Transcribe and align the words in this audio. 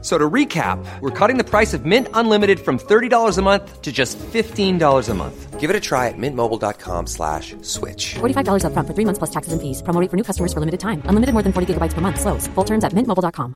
So 0.00 0.16
to 0.16 0.30
recap, 0.30 0.78
we're 1.00 1.10
cutting 1.10 1.38
the 1.38 1.44
price 1.44 1.74
of 1.74 1.84
Mint 1.84 2.06
Unlimited 2.14 2.60
from 2.60 2.78
$30 2.78 3.36
a 3.36 3.42
month 3.42 3.82
to 3.82 3.90
just 3.90 4.16
$15 4.18 5.08
a 5.08 5.14
month. 5.14 5.58
Give 5.58 5.70
it 5.70 5.74
a 5.74 5.80
try 5.80 6.06
at 6.06 6.14
mintmobile.com 6.16 7.08
slash 7.08 7.56
switch. 7.62 8.14
$45 8.14 8.64
up 8.64 8.72
front 8.74 8.86
for 8.86 8.94
three 8.94 9.04
months 9.04 9.18
plus 9.18 9.30
taxes 9.30 9.52
and 9.52 9.60
fees. 9.60 9.82
Promo 9.82 10.00
rate 10.00 10.08
for 10.08 10.16
new 10.16 10.22
customers 10.22 10.52
for 10.52 10.60
limited 10.60 10.78
time. 10.78 11.02
Unlimited 11.06 11.32
more 11.32 11.42
than 11.42 11.52
40 11.52 11.74
gigabytes 11.74 11.94
per 11.94 12.00
month. 12.00 12.20
Slows. 12.20 12.46
Full 12.46 12.64
terms 12.64 12.84
at 12.84 12.92
mintmobile.com. 12.92 13.54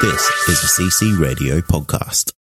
This 0.00 0.48
is 0.48 0.62
a 0.64 0.82
CC 0.82 1.18
Radio 1.20 1.60
podcast. 1.60 2.32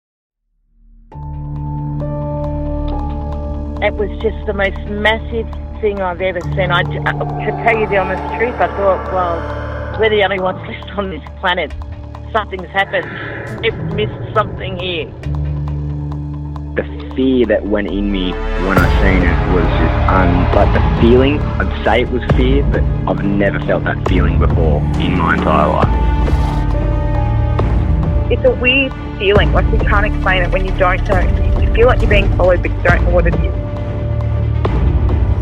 It 3.83 3.93
was 3.95 4.11
just 4.23 4.47
the 4.47 4.55
most 4.55 4.79
massive 4.88 5.47
thing 5.80 6.01
I've 6.01 6.21
ever 6.23 6.41
seen. 6.41 6.71
I, 6.71 6.83
to 6.83 7.63
tell 7.65 7.79
you 7.79 7.87
the 7.87 7.99
honest 7.99 8.23
truth, 8.38 8.55
I 8.57 8.69
thought, 8.77 9.13
well, 9.13 9.66
we're 9.99 10.11
the 10.11 10.23
only 10.25 10.39
ones 10.39 10.59
left 10.69 10.91
on 10.99 11.11
this 11.11 11.23
planet. 11.41 11.73
Something's 12.33 12.69
happened. 12.69 13.09
They've 13.63 13.75
missed 13.95 14.35
something 14.35 14.79
here. 14.79 15.07
The 16.77 16.85
fear 17.17 17.47
that 17.47 17.65
went 17.65 17.89
in 17.89 18.13
me 18.13 18.33
when 18.33 18.77
I 18.77 18.87
seen 19.01 19.23
it 19.23 19.55
was 19.55 19.65
just 19.81 19.95
un, 20.11 20.55
like 20.55 20.71
the 20.75 21.01
feeling. 21.01 21.41
I'd 21.41 21.85
say 21.85 22.03
it 22.03 22.11
was 22.11 22.23
fear, 22.37 22.63
but 22.65 22.83
I've 23.09 23.25
never 23.25 23.59
felt 23.61 23.85
that 23.85 24.07
feeling 24.07 24.39
before 24.39 24.83
in 25.01 25.17
my 25.17 25.35
entire 25.37 25.69
life. 25.69 25.89
It's 28.31 28.45
a 28.45 28.53
weird 28.60 28.93
feeling, 29.19 29.53
like 29.53 29.65
you 29.73 29.79
can't 29.88 30.05
explain 30.05 30.43
it 30.43 30.51
when 30.51 30.66
you 30.66 30.77
don't 30.77 31.03
know. 31.09 31.21
You 31.60 31.73
feel 31.73 31.87
like 31.87 32.01
you're 32.01 32.10
being 32.10 32.29
followed, 32.37 32.60
but 32.60 32.71
you 32.71 32.83
don't 32.83 33.05
know 33.05 33.10
what 33.10 33.27
it 33.27 33.35
is. 33.35 33.66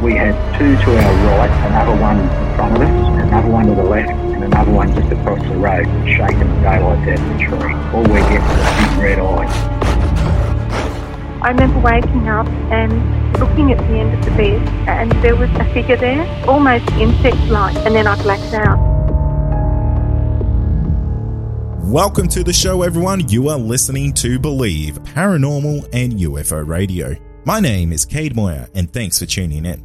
We 0.04 0.12
had 0.12 0.36
two 0.58 0.76
to 0.76 0.98
our 0.98 1.38
right, 1.38 1.50
another 1.66 1.98
one 1.98 2.20
in 2.20 2.28
front 2.56 2.76
of 2.76 2.82
us, 2.82 3.22
another 3.22 3.48
one 3.48 3.66
to 3.68 3.74
the 3.74 3.84
left, 3.84 4.10
and 4.10 4.44
another 4.44 4.70
one 4.70 4.94
just 4.94 5.10
across 5.10 5.40
the 5.48 5.56
road, 5.56 5.86
shaking 6.06 6.40
the 6.40 6.60
daylight 6.60 7.08
out 7.08 7.18
of 7.18 7.26
the 7.26 7.38
tree. 7.42 7.72
All 7.94 8.02
we 8.02 8.20
get 8.28 8.42
was 8.42 8.58
a 8.60 8.72
big 8.76 9.02
red 9.02 9.18
eye. 9.18 9.48
I 11.40 11.48
remember 11.52 11.80
waking 11.80 12.28
up 12.28 12.46
and 12.70 13.40
looking 13.40 13.72
at 13.72 13.78
the 13.78 13.94
end 13.94 14.12
of 14.12 14.24
the 14.26 14.30
bed, 14.32 14.68
and 14.86 15.10
there 15.22 15.36
was 15.36 15.48
a 15.52 15.64
figure 15.72 15.96
there, 15.96 16.26
almost 16.46 16.86
insect-like, 16.90 17.76
and 17.86 17.94
then 17.94 18.06
I 18.06 18.22
blacked 18.22 18.52
out. 18.52 18.76
Welcome 21.90 22.28
to 22.28 22.44
the 22.44 22.52
show, 22.52 22.82
everyone. 22.82 23.26
You 23.30 23.48
are 23.48 23.58
listening 23.58 24.12
to 24.14 24.38
Believe 24.38 25.02
Paranormal 25.02 25.88
and 25.94 26.12
UFO 26.12 26.68
Radio. 26.68 27.16
My 27.46 27.60
name 27.60 27.90
is 27.90 28.04
Cade 28.04 28.36
Moyer, 28.36 28.68
and 28.74 28.92
thanks 28.92 29.18
for 29.18 29.26
tuning 29.26 29.64
in. 29.64 29.83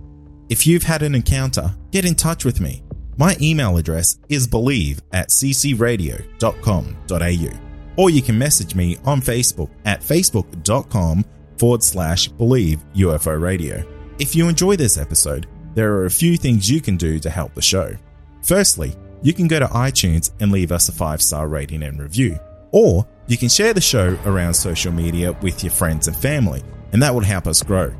If 0.50 0.66
you've 0.66 0.83
had 0.83 1.03
an 1.03 1.14
encounter, 1.14 1.75
get 1.92 2.05
in 2.05 2.16
touch 2.16 2.44
with 2.44 2.59
me. 2.59 2.81
My 3.17 3.38
email 3.39 3.78
address 3.78 4.17
is 4.30 4.47
believe 4.47 5.00
at 5.14 5.30
ccradio.com.au, 5.30 7.59
or 7.97 8.09
you 8.09 8.22
can 8.23 8.38
message 8.38 8.73
me 8.73 8.97
on 9.05 9.22
Facebook 9.22 9.70
at 9.86 10.02
facebook.com 10.02 11.23
forward 11.59 11.83
slash 11.83 12.30
believe 12.30 12.83
UFO 12.95 13.39
Radio. 13.39 13.83
If 14.17 14.36
you 14.36 14.50
enjoy 14.50 14.75
this 14.75 14.97
episode, 14.97 15.45
there 15.75 15.94
are 15.94 16.05
a 16.05 16.11
few 16.11 16.36
things 16.36 16.70
you 16.70 16.81
can 16.81 16.97
do 16.97 17.20
to 17.20 17.30
help 17.30 17.53
the 17.53 17.61
show. 17.61 17.95
Firstly, 18.42 18.95
you 19.22 19.33
can 19.33 19.47
go 19.47 19.59
to 19.59 19.67
iTunes 19.67 20.31
and 20.39 20.52
leave 20.52 20.72
us 20.72 20.89
a 20.89 20.94
five 20.94 21.22
star 21.22 21.47
rating 21.47 21.83
and 21.83 22.02
review. 22.02 22.39
Or 22.72 23.08
you 23.27 23.38
can 23.38 23.50
share 23.50 23.75
the 23.75 23.81
show 23.81 24.17
around 24.25 24.55
social 24.55 24.92
media 24.92 25.33
with 25.44 25.64
your 25.64 25.73
friends 25.73 26.08
and 26.08 26.17
family, 26.17 26.64
and 26.92 27.04
that 27.04 27.14
would 27.14 27.26
help 27.26 27.45
us 27.45 27.61
grow. 27.61 27.93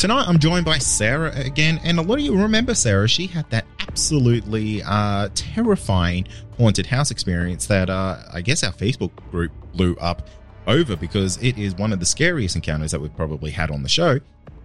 Tonight 0.00 0.28
I'm 0.28 0.38
joined 0.38 0.64
by 0.64 0.78
Sarah 0.78 1.30
again, 1.36 1.78
and 1.84 1.98
a 1.98 2.02
lot 2.02 2.14
of 2.14 2.20
you 2.24 2.34
remember 2.34 2.74
Sarah. 2.74 3.06
She 3.06 3.26
had 3.26 3.44
that 3.50 3.66
absolutely 3.80 4.82
uh, 4.82 5.28
terrifying 5.34 6.26
haunted 6.56 6.86
house 6.86 7.10
experience 7.10 7.66
that 7.66 7.90
uh, 7.90 8.16
I 8.32 8.40
guess 8.40 8.64
our 8.64 8.72
Facebook 8.72 9.10
group 9.30 9.52
blew 9.74 9.94
up 9.96 10.26
over 10.66 10.96
because 10.96 11.36
it 11.42 11.58
is 11.58 11.74
one 11.74 11.92
of 11.92 12.00
the 12.00 12.06
scariest 12.06 12.56
encounters 12.56 12.92
that 12.92 13.00
we've 13.02 13.14
probably 13.14 13.50
had 13.50 13.70
on 13.70 13.82
the 13.82 13.90
show. 13.90 14.20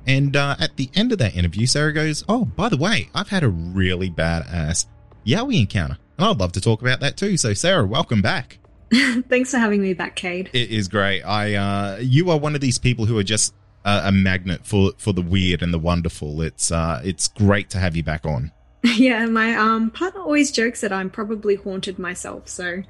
And 0.07 0.37
uh, 0.37 0.55
at 0.57 0.77
the 0.77 0.89
end 0.93 1.11
of 1.11 1.17
that 1.17 1.35
interview, 1.35 1.65
Sarah 1.65 1.91
goes, 1.91 2.23
Oh, 2.29 2.45
by 2.45 2.69
the 2.69 2.77
way, 2.77 3.09
I've 3.13 3.27
had 3.27 3.43
a 3.43 3.49
really 3.49 4.09
badass 4.09 4.85
Yowie 5.25 5.59
encounter. 5.59 5.97
And 6.17 6.27
I'd 6.27 6.39
love 6.39 6.53
to 6.53 6.61
talk 6.61 6.81
about 6.81 7.01
that 7.01 7.17
too. 7.17 7.35
So, 7.35 7.53
Sarah, 7.53 7.85
welcome 7.85 8.21
back. 8.21 8.59
Thanks 8.93 9.51
for 9.51 9.57
having 9.57 9.81
me 9.81 9.93
back, 9.93 10.15
Cade. 10.15 10.49
It 10.53 10.69
is 10.69 10.87
great. 10.87 11.23
I, 11.23 11.55
uh, 11.55 11.97
you 11.99 12.31
are 12.31 12.39
one 12.39 12.55
of 12.55 12.61
these 12.61 12.77
people 12.77 13.05
who 13.05 13.17
are 13.17 13.23
just 13.23 13.53
uh, 13.85 14.01
a 14.05 14.11
magnet 14.11 14.65
for 14.65 14.91
for 14.97 15.13
the 15.13 15.21
weird 15.21 15.61
and 15.61 15.73
the 15.73 15.79
wonderful. 15.79 16.41
It's 16.41 16.71
uh, 16.71 17.01
it's 17.03 17.27
great 17.29 17.69
to 17.69 17.77
have 17.77 17.95
you 17.95 18.03
back 18.03 18.25
on. 18.25 18.51
Yeah, 18.97 19.25
my 19.25 19.55
um 19.55 19.89
partner 19.89 20.21
always 20.21 20.51
jokes 20.51 20.81
that 20.81 20.91
I'm 20.91 21.09
probably 21.09 21.55
haunted 21.55 21.97
myself. 21.97 22.47
So 22.47 22.83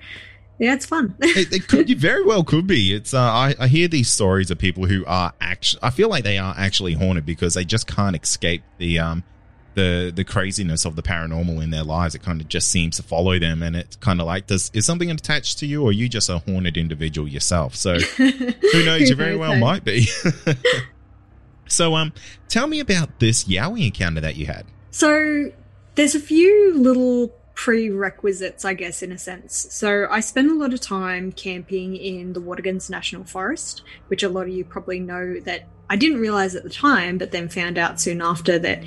yeah, 0.59 0.73
it's 0.73 0.85
fun. 0.85 1.15
it, 1.21 1.53
it, 1.53 1.67
could, 1.67 1.89
you 1.89 1.95
very 1.95 2.23
well 2.23 2.43
could 2.43 2.67
be. 2.67 2.93
It's 2.93 3.13
uh, 3.13 3.21
I, 3.21 3.55
I 3.59 3.67
hear 3.67 3.87
these 3.87 4.09
stories 4.09 4.51
of 4.51 4.57
people 4.57 4.87
who 4.87 5.05
are 5.05 5.33
actually. 5.39 5.79
I 5.83 5.89
feel 5.91 6.09
like 6.09 6.25
they 6.25 6.37
are 6.37 6.53
actually 6.57 6.93
haunted 6.93 7.25
because 7.25 7.53
they 7.53 7.63
just 7.63 7.87
can't 7.87 8.15
escape 8.21 8.63
the 8.77 8.99
um 8.99 9.23
the 9.75 10.11
the 10.13 10.23
craziness 10.23 10.85
of 10.85 10.95
the 10.95 11.03
paranormal 11.03 11.61
in 11.63 11.69
their 11.69 11.83
lives. 11.83 12.15
It 12.15 12.23
kind 12.23 12.41
of 12.41 12.47
just 12.47 12.69
seems 12.69 12.97
to 12.97 13.03
follow 13.03 13.37
them, 13.37 13.61
and 13.61 13.75
it's 13.75 13.95
kind 13.97 14.19
of 14.19 14.27
like, 14.27 14.47
does 14.47 14.71
is 14.73 14.85
something 14.85 15.11
attached 15.11 15.59
to 15.59 15.65
you, 15.65 15.83
or 15.83 15.89
are 15.89 15.93
you 15.93 16.09
just 16.09 16.29
a 16.29 16.39
haunted 16.39 16.77
individual 16.77 17.27
yourself? 17.27 17.75
So 17.75 17.99
who 18.17 18.85
knows? 18.85 19.09
you 19.09 19.15
very 19.15 19.37
well 19.37 19.55
might 19.55 19.83
be. 19.83 20.07
so 21.67 21.95
um, 21.95 22.13
tell 22.47 22.67
me 22.67 22.79
about 22.79 23.19
this 23.19 23.43
Yowie 23.45 23.85
encounter 23.85 24.21
that 24.21 24.35
you 24.35 24.47
had. 24.47 24.65
So 24.91 25.51
there's 25.95 26.15
a 26.15 26.19
few 26.19 26.73
little 26.77 27.33
prerequisites, 27.55 28.65
I 28.65 28.73
guess, 28.73 29.01
in 29.01 29.11
a 29.11 29.17
sense. 29.17 29.67
So 29.71 30.07
I 30.09 30.19
spend 30.19 30.51
a 30.51 30.55
lot 30.55 30.73
of 30.73 30.81
time 30.81 31.31
camping 31.31 31.95
in 31.95 32.33
the 32.33 32.41
Watagans 32.41 32.89
National 32.89 33.23
Forest, 33.23 33.81
which 34.07 34.23
a 34.23 34.29
lot 34.29 34.43
of 34.43 34.49
you 34.49 34.63
probably 34.63 34.99
know 34.99 35.39
that 35.41 35.63
I 35.89 35.95
didn't 35.95 36.19
realize 36.19 36.55
at 36.55 36.63
the 36.63 36.69
time, 36.69 37.17
but 37.17 37.31
then 37.31 37.49
found 37.49 37.77
out 37.77 37.99
soon 37.99 38.21
after 38.21 38.59
that 38.59 38.83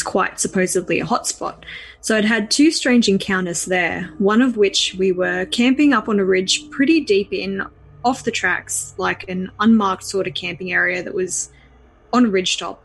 it's 0.00 0.08
quite 0.10 0.40
supposedly 0.40 0.98
a 0.98 1.04
hotspot. 1.04 1.62
So 2.00 2.16
I'd 2.16 2.24
had 2.24 2.50
two 2.50 2.70
strange 2.70 3.06
encounters 3.06 3.66
there, 3.66 4.10
one 4.16 4.40
of 4.40 4.56
which 4.56 4.94
we 4.98 5.12
were 5.12 5.44
camping 5.44 5.92
up 5.92 6.08
on 6.08 6.18
a 6.18 6.24
ridge 6.24 6.70
pretty 6.70 7.02
deep 7.02 7.34
in 7.34 7.62
off 8.02 8.24
the 8.24 8.30
tracks, 8.30 8.94
like 8.96 9.28
an 9.28 9.50
unmarked 9.60 10.04
sort 10.04 10.26
of 10.26 10.32
camping 10.32 10.72
area 10.72 11.02
that 11.02 11.12
was 11.12 11.52
on 12.14 12.24
a 12.24 12.28
ridge 12.30 12.56
top. 12.56 12.82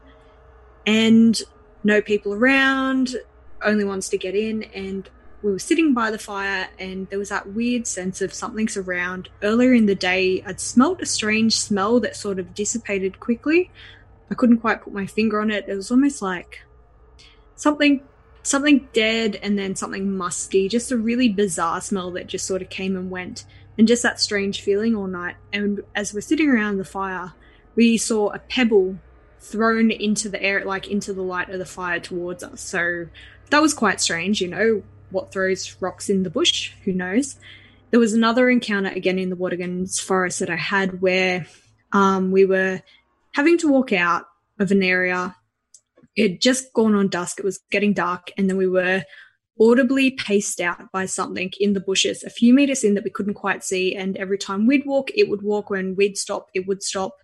And 0.85 1.41
no 1.85 2.01
people 2.01 2.33
around, 2.33 3.15
only 3.63 3.85
ones 3.85 4.09
to 4.09 4.17
get 4.17 4.35
in, 4.35 4.63
and 4.63 5.09
we 5.41 5.53
were 5.53 5.59
sitting 5.59 5.93
by 5.93 6.11
the 6.11 6.19
fire 6.19 6.67
and 6.79 7.07
there 7.09 7.19
was 7.19 7.29
that 7.29 7.47
weird 7.53 7.87
sense 7.87 8.21
of 8.21 8.33
something's 8.33 8.75
around. 8.75 9.29
Earlier 9.41 9.73
in 9.73 9.85
the 9.85 9.95
day, 9.95 10.43
I'd 10.45 10.59
smelt 10.59 11.01
a 11.01 11.05
strange 11.05 11.55
smell 11.55 12.01
that 12.01 12.17
sort 12.17 12.39
of 12.39 12.53
dissipated 12.53 13.21
quickly. 13.21 13.71
I 14.29 14.35
couldn't 14.35 14.57
quite 14.57 14.81
put 14.81 14.91
my 14.91 15.05
finger 15.05 15.39
on 15.39 15.49
it. 15.49 15.69
It 15.69 15.75
was 15.75 15.91
almost 15.91 16.21
like 16.21 16.59
something 17.55 18.01
something 18.43 18.87
dead 18.93 19.39
and 19.41 19.57
then 19.57 19.75
something 19.75 20.15
musky, 20.15 20.69
just 20.69 20.91
a 20.91 20.97
really 20.97 21.29
bizarre 21.29 21.81
smell 21.81 22.11
that 22.11 22.27
just 22.27 22.45
sort 22.45 22.61
of 22.61 22.69
came 22.69 22.95
and 22.95 23.09
went. 23.09 23.45
And 23.77 23.87
just 23.87 24.03
that 24.03 24.21
strange 24.21 24.61
feeling 24.61 24.95
all 24.95 25.07
night. 25.07 25.35
And 25.51 25.81
as 25.95 26.13
we're 26.13 26.21
sitting 26.21 26.49
around 26.49 26.77
the 26.77 26.85
fire, 26.85 27.33
we 27.75 27.97
saw 27.97 28.29
a 28.29 28.39
pebble 28.39 28.97
thrown 29.39 29.91
into 29.91 30.29
the 30.29 30.41
air, 30.41 30.63
like 30.63 30.87
into 30.87 31.11
the 31.11 31.21
light 31.21 31.49
of 31.49 31.59
the 31.59 31.65
fire 31.65 31.99
towards 31.99 32.43
us. 32.43 32.61
So 32.61 33.07
that 33.49 33.61
was 33.61 33.73
quite 33.73 33.99
strange, 33.99 34.41
you 34.41 34.47
know 34.47 34.83
what 35.11 35.31
throws 35.31 35.75
rocks 35.81 36.09
in 36.09 36.23
the 36.23 36.29
bush, 36.29 36.71
who 36.83 36.91
knows. 36.91 37.37
There 37.91 37.99
was 37.99 38.13
another 38.13 38.49
encounter 38.49 38.89
again 38.89 39.19
in 39.19 39.29
the 39.29 39.35
Watagans 39.35 40.01
forest 40.01 40.39
that 40.39 40.49
I 40.49 40.55
had 40.55 41.01
where 41.01 41.45
um, 41.91 42.31
we 42.31 42.45
were 42.45 42.81
having 43.33 43.57
to 43.59 43.71
walk 43.71 43.93
out 43.93 44.27
of 44.59 44.71
an 44.71 44.83
area. 44.83 45.35
It 46.15 46.31
had 46.31 46.41
just 46.41 46.73
gone 46.73 46.95
on 46.95 47.09
dusk, 47.09 47.39
it 47.39 47.45
was 47.45 47.59
getting 47.71 47.93
dark, 47.93 48.31
and 48.37 48.49
then 48.49 48.57
we 48.57 48.67
were 48.67 49.03
audibly 49.59 50.11
paced 50.11 50.59
out 50.59 50.91
by 50.91 51.05
something 51.05 51.51
in 51.59 51.73
the 51.73 51.79
bushes 51.79 52.23
a 52.23 52.29
few 52.29 52.53
meters 52.53 52.83
in 52.83 52.93
that 52.95 53.03
we 53.03 53.09
couldn't 53.09 53.35
quite 53.35 53.63
see. 53.63 53.95
And 53.95 54.17
every 54.17 54.37
time 54.37 54.65
we'd 54.65 54.85
walk, 54.85 55.09
it 55.15 55.29
would 55.29 55.41
walk. 55.41 55.69
When 55.69 55.95
we'd 55.95 56.17
stop, 56.17 56.49
it 56.53 56.67
would 56.67 56.83
stop. 56.83 57.15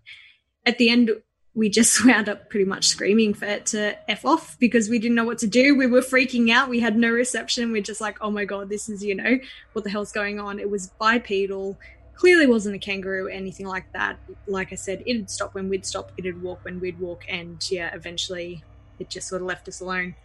At 0.65 0.77
the 0.77 0.89
end, 0.89 1.11
we 1.53 1.69
just 1.69 2.05
wound 2.05 2.29
up 2.29 2.49
pretty 2.49 2.65
much 2.65 2.87
screaming 2.87 3.33
for 3.33 3.45
it 3.45 3.65
to 3.67 3.97
F 4.09 4.25
off 4.25 4.57
because 4.59 4.89
we 4.89 4.99
didn't 4.99 5.15
know 5.15 5.25
what 5.25 5.39
to 5.39 5.47
do. 5.47 5.75
We 5.75 5.87
were 5.87 6.01
freaking 6.01 6.51
out. 6.51 6.69
We 6.69 6.79
had 6.79 6.97
no 6.97 7.09
reception. 7.09 7.71
We're 7.71 7.81
just 7.81 8.01
like, 8.01 8.17
oh 8.21 8.31
my 8.31 8.45
God, 8.45 8.69
this 8.69 8.89
is, 8.89 9.03
you 9.03 9.15
know, 9.15 9.37
what 9.73 9.83
the 9.83 9.91
hell's 9.91 10.11
going 10.11 10.39
on? 10.39 10.59
It 10.59 10.69
was 10.69 10.87
bipedal. 10.99 11.77
Clearly 12.15 12.45
wasn't 12.45 12.75
a 12.75 12.79
kangaroo, 12.79 13.27
anything 13.27 13.65
like 13.65 13.91
that. 13.93 14.17
Like 14.47 14.71
I 14.71 14.75
said, 14.75 15.01
it'd 15.05 15.29
stop 15.29 15.55
when 15.55 15.69
we'd 15.69 15.85
stop, 15.85 16.11
it'd 16.17 16.41
walk 16.41 16.63
when 16.63 16.79
we'd 16.79 16.99
walk. 16.99 17.23
And 17.27 17.59
yeah, 17.71 17.93
eventually 17.95 18.63
it 19.01 19.09
just 19.09 19.27
sort 19.27 19.41
of 19.41 19.47
left 19.47 19.67
us 19.67 19.81
alone. 19.81 20.15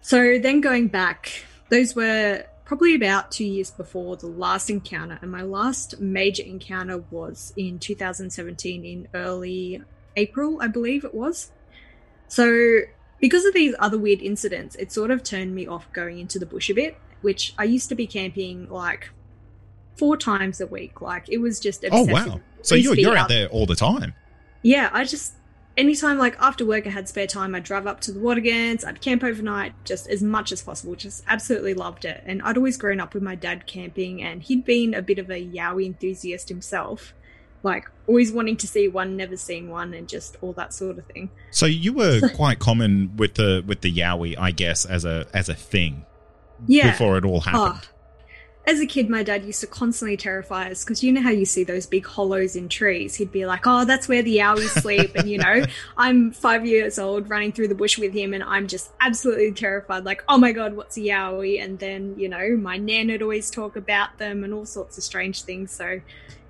So 0.00 0.38
then 0.38 0.60
going 0.60 0.88
back, 0.88 1.44
those 1.68 1.94
were 1.94 2.44
probably 2.64 2.94
about 2.94 3.30
two 3.30 3.44
years 3.44 3.70
before 3.70 4.16
the 4.16 4.26
last 4.26 4.70
encounter, 4.70 5.18
and 5.20 5.30
my 5.30 5.42
last 5.42 6.00
major 6.00 6.42
encounter 6.42 7.04
was 7.10 7.52
in 7.56 7.78
2017 7.78 8.84
in 8.84 9.08
early 9.14 9.82
April, 10.16 10.58
I 10.60 10.68
believe 10.68 11.04
it 11.04 11.14
was. 11.14 11.50
So, 12.28 12.80
because 13.20 13.44
of 13.44 13.54
these 13.54 13.74
other 13.78 13.98
weird 13.98 14.22
incidents, 14.22 14.74
it 14.76 14.90
sort 14.90 15.10
of 15.10 15.22
turned 15.22 15.54
me 15.54 15.66
off 15.66 15.92
going 15.92 16.18
into 16.18 16.38
the 16.38 16.46
bush 16.46 16.70
a 16.70 16.74
bit, 16.74 16.96
which 17.20 17.54
I 17.58 17.64
used 17.64 17.88
to 17.90 17.94
be 17.94 18.06
camping 18.06 18.68
like 18.70 19.10
four 19.96 20.16
times 20.16 20.60
a 20.60 20.66
week. 20.66 21.00
Like 21.00 21.28
it 21.28 21.38
was 21.38 21.60
just 21.60 21.84
Oh 21.90 22.04
wow! 22.04 22.40
So 22.62 22.74
you're 22.74 22.94
you're 22.94 23.16
out 23.16 23.28
there 23.28 23.48
all 23.48 23.66
the 23.66 23.76
time. 23.76 24.14
yeah, 24.62 24.88
I 24.92 25.04
just 25.04 25.34
anytime 25.76 26.18
like 26.18 26.36
after 26.40 26.64
work 26.64 26.86
I 26.86 26.90
had 26.90 27.08
spare 27.08 27.26
time, 27.26 27.54
I'd 27.54 27.64
drive 27.64 27.86
up 27.86 28.00
to 28.02 28.12
the 28.12 28.20
Watagans, 28.20 28.84
I'd 28.84 29.00
camp 29.00 29.22
overnight 29.24 29.72
just 29.84 30.06
as 30.08 30.22
much 30.22 30.52
as 30.52 30.62
possible. 30.62 30.94
Just 30.94 31.24
absolutely 31.28 31.74
loved 31.74 32.04
it. 32.04 32.22
And 32.26 32.42
I'd 32.42 32.56
always 32.56 32.76
grown 32.76 33.00
up 33.00 33.14
with 33.14 33.22
my 33.22 33.34
dad 33.34 33.66
camping 33.66 34.22
and 34.22 34.42
he'd 34.42 34.64
been 34.64 34.94
a 34.94 35.02
bit 35.02 35.18
of 35.18 35.30
a 35.30 35.44
Yowie 35.44 35.86
enthusiast 35.86 36.48
himself. 36.48 37.14
Like 37.64 37.88
always 38.08 38.32
wanting 38.32 38.56
to 38.56 38.66
see 38.66 38.88
one, 38.88 39.16
never 39.16 39.36
seen 39.36 39.68
one, 39.68 39.94
and 39.94 40.08
just 40.08 40.36
all 40.40 40.52
that 40.54 40.74
sort 40.74 40.98
of 40.98 41.06
thing. 41.06 41.30
So 41.52 41.66
you 41.66 41.92
were 41.92 42.28
quite 42.34 42.58
common 42.58 43.16
with 43.16 43.34
the 43.34 43.62
with 43.64 43.82
the 43.82 43.92
Yowie, 43.96 44.36
I 44.36 44.50
guess, 44.50 44.84
as 44.84 45.04
a 45.04 45.26
as 45.32 45.48
a 45.48 45.54
thing 45.54 46.04
Yeah. 46.66 46.90
before 46.90 47.16
it 47.18 47.24
all 47.24 47.40
happened. 47.40 47.82
Oh, 47.84 47.88
as 48.64 48.78
a 48.78 48.86
kid, 48.86 49.10
my 49.10 49.24
dad 49.24 49.44
used 49.44 49.60
to 49.62 49.66
constantly 49.66 50.16
terrify 50.16 50.70
us 50.70 50.84
because 50.84 51.02
you 51.02 51.10
know 51.10 51.20
how 51.20 51.30
you 51.30 51.44
see 51.44 51.64
those 51.64 51.84
big 51.84 52.06
hollows 52.06 52.54
in 52.54 52.68
trees. 52.68 53.16
He'd 53.16 53.32
be 53.32 53.44
like, 53.44 53.66
"Oh, 53.66 53.84
that's 53.84 54.06
where 54.06 54.22
the 54.22 54.36
yowies 54.36 54.80
sleep," 54.80 55.16
and 55.16 55.28
you 55.28 55.38
know, 55.38 55.64
I'm 55.96 56.30
five 56.30 56.64
years 56.64 56.98
old 56.98 57.28
running 57.28 57.50
through 57.50 57.68
the 57.68 57.74
bush 57.74 57.98
with 57.98 58.12
him, 58.12 58.32
and 58.34 58.42
I'm 58.44 58.68
just 58.68 58.92
absolutely 59.00 59.52
terrified. 59.52 60.04
Like, 60.04 60.22
"Oh 60.28 60.38
my 60.38 60.52
god, 60.52 60.76
what's 60.76 60.96
a 60.96 61.00
yowie?" 61.00 61.62
And 61.62 61.78
then 61.80 62.14
you 62.16 62.28
know, 62.28 62.56
my 62.56 62.76
nan 62.76 63.08
would 63.08 63.22
always 63.22 63.50
talk 63.50 63.74
about 63.74 64.18
them 64.18 64.44
and 64.44 64.54
all 64.54 64.66
sorts 64.66 64.96
of 64.96 65.02
strange 65.02 65.42
things. 65.42 65.72
So, 65.72 66.00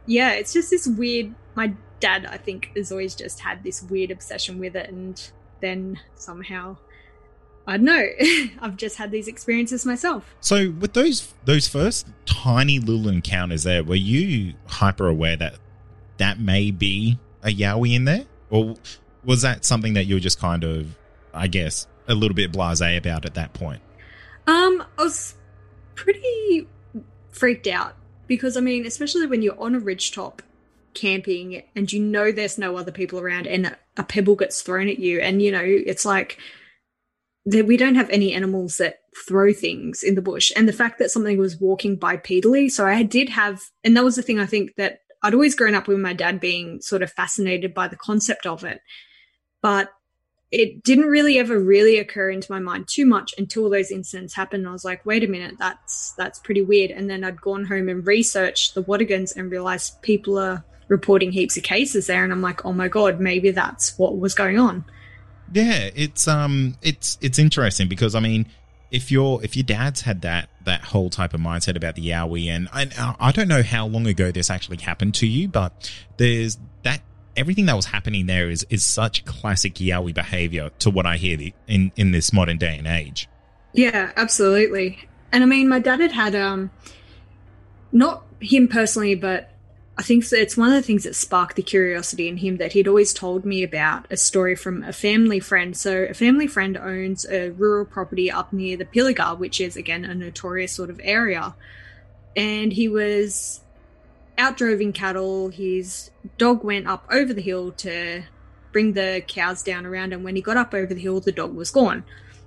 yeah, 0.04 0.32
it's 0.32 0.52
just 0.52 0.68
this 0.70 0.86
weird. 0.86 1.34
My 1.54 1.72
dad, 2.00 2.26
I 2.26 2.36
think, 2.36 2.72
has 2.76 2.92
always 2.92 3.14
just 3.14 3.40
had 3.40 3.64
this 3.64 3.82
weird 3.82 4.10
obsession 4.10 4.58
with 4.58 4.76
it, 4.76 4.90
and 4.90 5.30
then 5.60 5.98
somehow. 6.14 6.76
I 7.66 7.76
don't 7.76 7.84
know. 7.84 8.06
I've 8.60 8.76
just 8.76 8.96
had 8.96 9.10
these 9.10 9.28
experiences 9.28 9.86
myself. 9.86 10.34
So 10.40 10.70
with 10.70 10.94
those 10.94 11.32
those 11.44 11.68
first 11.68 12.08
tiny 12.26 12.78
little 12.78 13.08
encounters 13.08 13.62
there, 13.62 13.84
were 13.84 13.94
you 13.94 14.54
hyper 14.66 15.06
aware 15.08 15.36
that 15.36 15.56
that 16.18 16.40
may 16.40 16.70
be 16.70 17.18
a 17.42 17.48
Yowie 17.48 17.94
in 17.94 18.04
there, 18.04 18.26
or 18.50 18.74
was 19.24 19.42
that 19.42 19.64
something 19.64 19.94
that 19.94 20.04
you 20.04 20.16
were 20.16 20.20
just 20.20 20.38
kind 20.40 20.64
of, 20.64 20.96
I 21.32 21.46
guess, 21.46 21.86
a 22.08 22.14
little 22.14 22.34
bit 22.34 22.52
blasé 22.52 22.96
about 22.96 23.24
at 23.24 23.34
that 23.34 23.52
point? 23.52 23.80
Um, 24.46 24.84
I 24.98 25.02
was 25.04 25.34
pretty 25.94 26.68
freaked 27.30 27.66
out 27.66 27.94
because 28.26 28.56
I 28.56 28.60
mean, 28.60 28.86
especially 28.86 29.26
when 29.26 29.42
you're 29.42 29.60
on 29.60 29.74
a 29.74 29.80
ridgetop 29.80 30.40
camping 30.94 31.62
and 31.74 31.90
you 31.90 32.02
know 32.02 32.30
there's 32.32 32.58
no 32.58 32.76
other 32.76 32.92
people 32.92 33.18
around 33.18 33.46
and 33.46 33.66
a- 33.66 33.78
a 33.96 34.02
pebble 34.02 34.36
gets 34.36 34.60
thrown 34.60 34.88
at 34.88 34.98
you 34.98 35.20
and 35.20 35.40
you 35.40 35.50
know 35.50 35.62
it's 35.64 36.04
like 36.04 36.38
that 37.44 37.66
we 37.66 37.76
don't 37.76 37.96
have 37.96 38.10
any 38.10 38.32
animals 38.32 38.76
that 38.76 39.00
throw 39.26 39.52
things 39.52 40.02
in 40.02 40.14
the 40.14 40.22
bush 40.22 40.52
and 40.56 40.68
the 40.68 40.72
fact 40.72 40.98
that 40.98 41.10
something 41.10 41.38
was 41.38 41.60
walking 41.60 41.98
bipedally 41.98 42.70
so 42.70 42.86
i 42.86 43.02
did 43.02 43.28
have 43.28 43.60
and 43.84 43.96
that 43.96 44.04
was 44.04 44.16
the 44.16 44.22
thing 44.22 44.38
i 44.38 44.46
think 44.46 44.74
that 44.76 45.00
i'd 45.22 45.34
always 45.34 45.54
grown 45.54 45.74
up 45.74 45.88
with 45.88 45.98
my 45.98 46.12
dad 46.12 46.40
being 46.40 46.80
sort 46.80 47.02
of 47.02 47.12
fascinated 47.12 47.74
by 47.74 47.88
the 47.88 47.96
concept 47.96 48.46
of 48.46 48.64
it 48.64 48.80
but 49.60 49.90
it 50.52 50.82
didn't 50.82 51.06
really 51.06 51.38
ever 51.38 51.58
really 51.58 51.98
occur 51.98 52.28
into 52.28 52.52
my 52.52 52.58
mind 52.58 52.86
too 52.86 53.06
much 53.06 53.34
until 53.38 53.70
those 53.70 53.90
incidents 53.90 54.34
happened. 54.34 54.68
I 54.68 54.72
was 54.72 54.84
like, 54.84 55.04
wait 55.06 55.24
a 55.24 55.26
minute, 55.26 55.54
that's 55.58 56.12
that's 56.12 56.38
pretty 56.38 56.60
weird. 56.60 56.90
And 56.90 57.08
then 57.08 57.24
I'd 57.24 57.40
gone 57.40 57.64
home 57.64 57.88
and 57.88 58.06
researched 58.06 58.74
the 58.74 58.84
Watagans 58.84 59.34
and 59.34 59.50
realized 59.50 60.02
people 60.02 60.38
are 60.38 60.62
reporting 60.88 61.32
heaps 61.32 61.56
of 61.56 61.62
cases 61.62 62.06
there. 62.06 62.22
And 62.22 62.32
I'm 62.32 62.42
like, 62.42 62.66
oh 62.66 62.72
my 62.74 62.86
god, 62.86 63.18
maybe 63.18 63.50
that's 63.50 63.98
what 63.98 64.18
was 64.18 64.34
going 64.34 64.58
on. 64.58 64.84
Yeah, 65.52 65.90
it's 65.94 66.26
um, 66.26 66.76
it's 66.82 67.18
it's 67.20 67.38
interesting 67.38 67.88
because 67.88 68.14
I 68.14 68.20
mean, 68.20 68.46
if 68.90 69.10
your 69.10 69.42
if 69.44 69.56
your 69.56 69.64
dad's 69.64 70.00
had 70.00 70.22
that 70.22 70.48
that 70.64 70.82
whole 70.82 71.10
type 71.10 71.34
of 71.34 71.40
mindset 71.40 71.76
about 71.76 71.94
the 71.94 72.08
Yowie, 72.08 72.48
and 72.48 72.68
I 72.72 72.88
I 73.20 73.32
don't 73.32 73.48
know 73.48 73.62
how 73.62 73.86
long 73.86 74.06
ago 74.06 74.30
this 74.30 74.50
actually 74.50 74.78
happened 74.78 75.14
to 75.16 75.26
you, 75.26 75.48
but 75.48 75.92
there's 76.16 76.58
that 76.84 77.02
everything 77.36 77.66
that 77.66 77.76
was 77.76 77.86
happening 77.86 78.26
there 78.26 78.48
is 78.50 78.66
is 78.70 78.84
such 78.84 79.24
classic 79.24 79.74
Yowie 79.74 80.14
behavior 80.14 80.70
to 80.80 80.90
what 80.90 81.06
I 81.06 81.16
hear 81.16 81.36
the, 81.36 81.52
in 81.66 81.92
in 81.96 82.12
this 82.12 82.32
modern 82.32 82.56
day 82.56 82.78
and 82.78 82.86
age. 82.86 83.28
Yeah, 83.74 84.12
absolutely. 84.16 84.98
And 85.32 85.42
I 85.42 85.46
mean, 85.46 85.68
my 85.68 85.78
dad 85.78 86.00
had 86.00 86.12
had 86.12 86.34
um, 86.34 86.70
not 87.90 88.24
him 88.40 88.68
personally, 88.68 89.14
but 89.14 89.51
I 89.98 90.02
think 90.02 90.24
it's 90.32 90.56
one 90.56 90.68
of 90.68 90.74
the 90.74 90.82
things 90.82 91.04
that 91.04 91.14
sparked 91.14 91.56
the 91.56 91.62
curiosity 91.62 92.26
in 92.26 92.38
him 92.38 92.56
that 92.56 92.72
he'd 92.72 92.88
always 92.88 93.12
told 93.12 93.44
me 93.44 93.62
about 93.62 94.06
a 94.10 94.16
story 94.16 94.56
from 94.56 94.82
a 94.82 94.92
family 94.92 95.38
friend. 95.38 95.76
So, 95.76 96.04
a 96.04 96.14
family 96.14 96.46
friend 96.46 96.78
owns 96.78 97.26
a 97.26 97.50
rural 97.50 97.84
property 97.84 98.30
up 98.30 98.52
near 98.54 98.78
the 98.78 98.86
Pilliga, 98.86 99.38
which 99.38 99.60
is 99.60 99.76
again 99.76 100.04
a 100.04 100.14
notorious 100.14 100.72
sort 100.72 100.88
of 100.88 100.98
area. 101.04 101.54
And 102.34 102.72
he 102.72 102.88
was 102.88 103.60
out 104.38 104.56
droving 104.56 104.94
cattle. 104.94 105.50
His 105.50 106.10
dog 106.38 106.64
went 106.64 106.86
up 106.86 107.06
over 107.10 107.34
the 107.34 107.42
hill 107.42 107.72
to 107.72 108.22
bring 108.72 108.94
the 108.94 109.22
cows 109.28 109.62
down 109.62 109.84
around, 109.84 110.14
and 110.14 110.24
when 110.24 110.36
he 110.36 110.42
got 110.42 110.56
up 110.56 110.72
over 110.72 110.94
the 110.94 111.00
hill, 111.00 111.20
the 111.20 111.32
dog 111.32 111.54
was 111.54 111.70
gone, 111.70 112.02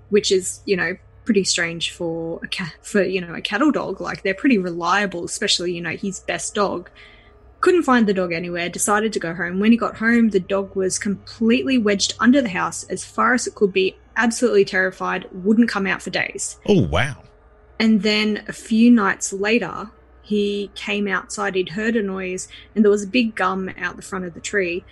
which 0.09 0.31
is, 0.31 0.61
you 0.65 0.75
know, 0.75 0.97
pretty 1.25 1.43
strange 1.43 1.91
for 1.91 2.39
a 2.43 2.65
for 2.81 3.03
you 3.03 3.21
know 3.21 3.35
a 3.35 3.41
cattle 3.41 3.71
dog. 3.71 4.01
Like 4.01 4.23
they're 4.23 4.33
pretty 4.33 4.57
reliable, 4.57 5.25
especially 5.25 5.73
you 5.73 5.81
know 5.81 5.91
his 5.91 6.19
best 6.21 6.55
dog 6.55 6.89
couldn't 7.65 7.81
find 7.81 8.05
the 8.05 8.13
dog 8.13 8.31
anywhere, 8.31 8.69
decided 8.69 9.11
to 9.11 9.19
go 9.19 9.33
home. 9.33 9.59
When 9.59 9.71
he 9.71 9.77
got 9.77 9.97
home, 9.97 10.29
the 10.29 10.39
dog 10.39 10.75
was 10.75 10.99
completely 10.99 11.79
wedged 11.79 12.13
under 12.19 12.39
the 12.39 12.49
house 12.49 12.83
as 12.83 13.03
far 13.03 13.33
as 13.33 13.47
it 13.47 13.55
could 13.55 13.73
be, 13.73 13.97
absolutely 14.15 14.63
terrified, 14.65 15.27
wouldn't 15.31 15.67
come 15.67 15.87
out 15.87 16.03
for 16.03 16.11
days. 16.11 16.59
Oh 16.67 16.85
wow! 16.85 17.23
And 17.79 18.03
then 18.03 18.43
a 18.47 18.53
few 18.53 18.91
nights 18.91 19.33
later, 19.33 19.89
he 20.21 20.69
came 20.75 21.07
outside, 21.07 21.55
he'd 21.55 21.69
heard 21.69 21.95
a 21.95 22.03
noise, 22.03 22.47
and 22.75 22.85
there 22.85 22.91
was 22.91 23.01
a 23.01 23.07
big 23.07 23.33
gum 23.33 23.71
out 23.79 23.95
the 23.95 24.03
front 24.03 24.25
of 24.25 24.35
the 24.35 24.39
tree. 24.41 24.85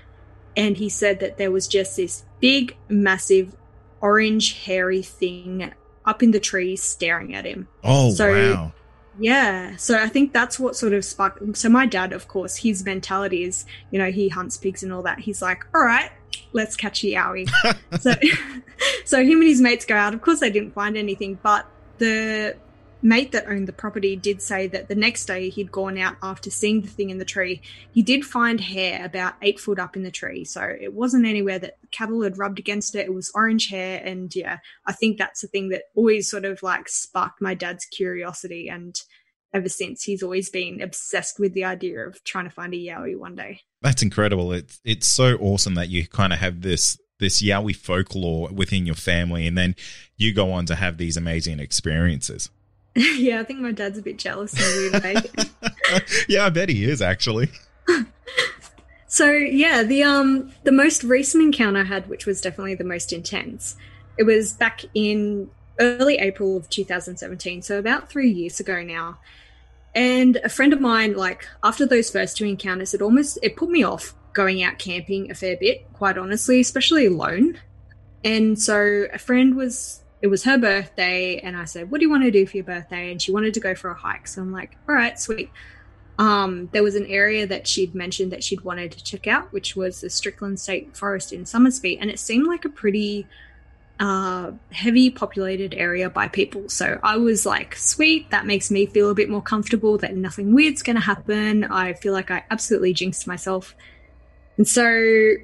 And 0.57 0.75
he 0.75 0.89
said 0.89 1.19
that 1.19 1.37
there 1.37 1.51
was 1.51 1.67
just 1.67 1.95
this 1.95 2.23
big, 2.39 2.75
massive, 2.89 3.55
orange, 4.01 4.63
hairy 4.65 5.03
thing 5.03 5.71
up 6.05 6.23
in 6.23 6.31
the 6.31 6.39
tree 6.39 6.75
staring 6.75 7.35
at 7.35 7.45
him. 7.45 7.67
Oh 7.83 8.09
So- 8.15 8.31
wow! 8.55 8.73
Yeah, 9.19 9.75
so 9.75 9.97
I 9.97 10.07
think 10.07 10.33
that's 10.33 10.59
what 10.59 10.75
sort 10.75 10.93
of 10.93 11.05
sparked. 11.05 11.57
So 11.57 11.69
my 11.69 11.85
dad, 11.85 12.13
of 12.13 12.27
course, 12.27 12.57
his 12.57 12.83
mentality 12.83 13.43
is, 13.43 13.65
you 13.91 13.99
know, 13.99 14.11
he 14.11 14.29
hunts 14.29 14.57
pigs 14.57 14.83
and 14.83 14.91
all 14.91 15.03
that. 15.03 15.19
He's 15.19 15.41
like, 15.41 15.65
all 15.75 15.83
right, 15.83 16.11
let's 16.51 16.75
catch 16.75 17.03
a 17.03 17.07
yowie. 17.07 17.49
so, 17.99 18.13
so 19.05 19.23
him 19.23 19.39
and 19.39 19.49
his 19.49 19.61
mates 19.61 19.85
go 19.85 19.95
out. 19.95 20.13
Of 20.13 20.21
course, 20.21 20.39
they 20.39 20.49
didn't 20.49 20.73
find 20.73 20.97
anything, 20.97 21.37
but 21.43 21.67
the 21.99 22.55
mate 23.03 23.31
that 23.33 23.47
owned 23.47 23.67
the 23.67 23.73
property 23.73 24.15
did 24.15 24.41
say 24.41 24.65
that 24.67 24.87
the 24.87 24.95
next 24.95 25.25
day 25.25 25.49
he'd 25.49 25.71
gone 25.71 25.97
out 25.97 26.15
after 26.23 26.49
seeing 26.49 26.81
the 26.81 26.87
thing 26.87 27.09
in 27.09 27.17
the 27.17 27.25
tree. 27.25 27.61
He 27.91 28.01
did 28.01 28.25
find 28.25 28.59
hair 28.59 29.05
about 29.05 29.35
eight 29.41 29.59
foot 29.59 29.77
up 29.77 29.95
in 29.95 30.03
the 30.03 30.11
tree, 30.11 30.45
so 30.45 30.61
it 30.61 30.93
wasn't 30.93 31.25
anywhere 31.25 31.59
that 31.59 31.77
cattle 31.91 32.23
had 32.23 32.37
rubbed 32.37 32.59
against 32.59 32.95
it. 32.95 33.05
It 33.05 33.13
was 33.13 33.31
orange 33.35 33.69
hair, 33.69 34.01
and 34.03 34.33
yeah, 34.35 34.59
I 34.85 34.93
think 34.93 35.17
that's 35.17 35.41
the 35.41 35.47
thing 35.47 35.69
that 35.69 35.83
always 35.95 36.29
sort 36.29 36.45
of 36.45 36.63
like 36.63 36.89
sparked 36.89 37.41
my 37.41 37.53
dad's 37.53 37.85
curiosity, 37.85 38.69
and 38.69 38.99
ever 39.53 39.69
since 39.69 40.03
he's 40.03 40.23
always 40.23 40.49
been 40.49 40.81
obsessed 40.81 41.39
with 41.39 41.53
the 41.53 41.63
idea 41.65 42.07
of 42.07 42.23
trying 42.23 42.45
to 42.45 42.49
find 42.49 42.73
a 42.73 42.77
yowie 42.77 43.17
one 43.17 43.35
day. 43.35 43.61
That's 43.81 44.01
incredible. 44.01 44.51
It's 44.53 44.79
it's 44.83 45.07
so 45.07 45.35
awesome 45.35 45.75
that 45.75 45.89
you 45.89 46.07
kind 46.07 46.33
of 46.33 46.39
have 46.39 46.61
this 46.61 46.97
this 47.19 47.41
Yowie 47.41 47.75
folklore 47.75 48.49
within 48.49 48.85
your 48.85 48.95
family, 48.95 49.47
and 49.47 49.57
then 49.57 49.75
you 50.17 50.33
go 50.33 50.51
on 50.51 50.65
to 50.65 50.75
have 50.75 50.97
these 50.97 51.17
amazing 51.17 51.59
experiences. 51.59 52.49
yeah, 53.17 53.39
I 53.39 53.43
think 53.43 53.59
my 53.59 53.71
dad's 53.71 53.97
a 53.97 54.01
bit 54.01 54.17
jealous 54.17 54.53
in 54.53 54.61
a 54.61 54.91
weird 54.91 55.03
way. 55.03 56.01
yeah, 56.27 56.45
I 56.45 56.49
bet 56.49 56.69
he 56.69 56.85
is 56.85 57.01
actually. 57.01 57.49
So 59.13 59.29
yeah, 59.29 59.83
the 59.83 60.01
um 60.01 60.51
the 60.63 60.71
most 60.71 61.03
recent 61.03 61.43
encounter 61.43 61.81
I 61.81 61.83
had, 61.83 62.09
which 62.09 62.25
was 62.25 62.41
definitely 62.41 62.73
the 62.73 62.83
most 62.83 63.13
intense, 63.13 63.75
it 64.17 64.23
was 64.23 64.53
back 64.53 64.81
in 64.95 65.51
early 65.79 66.15
April 66.15 66.57
of 66.57 66.67
2017, 66.71 67.61
so 67.61 67.77
about 67.77 68.09
three 68.09 68.31
years 68.31 68.59
ago 68.59 68.81
now. 68.81 69.19
And 69.93 70.37
a 70.37 70.49
friend 70.49 70.73
of 70.73 70.81
mine, 70.81 71.13
like 71.13 71.47
after 71.63 71.85
those 71.85 72.09
first 72.09 72.37
two 72.37 72.45
encounters, 72.45 72.95
it 72.95 73.03
almost 73.03 73.37
it 73.43 73.55
put 73.55 73.69
me 73.69 73.83
off 73.83 74.15
going 74.33 74.63
out 74.63 74.79
camping 74.79 75.29
a 75.29 75.35
fair 75.35 75.57
bit, 75.57 75.93
quite 75.93 76.17
honestly, 76.17 76.59
especially 76.59 77.05
alone. 77.05 77.59
And 78.23 78.59
so 78.59 79.05
a 79.13 79.19
friend 79.19 79.55
was 79.55 80.02
it 80.23 80.27
was 80.27 80.43
her 80.45 80.57
birthday, 80.57 81.37
and 81.37 81.55
I 81.55 81.65
said, 81.65 81.91
"What 81.91 81.99
do 81.99 82.05
you 82.05 82.09
want 82.09 82.23
to 82.23 82.31
do 82.31 82.47
for 82.47 82.57
your 82.57 82.63
birthday?" 82.63 83.11
And 83.11 83.21
she 83.21 83.31
wanted 83.31 83.53
to 83.53 83.59
go 83.59 83.75
for 83.75 83.91
a 83.91 83.93
hike. 83.93 84.27
So 84.27 84.41
I'm 84.41 84.51
like, 84.51 84.75
"All 84.89 84.95
right, 84.95 85.19
sweet." 85.19 85.51
um, 86.19 86.69
there 86.71 86.83
was 86.83 86.95
an 86.95 87.05
area 87.07 87.47
that 87.47 87.67
she'd 87.67 87.95
mentioned 87.95 88.31
that 88.31 88.43
she'd 88.43 88.61
wanted 88.61 88.91
to 88.91 89.03
check 89.03 89.27
out, 89.27 89.51
which 89.51 89.75
was 89.75 90.01
the 90.01 90.09
Strickland 90.09 90.59
State 90.59 90.95
Forest 90.95 91.33
in 91.33 91.45
Somersby, 91.45 91.97
and 91.99 92.09
it 92.09 92.19
seemed 92.19 92.47
like 92.47 92.65
a 92.65 92.69
pretty 92.69 93.27
uh, 93.99 94.51
heavy 94.71 95.09
populated 95.09 95.73
area 95.73 96.09
by 96.09 96.27
people. 96.27 96.69
So 96.69 96.99
I 97.01 97.17
was 97.17 97.45
like, 97.45 97.75
sweet, 97.75 98.29
that 98.29 98.45
makes 98.45 98.69
me 98.69 98.85
feel 98.85 99.09
a 99.09 99.15
bit 99.15 99.29
more 99.29 99.41
comfortable 99.41 99.97
that 99.99 100.15
nothing 100.15 100.53
weird's 100.53 100.83
going 100.83 100.97
to 100.97 101.01
happen. 101.01 101.63
I 101.63 101.93
feel 101.93 102.13
like 102.13 102.29
I 102.29 102.43
absolutely 102.51 102.93
jinxed 102.93 103.25
myself. 103.25 103.75
And 104.57 104.67
so 104.67 105.35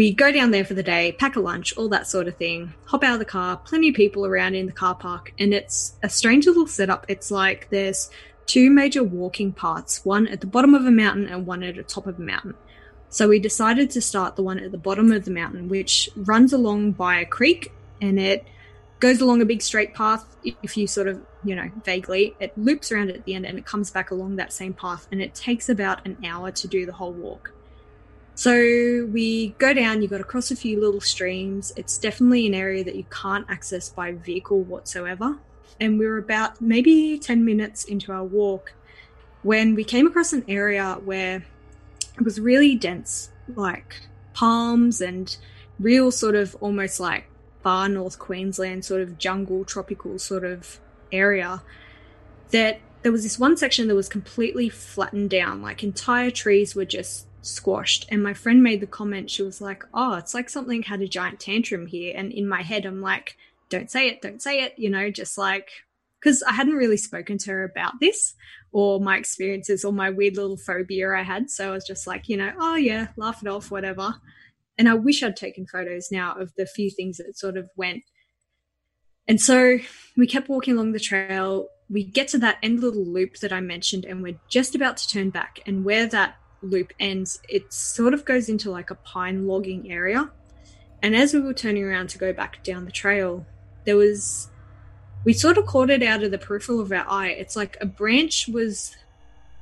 we 0.00 0.14
go 0.14 0.32
down 0.32 0.50
there 0.50 0.64
for 0.64 0.72
the 0.72 0.82
day, 0.82 1.12
pack 1.12 1.36
a 1.36 1.40
lunch, 1.40 1.76
all 1.76 1.90
that 1.90 2.06
sort 2.06 2.26
of 2.26 2.34
thing, 2.34 2.72
hop 2.86 3.04
out 3.04 3.12
of 3.12 3.18
the 3.18 3.24
car, 3.26 3.58
plenty 3.58 3.90
of 3.90 3.94
people 3.94 4.24
around 4.24 4.54
in 4.54 4.64
the 4.64 4.72
car 4.72 4.94
park, 4.94 5.34
and 5.38 5.52
it's 5.52 5.92
a 6.02 6.08
strange 6.08 6.46
little 6.46 6.66
setup. 6.66 7.04
It's 7.06 7.30
like 7.30 7.68
there's 7.68 8.10
two 8.46 8.70
major 8.70 9.04
walking 9.04 9.52
paths, 9.52 10.02
one 10.02 10.26
at 10.28 10.40
the 10.40 10.46
bottom 10.46 10.72
of 10.72 10.86
a 10.86 10.90
mountain 10.90 11.26
and 11.28 11.46
one 11.46 11.62
at 11.62 11.76
the 11.76 11.82
top 11.82 12.06
of 12.06 12.18
a 12.18 12.22
mountain. 12.22 12.54
So 13.10 13.28
we 13.28 13.40
decided 13.40 13.90
to 13.90 14.00
start 14.00 14.36
the 14.36 14.42
one 14.42 14.58
at 14.58 14.72
the 14.72 14.78
bottom 14.78 15.12
of 15.12 15.26
the 15.26 15.30
mountain, 15.30 15.68
which 15.68 16.08
runs 16.16 16.54
along 16.54 16.92
by 16.92 17.20
a 17.20 17.26
creek 17.26 17.70
and 18.00 18.18
it 18.18 18.46
goes 19.00 19.20
along 19.20 19.42
a 19.42 19.44
big 19.44 19.60
straight 19.60 19.92
path. 19.92 20.24
If 20.62 20.78
you 20.78 20.86
sort 20.86 21.08
of, 21.08 21.20
you 21.44 21.54
know, 21.54 21.70
vaguely, 21.84 22.34
it 22.40 22.56
loops 22.56 22.90
around 22.90 23.10
at 23.10 23.26
the 23.26 23.34
end 23.34 23.44
and 23.44 23.58
it 23.58 23.66
comes 23.66 23.90
back 23.90 24.12
along 24.12 24.36
that 24.36 24.50
same 24.54 24.72
path, 24.72 25.06
and 25.12 25.20
it 25.20 25.34
takes 25.34 25.68
about 25.68 26.06
an 26.06 26.16
hour 26.24 26.50
to 26.52 26.68
do 26.68 26.86
the 26.86 26.92
whole 26.92 27.12
walk. 27.12 27.52
So 28.40 29.06
we 29.12 29.48
go 29.58 29.74
down, 29.74 30.00
you've 30.00 30.12
got 30.12 30.16
to 30.16 30.24
cross 30.24 30.50
a 30.50 30.56
few 30.56 30.80
little 30.80 31.02
streams. 31.02 31.74
It's 31.76 31.98
definitely 31.98 32.46
an 32.46 32.54
area 32.54 32.82
that 32.82 32.94
you 32.94 33.04
can't 33.10 33.44
access 33.50 33.90
by 33.90 34.12
vehicle 34.12 34.62
whatsoever. 34.62 35.36
And 35.78 35.98
we 35.98 36.06
were 36.06 36.16
about 36.16 36.58
maybe 36.58 37.18
10 37.18 37.44
minutes 37.44 37.84
into 37.84 38.12
our 38.12 38.24
walk 38.24 38.72
when 39.42 39.74
we 39.74 39.84
came 39.84 40.06
across 40.06 40.32
an 40.32 40.46
area 40.48 40.98
where 41.04 41.44
it 42.16 42.24
was 42.24 42.40
really 42.40 42.74
dense, 42.76 43.30
like 43.54 43.96
palms 44.32 45.02
and 45.02 45.36
real 45.78 46.10
sort 46.10 46.34
of 46.34 46.56
almost 46.62 46.98
like 46.98 47.26
far 47.62 47.90
north 47.90 48.18
Queensland 48.18 48.86
sort 48.86 49.02
of 49.02 49.18
jungle, 49.18 49.66
tropical 49.66 50.18
sort 50.18 50.44
of 50.44 50.80
area. 51.12 51.60
That 52.52 52.80
there 53.02 53.12
was 53.12 53.22
this 53.22 53.38
one 53.38 53.58
section 53.58 53.86
that 53.88 53.94
was 53.94 54.08
completely 54.08 54.70
flattened 54.70 55.28
down, 55.28 55.60
like 55.60 55.84
entire 55.84 56.30
trees 56.30 56.74
were 56.74 56.86
just 56.86 57.26
squashed. 57.42 58.06
And 58.10 58.22
my 58.22 58.34
friend 58.34 58.62
made 58.62 58.80
the 58.80 58.86
comment, 58.86 59.30
she 59.30 59.42
was 59.42 59.60
like, 59.60 59.84
Oh, 59.94 60.14
it's 60.14 60.34
like 60.34 60.48
something 60.48 60.82
had 60.82 61.00
a 61.00 61.08
giant 61.08 61.40
tantrum 61.40 61.86
here. 61.86 62.14
And 62.16 62.32
in 62.32 62.48
my 62.48 62.62
head, 62.62 62.86
I'm 62.86 63.00
like, 63.00 63.36
Don't 63.68 63.90
say 63.90 64.08
it, 64.08 64.22
don't 64.22 64.42
say 64.42 64.62
it, 64.62 64.74
you 64.76 64.90
know, 64.90 65.10
just 65.10 65.38
like, 65.38 65.70
because 66.20 66.42
I 66.42 66.52
hadn't 66.52 66.74
really 66.74 66.96
spoken 66.96 67.38
to 67.38 67.50
her 67.50 67.64
about 67.64 68.00
this 68.00 68.34
or 68.72 69.00
my 69.00 69.16
experiences 69.16 69.84
or 69.84 69.92
my 69.92 70.10
weird 70.10 70.36
little 70.36 70.56
phobia 70.56 71.14
I 71.14 71.22
had. 71.22 71.50
So 71.50 71.70
I 71.70 71.72
was 71.72 71.86
just 71.86 72.06
like, 72.06 72.28
you 72.28 72.36
know, 72.36 72.52
oh 72.58 72.76
yeah, 72.76 73.08
laugh 73.16 73.42
it 73.42 73.48
off, 73.48 73.70
whatever. 73.70 74.14
And 74.78 74.88
I 74.88 74.94
wish 74.94 75.22
I'd 75.22 75.36
taken 75.36 75.66
photos 75.66 76.08
now 76.10 76.34
of 76.38 76.54
the 76.56 76.66
few 76.66 76.90
things 76.90 77.18
that 77.18 77.38
sort 77.38 77.56
of 77.56 77.68
went. 77.76 78.02
And 79.26 79.40
so 79.40 79.78
we 80.16 80.26
kept 80.26 80.48
walking 80.48 80.74
along 80.74 80.92
the 80.92 81.00
trail. 81.00 81.68
We 81.88 82.04
get 82.04 82.28
to 82.28 82.38
that 82.38 82.58
end 82.62 82.80
little 82.80 83.04
loop 83.04 83.36
that 83.36 83.52
I 83.52 83.60
mentioned, 83.60 84.04
and 84.04 84.22
we're 84.22 84.40
just 84.48 84.74
about 84.74 84.96
to 84.98 85.08
turn 85.08 85.30
back. 85.30 85.60
And 85.66 85.84
where 85.84 86.06
that 86.06 86.36
loop 86.62 86.92
ends, 86.98 87.40
it 87.48 87.72
sort 87.72 88.14
of 88.14 88.24
goes 88.24 88.48
into 88.48 88.70
like 88.70 88.90
a 88.90 88.94
pine 88.94 89.46
logging 89.46 89.90
area. 89.90 90.30
And 91.02 91.16
as 91.16 91.32
we 91.32 91.40
were 91.40 91.54
turning 91.54 91.84
around 91.84 92.10
to 92.10 92.18
go 92.18 92.32
back 92.32 92.62
down 92.62 92.84
the 92.84 92.90
trail, 92.90 93.46
there 93.84 93.96
was 93.96 94.48
we 95.24 95.32
sort 95.32 95.58
of 95.58 95.66
caught 95.66 95.90
it 95.90 96.02
out 96.02 96.22
of 96.22 96.30
the 96.30 96.38
peripheral 96.38 96.80
of 96.80 96.92
our 96.92 97.04
eye. 97.08 97.28
It's 97.28 97.56
like 97.56 97.76
a 97.80 97.86
branch 97.86 98.48
was 98.48 98.96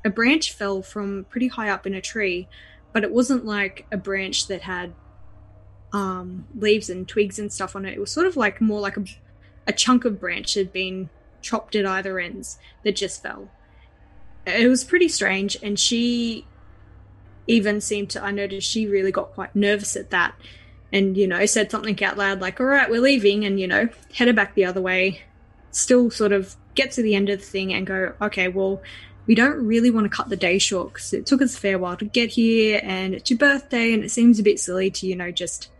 a 0.05 0.11
branch 0.11 0.52
fell 0.52 0.83
from 0.83 1.26
pretty 1.28 1.49
high 1.49 1.71
up 1.71 1.87
in 1.87 1.95
a 1.95 2.00
tree, 2.00 2.49
but 2.93 3.05
it 3.05 3.12
wasn't 3.12 3.45
like 3.45 3.87
a 3.90 3.97
branch 3.97 4.47
that 4.49 4.62
had 4.62 4.95
um, 5.93 6.47
leaves 6.55 6.90
and 6.90 7.09
twigs 7.09 7.38
and 7.38 7.52
stuff 7.52 7.75
on 7.75 7.85
it. 7.85 7.95
It 7.95 8.00
was 8.00 8.11
sort 8.11 8.26
of 8.26 8.37
like 8.37 8.61
more 8.61 8.81
like 8.81 8.97
a, 8.97 9.05
a 9.67 9.73
chunk 9.73 10.05
of 10.05 10.21
branch 10.21 10.55
had 10.55 10.73
been 10.73 11.11
chopped 11.43 11.75
at 11.75 11.87
either 11.87 12.19
ends 12.19 12.59
that 12.85 12.97
just 12.97 13.23
fell. 13.23 13.50
It 14.47 14.69
was 14.69 14.85
pretty 14.85 15.09
strange, 15.09 15.57
and 15.62 15.78
she 15.78 16.47
even 17.49 17.81
seemed 17.81 18.11
to. 18.11 18.23
I 18.23 18.31
noticed 18.31 18.71
she 18.71 18.87
really 18.87 19.11
got 19.11 19.33
quite 19.33 19.57
nervous 19.57 19.97
at 19.97 20.11
that, 20.11 20.35
and 20.93 21.17
you 21.17 21.26
know 21.26 21.45
said 21.47 21.71
something 21.71 22.00
out 22.05 22.17
loud 22.17 22.40
like, 22.40 22.61
"All 22.61 22.67
right, 22.67 22.88
we're 22.88 23.00
leaving," 23.00 23.45
and 23.45 23.59
you 23.59 23.67
know 23.67 23.88
headed 24.14 24.37
back 24.37 24.55
the 24.55 24.64
other 24.64 24.81
way 24.81 25.23
still 25.71 26.11
sort 26.11 26.33
of 26.33 26.57
get 26.75 26.93
to 26.93 27.02
the 27.02 27.14
end 27.14 27.28
of 27.28 27.40
the 27.40 27.45
thing 27.45 27.73
and 27.73 27.87
go, 27.87 28.14
okay, 28.21 28.49
well, 28.49 28.83
we 29.26 29.35
don't 29.35 29.67
really 29.67 29.90
want 29.90 30.05
to 30.05 30.17
cut 30.17 30.28
the 30.28 30.37
day 30.37 30.59
short 30.59 30.93
because 30.93 31.12
it 31.12 31.26
took 31.26 31.43
us 31.43 31.57
a 31.57 31.61
fair 31.61 31.78
while 31.78 31.97
to 31.97 32.05
get 32.05 32.31
here 32.31 32.81
and 32.83 33.14
it's 33.14 33.31
your 33.31 33.38
birthday 33.38 33.93
and 33.93 34.02
it 34.02 34.11
seems 34.11 34.38
a 34.38 34.43
bit 34.43 34.59
silly 34.59 34.90
to, 34.90 35.07
you 35.07 35.14
know, 35.14 35.31
just 35.31 35.71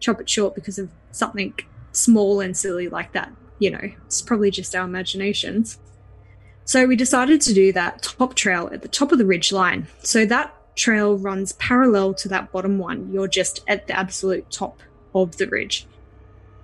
chop 0.00 0.20
it 0.20 0.28
short 0.28 0.54
because 0.54 0.78
of 0.78 0.90
something 1.12 1.54
small 1.92 2.40
and 2.40 2.56
silly 2.56 2.88
like 2.88 3.12
that. 3.12 3.32
You 3.58 3.70
know, 3.70 3.90
it's 4.06 4.22
probably 4.22 4.50
just 4.50 4.74
our 4.74 4.84
imaginations. 4.84 5.78
So 6.64 6.86
we 6.86 6.96
decided 6.96 7.40
to 7.42 7.54
do 7.54 7.72
that 7.72 8.02
top 8.02 8.34
trail 8.34 8.70
at 8.72 8.82
the 8.82 8.88
top 8.88 9.12
of 9.12 9.18
the 9.18 9.26
ridge 9.26 9.52
line. 9.52 9.86
So 10.02 10.24
that 10.26 10.54
trail 10.74 11.16
runs 11.16 11.52
parallel 11.52 12.14
to 12.14 12.28
that 12.28 12.52
bottom 12.52 12.78
one. 12.78 13.12
You're 13.12 13.28
just 13.28 13.60
at 13.66 13.86
the 13.86 13.98
absolute 13.98 14.50
top 14.50 14.80
of 15.14 15.36
the 15.36 15.46
ridge. 15.46 15.86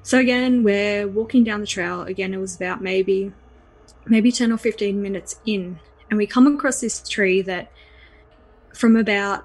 So 0.03 0.19
again, 0.19 0.63
we're 0.63 1.09
walking 1.09 1.45
down 1.45 1.61
the 1.61 1.67
trail. 1.67 2.03
Again, 2.03 2.33
it 2.33 2.39
was 2.39 2.55
about 2.55 2.81
maybe 2.81 3.33
maybe 4.05 4.31
10 4.31 4.53
or 4.53 4.57
15 4.57 5.03
minutes 5.03 5.41
in, 5.45 5.81
and 6.09 6.17
we 6.17 6.27
come 6.27 6.47
across 6.47 6.81
this 6.81 7.07
tree 7.09 7.43
that 7.43 7.73
from 8.73 8.95
about 8.95 9.45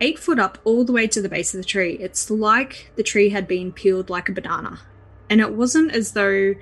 eight 0.00 0.18
foot 0.18 0.38
up 0.38 0.58
all 0.64 0.84
the 0.84 0.92
way 0.92 1.06
to 1.06 1.20
the 1.20 1.28
base 1.28 1.54
of 1.54 1.60
the 1.60 1.66
tree, 1.66 1.94
it's 2.00 2.30
like 2.30 2.90
the 2.96 3.02
tree 3.02 3.30
had 3.30 3.46
been 3.46 3.72
peeled 3.72 4.08
like 4.08 4.28
a 4.28 4.32
banana. 4.32 4.80
And 5.28 5.40
it 5.40 5.52
wasn't 5.52 5.92
as 5.92 6.12
though 6.12 6.54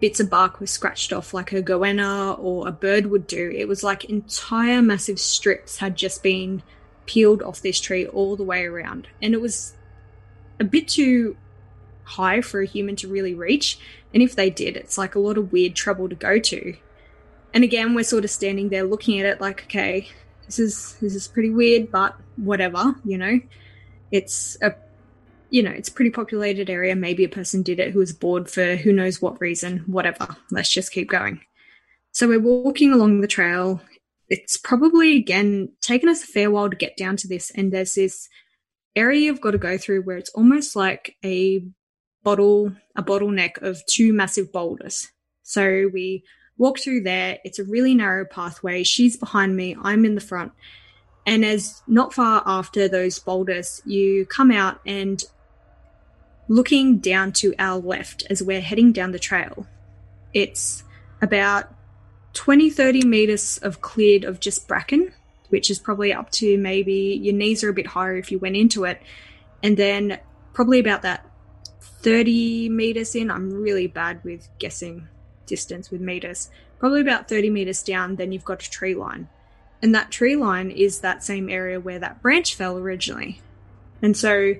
bits 0.00 0.20
of 0.20 0.30
bark 0.30 0.60
were 0.60 0.66
scratched 0.66 1.12
off 1.12 1.32
like 1.32 1.52
a 1.52 1.62
goanna 1.62 2.38
or 2.38 2.68
a 2.68 2.72
bird 2.72 3.06
would 3.06 3.26
do. 3.26 3.50
It 3.54 3.68
was 3.68 3.82
like 3.82 4.04
entire 4.04 4.82
massive 4.82 5.18
strips 5.18 5.78
had 5.78 5.96
just 5.96 6.22
been 6.22 6.62
peeled 7.06 7.42
off 7.42 7.62
this 7.62 7.80
tree 7.80 8.06
all 8.06 8.36
the 8.36 8.44
way 8.44 8.64
around. 8.64 9.08
And 9.22 9.34
it 9.34 9.40
was 9.40 9.74
a 10.60 10.64
bit 10.64 10.88
too 10.88 11.36
high 12.04 12.40
for 12.40 12.60
a 12.60 12.66
human 12.66 12.96
to 12.96 13.08
really 13.08 13.34
reach. 13.34 13.78
And 14.12 14.22
if 14.22 14.36
they 14.36 14.50
did, 14.50 14.76
it's 14.76 14.98
like 14.98 15.14
a 15.14 15.20
lot 15.20 15.38
of 15.38 15.52
weird 15.52 15.74
trouble 15.74 16.08
to 16.08 16.14
go 16.14 16.38
to. 16.38 16.76
And 17.52 17.64
again, 17.64 17.94
we're 17.94 18.04
sort 18.04 18.24
of 18.24 18.30
standing 18.30 18.68
there 18.68 18.84
looking 18.84 19.20
at 19.20 19.26
it 19.26 19.40
like, 19.40 19.64
okay, 19.64 20.08
this 20.46 20.58
is 20.58 20.96
this 21.00 21.14
is 21.14 21.28
pretty 21.28 21.50
weird, 21.50 21.90
but 21.90 22.16
whatever, 22.36 22.96
you 23.04 23.16
know. 23.16 23.40
It's 24.10 24.56
a 24.60 24.74
you 25.54 25.62
know, 25.62 25.70
it's 25.70 25.88
a 25.88 25.92
pretty 25.92 26.10
populated 26.10 26.68
area. 26.68 26.96
Maybe 26.96 27.22
a 27.22 27.28
person 27.28 27.62
did 27.62 27.78
it 27.78 27.92
who 27.92 28.00
was 28.00 28.12
bored 28.12 28.50
for 28.50 28.74
who 28.74 28.92
knows 28.92 29.22
what 29.22 29.40
reason, 29.40 29.84
whatever. 29.86 30.36
Let's 30.50 30.68
just 30.68 30.90
keep 30.90 31.08
going. 31.08 31.42
So 32.10 32.26
we're 32.26 32.40
walking 32.40 32.92
along 32.92 33.20
the 33.20 33.28
trail. 33.28 33.80
It's 34.28 34.56
probably 34.56 35.16
again 35.16 35.68
taken 35.80 36.08
us 36.08 36.24
a 36.24 36.26
fair 36.26 36.50
while 36.50 36.68
to 36.68 36.74
get 36.74 36.96
down 36.96 37.16
to 37.18 37.28
this, 37.28 37.52
and 37.52 37.72
there's 37.72 37.94
this 37.94 38.28
area 38.96 39.20
you've 39.20 39.40
got 39.40 39.52
to 39.52 39.58
go 39.58 39.78
through 39.78 40.02
where 40.02 40.16
it's 40.16 40.30
almost 40.30 40.74
like 40.74 41.14
a 41.24 41.64
bottle 42.24 42.72
a 42.96 43.04
bottleneck 43.04 43.62
of 43.62 43.80
two 43.86 44.12
massive 44.12 44.50
boulders. 44.50 45.12
So 45.44 45.88
we 45.92 46.24
walk 46.58 46.80
through 46.80 47.02
there. 47.02 47.38
It's 47.44 47.60
a 47.60 47.64
really 47.64 47.94
narrow 47.94 48.24
pathway. 48.24 48.82
She's 48.82 49.16
behind 49.16 49.54
me. 49.54 49.76
I'm 49.80 50.04
in 50.04 50.16
the 50.16 50.20
front. 50.20 50.50
And 51.26 51.44
as 51.44 51.80
not 51.86 52.12
far 52.12 52.42
after 52.44 52.88
those 52.88 53.20
boulders, 53.20 53.80
you 53.86 54.26
come 54.26 54.50
out 54.50 54.80
and 54.84 55.24
looking 56.48 56.98
down 56.98 57.32
to 57.32 57.54
our 57.58 57.78
left 57.78 58.24
as 58.30 58.42
we're 58.42 58.60
heading 58.60 58.92
down 58.92 59.12
the 59.12 59.18
trail, 59.18 59.66
it's 60.32 60.84
about 61.22 61.74
20, 62.34 62.70
30 62.70 63.06
meters 63.06 63.58
of 63.58 63.80
cleared 63.80 64.24
of 64.24 64.40
just 64.40 64.66
bracken, 64.66 65.12
which 65.48 65.70
is 65.70 65.78
probably 65.78 66.12
up 66.12 66.30
to 66.32 66.58
maybe 66.58 67.18
your 67.22 67.34
knees 67.34 67.62
are 67.62 67.70
a 67.70 67.74
bit 67.74 67.86
higher 67.86 68.16
if 68.16 68.30
you 68.30 68.38
went 68.38 68.56
into 68.56 68.84
it. 68.84 69.00
And 69.62 69.76
then 69.76 70.18
probably 70.52 70.80
about 70.80 71.02
that 71.02 71.24
30 71.80 72.68
meters 72.68 73.14
in. 73.14 73.30
I'm 73.30 73.50
really 73.50 73.86
bad 73.86 74.22
with 74.24 74.48
guessing 74.58 75.08
distance 75.46 75.90
with 75.90 76.00
meters. 76.00 76.50
Probably 76.78 77.00
about 77.00 77.28
30 77.28 77.50
meters 77.50 77.82
down, 77.82 78.16
then 78.16 78.32
you've 78.32 78.44
got 78.44 78.64
a 78.64 78.70
tree 78.70 78.94
line. 78.94 79.28
And 79.80 79.94
that 79.94 80.10
tree 80.10 80.36
line 80.36 80.70
is 80.70 81.00
that 81.00 81.24
same 81.24 81.48
area 81.48 81.80
where 81.80 81.98
that 81.98 82.20
branch 82.20 82.54
fell 82.54 82.78
originally. 82.78 83.40
And 84.02 84.16
so 84.16 84.54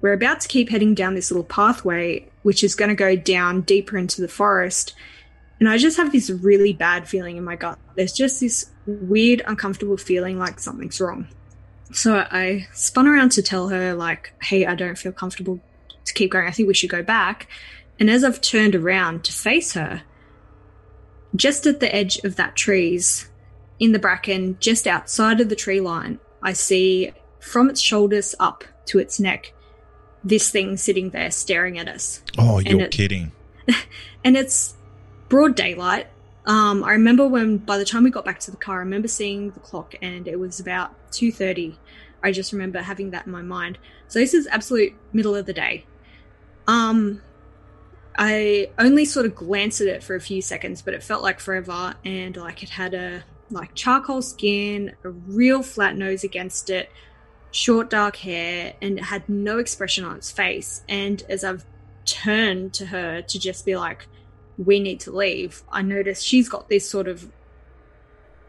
we're 0.00 0.12
about 0.12 0.40
to 0.40 0.48
keep 0.48 0.70
heading 0.70 0.94
down 0.94 1.14
this 1.14 1.30
little 1.30 1.44
pathway, 1.44 2.28
which 2.42 2.62
is 2.62 2.74
going 2.74 2.90
to 2.90 2.94
go 2.94 3.16
down 3.16 3.62
deeper 3.62 3.96
into 3.96 4.20
the 4.20 4.28
forest. 4.28 4.94
And 5.58 5.68
I 5.68 5.78
just 5.78 5.96
have 5.96 6.12
this 6.12 6.28
really 6.30 6.72
bad 6.72 7.08
feeling 7.08 7.36
in 7.36 7.44
my 7.44 7.56
gut. 7.56 7.78
There's 7.94 8.12
just 8.12 8.40
this 8.40 8.70
weird, 8.86 9.42
uncomfortable 9.46 9.96
feeling 9.96 10.38
like 10.38 10.60
something's 10.60 11.00
wrong. 11.00 11.28
So 11.92 12.26
I 12.30 12.66
spun 12.72 13.06
around 13.06 13.30
to 13.32 13.42
tell 13.42 13.68
her, 13.68 13.94
like, 13.94 14.34
hey, 14.42 14.66
I 14.66 14.74
don't 14.74 14.98
feel 14.98 15.12
comfortable 15.12 15.60
to 16.04 16.14
keep 16.14 16.32
going. 16.32 16.46
I 16.46 16.50
think 16.50 16.68
we 16.68 16.74
should 16.74 16.90
go 16.90 17.02
back. 17.02 17.48
And 17.98 18.10
as 18.10 18.22
I've 18.22 18.40
turned 18.40 18.74
around 18.74 19.24
to 19.24 19.32
face 19.32 19.72
her, 19.72 20.02
just 21.34 21.66
at 21.66 21.80
the 21.80 21.94
edge 21.94 22.18
of 22.18 22.36
that 22.36 22.54
trees, 22.54 23.28
in 23.78 23.92
the 23.92 23.98
bracken, 23.98 24.56
just 24.60 24.86
outside 24.86 25.40
of 25.40 25.48
the 25.48 25.56
tree 25.56 25.80
line, 25.80 26.18
I 26.42 26.52
see 26.52 27.12
from 27.40 27.70
its 27.70 27.80
shoulders 27.80 28.34
up 28.38 28.64
to 28.86 28.98
its 28.98 29.20
neck 29.20 29.52
this 30.26 30.50
thing 30.50 30.76
sitting 30.76 31.10
there 31.10 31.30
staring 31.30 31.78
at 31.78 31.88
us. 31.88 32.22
Oh, 32.36 32.58
you're 32.58 32.82
it- 32.82 32.90
kidding. 32.90 33.32
and 34.24 34.36
it's 34.36 34.74
broad 35.28 35.54
daylight. 35.54 36.08
Um, 36.46 36.84
I 36.84 36.92
remember 36.92 37.26
when 37.26 37.58
by 37.58 37.78
the 37.78 37.84
time 37.84 38.04
we 38.04 38.10
got 38.10 38.24
back 38.24 38.38
to 38.40 38.50
the 38.50 38.56
car, 38.56 38.76
I 38.76 38.78
remember 38.78 39.08
seeing 39.08 39.50
the 39.50 39.60
clock 39.60 39.94
and 40.00 40.28
it 40.28 40.38
was 40.38 40.60
about 40.60 40.92
two 41.12 41.32
thirty. 41.32 41.78
I 42.22 42.32
just 42.32 42.52
remember 42.52 42.80
having 42.80 43.10
that 43.10 43.26
in 43.26 43.32
my 43.32 43.42
mind. 43.42 43.78
So 44.08 44.18
this 44.18 44.34
is 44.34 44.46
absolute 44.48 44.94
middle 45.12 45.34
of 45.34 45.46
the 45.46 45.52
day. 45.52 45.86
Um, 46.66 47.22
I 48.18 48.70
only 48.78 49.04
sort 49.04 49.26
of 49.26 49.34
glanced 49.34 49.80
at 49.80 49.88
it 49.88 50.02
for 50.02 50.14
a 50.14 50.20
few 50.20 50.40
seconds, 50.40 50.82
but 50.82 50.94
it 50.94 51.02
felt 51.02 51.22
like 51.22 51.40
forever. 51.40 51.94
And 52.04 52.36
like 52.36 52.62
it 52.62 52.70
had 52.70 52.94
a 52.94 53.24
like 53.50 53.74
charcoal 53.74 54.22
skin, 54.22 54.94
a 55.04 55.10
real 55.10 55.62
flat 55.62 55.96
nose 55.96 56.24
against 56.24 56.70
it, 56.70 56.90
short 57.56 57.88
dark 57.90 58.16
hair, 58.16 58.74
and 58.82 58.98
it 58.98 59.04
had 59.04 59.28
no 59.28 59.58
expression 59.58 60.04
on 60.04 60.16
its 60.16 60.30
face. 60.30 60.82
And 60.88 61.22
as 61.28 61.42
I've 61.42 61.64
turned 62.04 62.74
to 62.74 62.86
her 62.86 63.22
to 63.22 63.38
just 63.38 63.64
be 63.64 63.76
like, 63.76 64.06
"We 64.58 64.78
need 64.80 65.00
to 65.00 65.10
leave," 65.10 65.62
I 65.70 65.82
noticed 65.82 66.24
she's 66.24 66.48
got 66.48 66.68
this 66.68 66.88
sort 66.88 67.08
of 67.08 67.30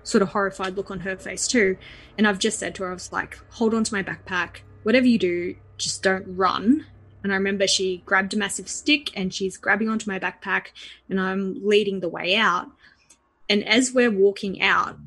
sort 0.03 0.21
of 0.21 0.29
horrified 0.29 0.77
look 0.77 0.89
on 0.89 1.01
her 1.01 1.17
face 1.17 1.47
too. 1.47 1.77
And 2.17 2.27
I've 2.27 2.39
just 2.39 2.59
said 2.59 2.75
to 2.75 2.83
her, 2.83 2.89
I 2.89 2.93
was 2.93 3.11
like, 3.11 3.37
hold 3.49 3.73
on 3.73 3.83
to 3.83 3.93
my 3.93 4.01
backpack. 4.01 4.61
Whatever 4.83 5.05
you 5.05 5.19
do, 5.19 5.55
just 5.77 6.01
don't 6.01 6.25
run. 6.27 6.85
And 7.23 7.33
I 7.33 7.35
remember 7.35 7.67
she 7.67 8.03
grabbed 8.05 8.33
a 8.33 8.37
massive 8.37 8.69
stick 8.69 9.11
and 9.17 9.33
she's 9.33 9.57
grabbing 9.57 9.89
onto 9.89 10.09
my 10.09 10.17
backpack 10.17 10.67
and 11.09 11.19
I'm 11.19 11.59
leading 11.61 11.99
the 11.99 12.07
way 12.07 12.37
out. 12.37 12.67
And 13.49 13.67
as 13.67 13.91
we're 13.93 14.11
walking 14.11 14.61
out, 14.61 14.97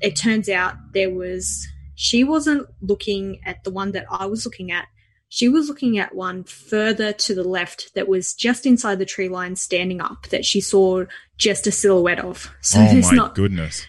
it 0.00 0.16
turns 0.16 0.48
out 0.48 0.74
there 0.94 1.10
was, 1.10 1.68
she 2.00 2.22
wasn't 2.22 2.64
looking 2.80 3.40
at 3.44 3.64
the 3.64 3.72
one 3.72 3.90
that 3.90 4.06
I 4.08 4.26
was 4.26 4.44
looking 4.44 4.70
at. 4.70 4.86
She 5.30 5.48
was 5.48 5.68
looking 5.68 5.98
at 5.98 6.14
one 6.14 6.44
further 6.44 7.12
to 7.12 7.34
the 7.34 7.42
left 7.42 7.92
that 7.94 8.06
was 8.06 8.34
just 8.34 8.66
inside 8.66 9.00
the 9.00 9.04
tree 9.04 9.28
line 9.28 9.56
standing 9.56 10.00
up 10.00 10.28
that 10.28 10.44
she 10.44 10.60
saw 10.60 11.06
just 11.38 11.66
a 11.66 11.72
silhouette 11.72 12.20
of. 12.20 12.54
So 12.60 12.78
oh 12.78 13.00
my 13.00 13.10
not 13.10 13.34
goodness. 13.34 13.84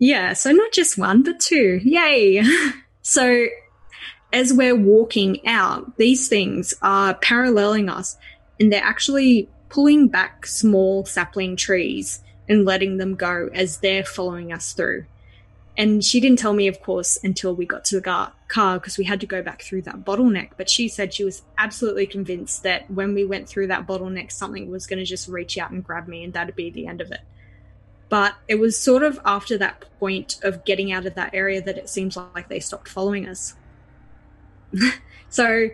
yeah, 0.00 0.32
so 0.32 0.50
not 0.50 0.72
just 0.72 0.98
one, 0.98 1.22
but 1.22 1.38
two. 1.38 1.78
Yay! 1.84 2.42
so 3.02 3.46
as 4.32 4.52
we're 4.52 4.74
walking 4.74 5.46
out, 5.46 5.96
these 5.96 6.26
things 6.26 6.74
are 6.82 7.14
paralleling 7.14 7.88
us 7.88 8.16
and 8.58 8.72
they're 8.72 8.82
actually 8.82 9.48
pulling 9.68 10.08
back 10.08 10.44
small 10.44 11.04
sapling 11.04 11.54
trees 11.54 12.20
and 12.48 12.64
letting 12.64 12.96
them 12.96 13.14
go 13.14 13.48
as 13.54 13.78
they're 13.78 14.04
following 14.04 14.52
us 14.52 14.72
through. 14.72 15.06
And 15.76 16.04
she 16.04 16.20
didn't 16.20 16.38
tell 16.38 16.52
me, 16.52 16.68
of 16.68 16.80
course, 16.80 17.18
until 17.24 17.54
we 17.54 17.66
got 17.66 17.84
to 17.86 17.96
the 17.96 18.32
car 18.48 18.78
because 18.78 18.96
we 18.96 19.04
had 19.04 19.20
to 19.20 19.26
go 19.26 19.42
back 19.42 19.62
through 19.62 19.82
that 19.82 20.04
bottleneck. 20.04 20.50
But 20.56 20.70
she 20.70 20.88
said 20.88 21.12
she 21.12 21.24
was 21.24 21.42
absolutely 21.58 22.06
convinced 22.06 22.62
that 22.62 22.88
when 22.90 23.12
we 23.12 23.24
went 23.24 23.48
through 23.48 23.66
that 23.68 23.86
bottleneck, 23.86 24.30
something 24.30 24.70
was 24.70 24.86
going 24.86 25.00
to 25.00 25.04
just 25.04 25.26
reach 25.26 25.58
out 25.58 25.72
and 25.72 25.82
grab 25.82 26.06
me 26.06 26.22
and 26.22 26.32
that'd 26.32 26.54
be 26.54 26.70
the 26.70 26.86
end 26.86 27.00
of 27.00 27.10
it. 27.10 27.20
But 28.08 28.36
it 28.46 28.56
was 28.56 28.78
sort 28.78 29.02
of 29.02 29.18
after 29.24 29.58
that 29.58 29.84
point 29.98 30.38
of 30.44 30.64
getting 30.64 30.92
out 30.92 31.06
of 31.06 31.16
that 31.16 31.34
area 31.34 31.60
that 31.62 31.76
it 31.76 31.88
seems 31.88 32.16
like 32.16 32.48
they 32.48 32.60
stopped 32.60 32.88
following 32.88 33.28
us. 33.28 33.56
so 35.28 35.70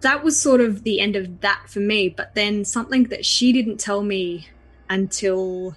that 0.00 0.24
was 0.24 0.40
sort 0.40 0.60
of 0.60 0.82
the 0.82 1.00
end 1.00 1.14
of 1.14 1.40
that 1.42 1.66
for 1.68 1.78
me. 1.78 2.08
But 2.08 2.34
then 2.34 2.64
something 2.64 3.04
that 3.04 3.24
she 3.24 3.52
didn't 3.52 3.78
tell 3.78 4.02
me 4.02 4.48
until 4.88 5.76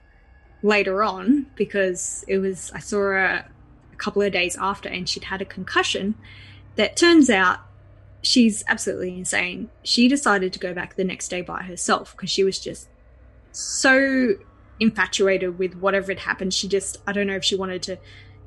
later 0.64 1.04
on, 1.04 1.46
because 1.56 2.26
it 2.28 2.40
was, 2.40 2.72
I 2.74 2.80
saw 2.80 3.12
a 3.12 3.46
couple 4.00 4.22
of 4.22 4.32
days 4.32 4.56
after 4.58 4.90
and 4.90 5.08
she'd 5.08 5.26
had 5.26 5.42
a 5.42 5.46
concussion, 5.46 6.16
that 6.76 6.96
turns 6.96 7.30
out 7.30 7.60
she's 8.22 8.64
absolutely 8.68 9.18
insane. 9.18 9.70
She 9.84 10.08
decided 10.08 10.54
to 10.54 10.60
go 10.60 10.74
back 10.74 10.96
the 10.96 11.04
next 11.04 11.30
day 11.30 11.42
by 11.42 11.64
herself 11.64 12.16
because 12.16 12.30
she 12.30 12.44
was 12.44 12.60
just 12.60 12.90
so 13.52 14.36
infatuated 14.80 15.60
with 15.60 15.76
whatever 15.76 16.12
had 16.12 16.20
happened. 16.20 16.54
She 16.54 16.68
just, 16.68 16.98
I 17.06 17.12
don't 17.12 17.28
know 17.28 17.36
if 17.36 17.44
she 17.44 17.56
wanted 17.56 17.84
to, 17.84 17.98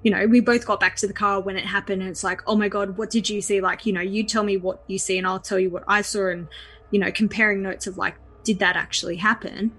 you 0.02 0.10
know, 0.10 0.26
we 0.26 0.40
both 0.40 0.66
got 0.66 0.80
back 0.80 0.96
to 0.96 1.06
the 1.06 1.12
car 1.12 1.40
when 1.40 1.56
it 1.56 1.64
happened 1.64 2.02
and 2.02 2.10
it's 2.10 2.24
like, 2.24 2.40
oh 2.46 2.56
my 2.56 2.68
God, 2.68 2.96
what 2.96 3.10
did 3.10 3.28
you 3.28 3.40
see? 3.40 3.60
Like, 3.60 3.86
you 3.86 3.92
know, 3.92 4.00
you 4.00 4.24
tell 4.24 4.42
me 4.42 4.56
what 4.56 4.82
you 4.86 4.98
see 4.98 5.18
and 5.18 5.26
I'll 5.26 5.40
tell 5.40 5.58
you 5.58 5.70
what 5.70 5.84
I 5.86 6.02
saw 6.02 6.28
and, 6.28 6.48
you 6.90 6.98
know, 6.98 7.12
comparing 7.12 7.62
notes 7.62 7.86
of 7.86 7.98
like, 7.98 8.16
did 8.44 8.58
that 8.58 8.76
actually 8.76 9.16
happen? 9.16 9.72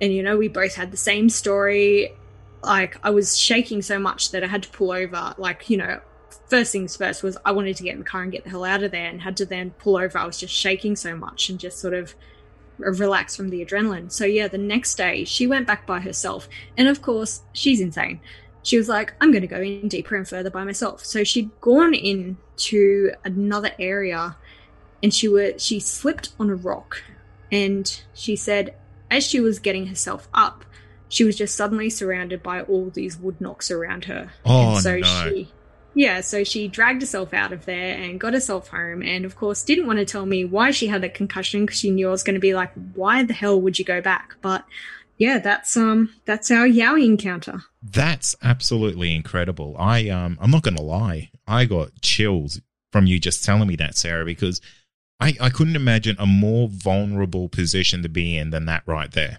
And, 0.00 0.12
you 0.12 0.22
know, 0.22 0.36
we 0.36 0.48
both 0.48 0.74
had 0.74 0.90
the 0.90 0.96
same 0.96 1.28
story. 1.28 2.14
Like, 2.62 2.96
I 3.02 3.10
was 3.10 3.38
shaking 3.38 3.82
so 3.82 3.98
much 3.98 4.30
that 4.30 4.44
I 4.44 4.46
had 4.46 4.62
to 4.64 4.70
pull 4.70 4.92
over. 4.92 5.34
Like, 5.36 5.68
you 5.68 5.76
know, 5.76 6.00
first 6.48 6.72
things 6.72 6.96
first 6.96 7.22
was 7.22 7.36
I 7.44 7.52
wanted 7.52 7.76
to 7.76 7.82
get 7.82 7.94
in 7.94 8.00
the 8.00 8.04
car 8.04 8.22
and 8.22 8.30
get 8.30 8.44
the 8.44 8.50
hell 8.50 8.64
out 8.64 8.82
of 8.82 8.90
there 8.90 9.06
and 9.06 9.20
had 9.20 9.36
to 9.38 9.46
then 9.46 9.70
pull 9.78 9.96
over. 9.96 10.18
I 10.18 10.26
was 10.26 10.38
just 10.38 10.54
shaking 10.54 10.96
so 10.96 11.16
much 11.16 11.48
and 11.48 11.58
just 11.58 11.78
sort 11.78 11.94
of 11.94 12.14
relax 12.78 13.36
from 13.36 13.50
the 13.50 13.64
adrenaline. 13.64 14.10
So 14.10 14.24
yeah, 14.24 14.48
the 14.48 14.58
next 14.58 14.96
day 14.96 15.24
she 15.24 15.46
went 15.46 15.66
back 15.66 15.86
by 15.86 16.00
herself. 16.00 16.48
And 16.76 16.88
of 16.88 17.02
course, 17.02 17.42
she's 17.52 17.80
insane. 17.80 18.20
She 18.62 18.76
was 18.76 18.88
like, 18.88 19.14
I'm 19.20 19.32
going 19.32 19.42
to 19.42 19.48
go 19.48 19.60
in 19.60 19.88
deeper 19.88 20.14
and 20.14 20.28
further 20.28 20.50
by 20.50 20.64
myself. 20.64 21.04
So 21.04 21.24
she'd 21.24 21.50
gone 21.60 21.94
in 21.94 22.36
to 22.56 23.12
another 23.24 23.72
area 23.78 24.36
and 25.02 25.12
she 25.12 25.28
were 25.28 25.54
she 25.58 25.80
slipped 25.80 26.32
on 26.38 26.48
a 26.48 26.54
rock 26.54 27.02
and 27.50 28.02
she 28.14 28.36
said 28.36 28.74
as 29.10 29.26
she 29.26 29.40
was 29.40 29.58
getting 29.58 29.86
herself 29.88 30.28
up, 30.32 30.64
she 31.12 31.24
was 31.24 31.36
just 31.36 31.54
suddenly 31.54 31.90
surrounded 31.90 32.42
by 32.42 32.62
all 32.62 32.88
these 32.88 33.18
wood 33.18 33.38
knocks 33.38 33.70
around 33.70 34.06
her. 34.06 34.32
Oh, 34.46 34.72
and 34.72 34.80
so 34.82 34.96
no. 34.96 35.30
she 35.30 35.48
yeah, 35.94 36.22
so 36.22 36.42
she 36.42 36.68
dragged 36.68 37.02
herself 37.02 37.34
out 37.34 37.52
of 37.52 37.66
there 37.66 37.98
and 37.98 38.18
got 38.18 38.32
herself 38.32 38.68
home, 38.68 39.02
and 39.02 39.26
of 39.26 39.36
course, 39.36 39.62
didn't 39.62 39.86
want 39.86 39.98
to 39.98 40.06
tell 40.06 40.24
me 40.24 40.46
why 40.46 40.70
she 40.70 40.86
had 40.86 41.04
a 41.04 41.10
concussion 41.10 41.66
because 41.66 41.78
she 41.78 41.90
knew 41.90 42.08
I 42.08 42.12
was 42.12 42.22
going 42.22 42.34
to 42.34 42.40
be 42.40 42.54
like, 42.54 42.72
"Why 42.94 43.22
the 43.24 43.34
hell 43.34 43.60
would 43.60 43.78
you 43.78 43.84
go 43.84 44.00
back?" 44.00 44.36
But 44.40 44.64
yeah, 45.18 45.38
that's 45.38 45.76
um, 45.76 46.14
that's 46.24 46.50
our 46.50 46.66
Yowie 46.66 47.04
encounter. 47.04 47.64
That's 47.82 48.34
absolutely 48.42 49.14
incredible. 49.14 49.76
I 49.78 50.08
um 50.08 50.38
I'm 50.40 50.50
not 50.50 50.62
gonna 50.62 50.80
lie. 50.80 51.30
I 51.46 51.66
got 51.66 52.00
chills 52.00 52.58
from 52.90 53.04
you 53.04 53.18
just 53.18 53.44
telling 53.44 53.68
me 53.68 53.76
that, 53.76 53.98
Sarah, 53.98 54.24
because 54.24 54.62
I, 55.20 55.34
I 55.40 55.50
couldn't 55.50 55.76
imagine 55.76 56.16
a 56.18 56.26
more 56.26 56.68
vulnerable 56.70 57.48
position 57.48 58.02
to 58.02 58.08
be 58.08 58.36
in 58.36 58.50
than 58.50 58.64
that 58.66 58.82
right 58.86 59.12
there. 59.12 59.38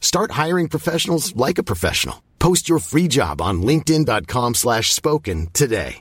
Start 0.00 0.30
hiring 0.30 0.68
professionals 0.68 1.36
like 1.36 1.58
a 1.58 1.62
professional. 1.62 2.22
Post 2.38 2.68
your 2.68 2.78
free 2.78 3.08
job 3.08 3.42
on 3.42 3.60
linkedin.com 3.62 4.54
slash 4.54 4.92
spoken 4.94 5.48
today. 5.52 6.00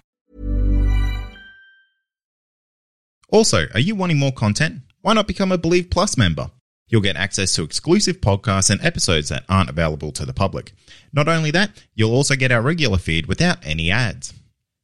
Also, 3.29 3.65
are 3.73 3.79
you 3.79 3.95
wanting 3.95 4.19
more 4.19 4.31
content? 4.31 4.81
Why 5.01 5.13
not 5.13 5.27
become 5.27 5.51
a 5.51 5.57
Believe 5.57 5.89
Plus 5.89 6.17
member? 6.17 6.51
You'll 6.87 7.01
get 7.01 7.15
access 7.15 7.53
to 7.55 7.63
exclusive 7.63 8.21
podcasts 8.21 8.69
and 8.69 8.83
episodes 8.85 9.29
that 9.29 9.43
aren't 9.49 9.71
available 9.71 10.11
to 10.13 10.25
the 10.25 10.33
public. 10.33 10.73
Not 11.11 11.27
only 11.27 11.51
that, 11.51 11.83
you'll 11.95 12.13
also 12.13 12.35
get 12.35 12.51
our 12.51 12.61
regular 12.61 12.99
feed 12.99 13.25
without 13.25 13.57
any 13.65 13.89
ads. 13.89 14.33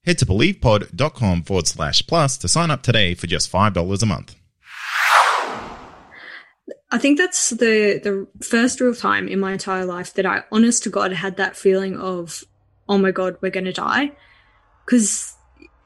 Head 0.04 0.17
to 0.17 0.26
believepod.com 0.26 1.43
forward 1.43 1.67
slash 1.67 2.06
plus 2.08 2.38
to 2.39 2.47
sign 2.47 2.71
up 2.71 2.82
today 2.82 3.13
for 3.13 3.28
just 3.28 3.52
$5 3.52 4.02
a 4.02 4.06
month. 4.06 4.36
I 6.91 6.97
think 6.97 7.17
that's 7.17 7.51
the 7.51 7.99
the 8.04 8.27
first 8.45 8.82
real 8.82 8.93
time 8.93 9.30
in 9.30 9.39
my 9.39 9.54
entire 9.54 9.86
life 9.86 10.13
that 10.15 10.25
I, 10.25 10.43
honest 10.51 10.84
to 10.84 10.89
God, 10.89 11.13
had 11.13 11.38
that 11.38 11.56
feeling 11.56 11.97
of, 11.97 12.43
oh 12.89 12.97
my 12.97 13.12
God, 13.12 13.38
we're 13.39 13.51
going 13.51 13.65
to 13.65 13.73
die, 13.73 14.12
because 14.86 15.36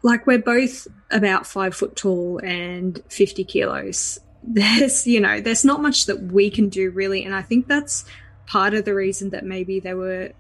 like 0.02 0.26
we're 0.26 0.40
both 0.40 0.88
about 1.12 1.46
five 1.46 1.76
foot 1.76 1.96
tall 1.96 2.40
and 2.44 3.02
fifty 3.10 3.44
kilos. 3.44 4.20
There's 4.48 5.08
you 5.08 5.20
know 5.20 5.42
there's 5.42 5.66
not 5.66 5.82
much 5.82 6.06
that 6.06 6.22
we 6.22 6.50
can 6.52 6.70
do 6.70 6.92
really, 6.92 7.24
and 7.24 7.34
I 7.34 7.42
think 7.42 7.68
that's 7.68 8.06
part 8.46 8.74
of 8.74 8.86
the 8.86 8.94
reason 8.94 9.32
that 9.32 9.44
maybe 9.44 9.80
they 9.80 9.96
were 9.96 10.32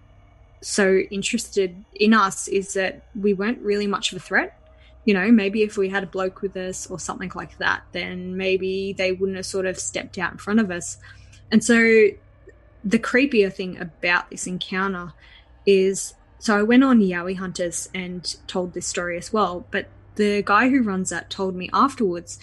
so 0.61 0.97
interested 1.11 1.83
in 1.93 2.13
us 2.13 2.47
is 2.47 2.73
that 2.73 3.03
we 3.19 3.33
weren't 3.33 3.61
really 3.61 3.87
much 3.87 4.11
of 4.11 4.17
a 4.17 4.19
threat 4.19 4.59
you 5.05 5.13
know, 5.13 5.31
maybe 5.31 5.61
if 5.61 5.77
we 5.77 5.89
had 5.89 6.03
a 6.03 6.07
bloke 6.07 6.41
with 6.41 6.57
us 6.57 6.87
or 6.87 6.99
something 6.99 7.31
like 7.35 7.57
that, 7.59 7.83
then 7.91 8.35
maybe 8.35 8.93
they 8.93 9.11
wouldn't 9.11 9.37
have 9.37 9.45
sort 9.45 9.65
of 9.65 9.79
stepped 9.79 10.17
out 10.17 10.31
in 10.31 10.37
front 10.37 10.59
of 10.59 10.71
us. 10.71 10.97
And 11.51 11.63
so 11.63 11.75
the 12.83 12.99
creepier 12.99 13.53
thing 13.53 13.79
about 13.79 14.29
this 14.29 14.47
encounter 14.47 15.13
is 15.65 16.13
so 16.39 16.57
I 16.57 16.63
went 16.63 16.83
on 16.83 16.99
Yowie 16.99 17.37
Hunters 17.37 17.89
and 17.93 18.35
told 18.45 18.73
this 18.73 18.85
story 18.85 19.17
as 19.17 19.33
well, 19.33 19.65
but 19.71 19.87
the 20.15 20.43
guy 20.43 20.69
who 20.69 20.83
runs 20.83 21.09
that 21.09 21.29
told 21.29 21.55
me 21.55 21.69
afterwards 21.73 22.39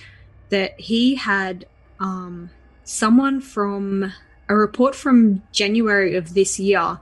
that 0.49 0.79
he 0.81 1.15
had 1.15 1.67
um, 2.01 2.51
someone 2.85 3.41
from 3.41 4.13
a 4.49 4.57
report 4.57 4.95
from 4.95 5.43
January 5.53 6.17
of 6.17 6.35
this 6.35 6.59
year 6.59 6.99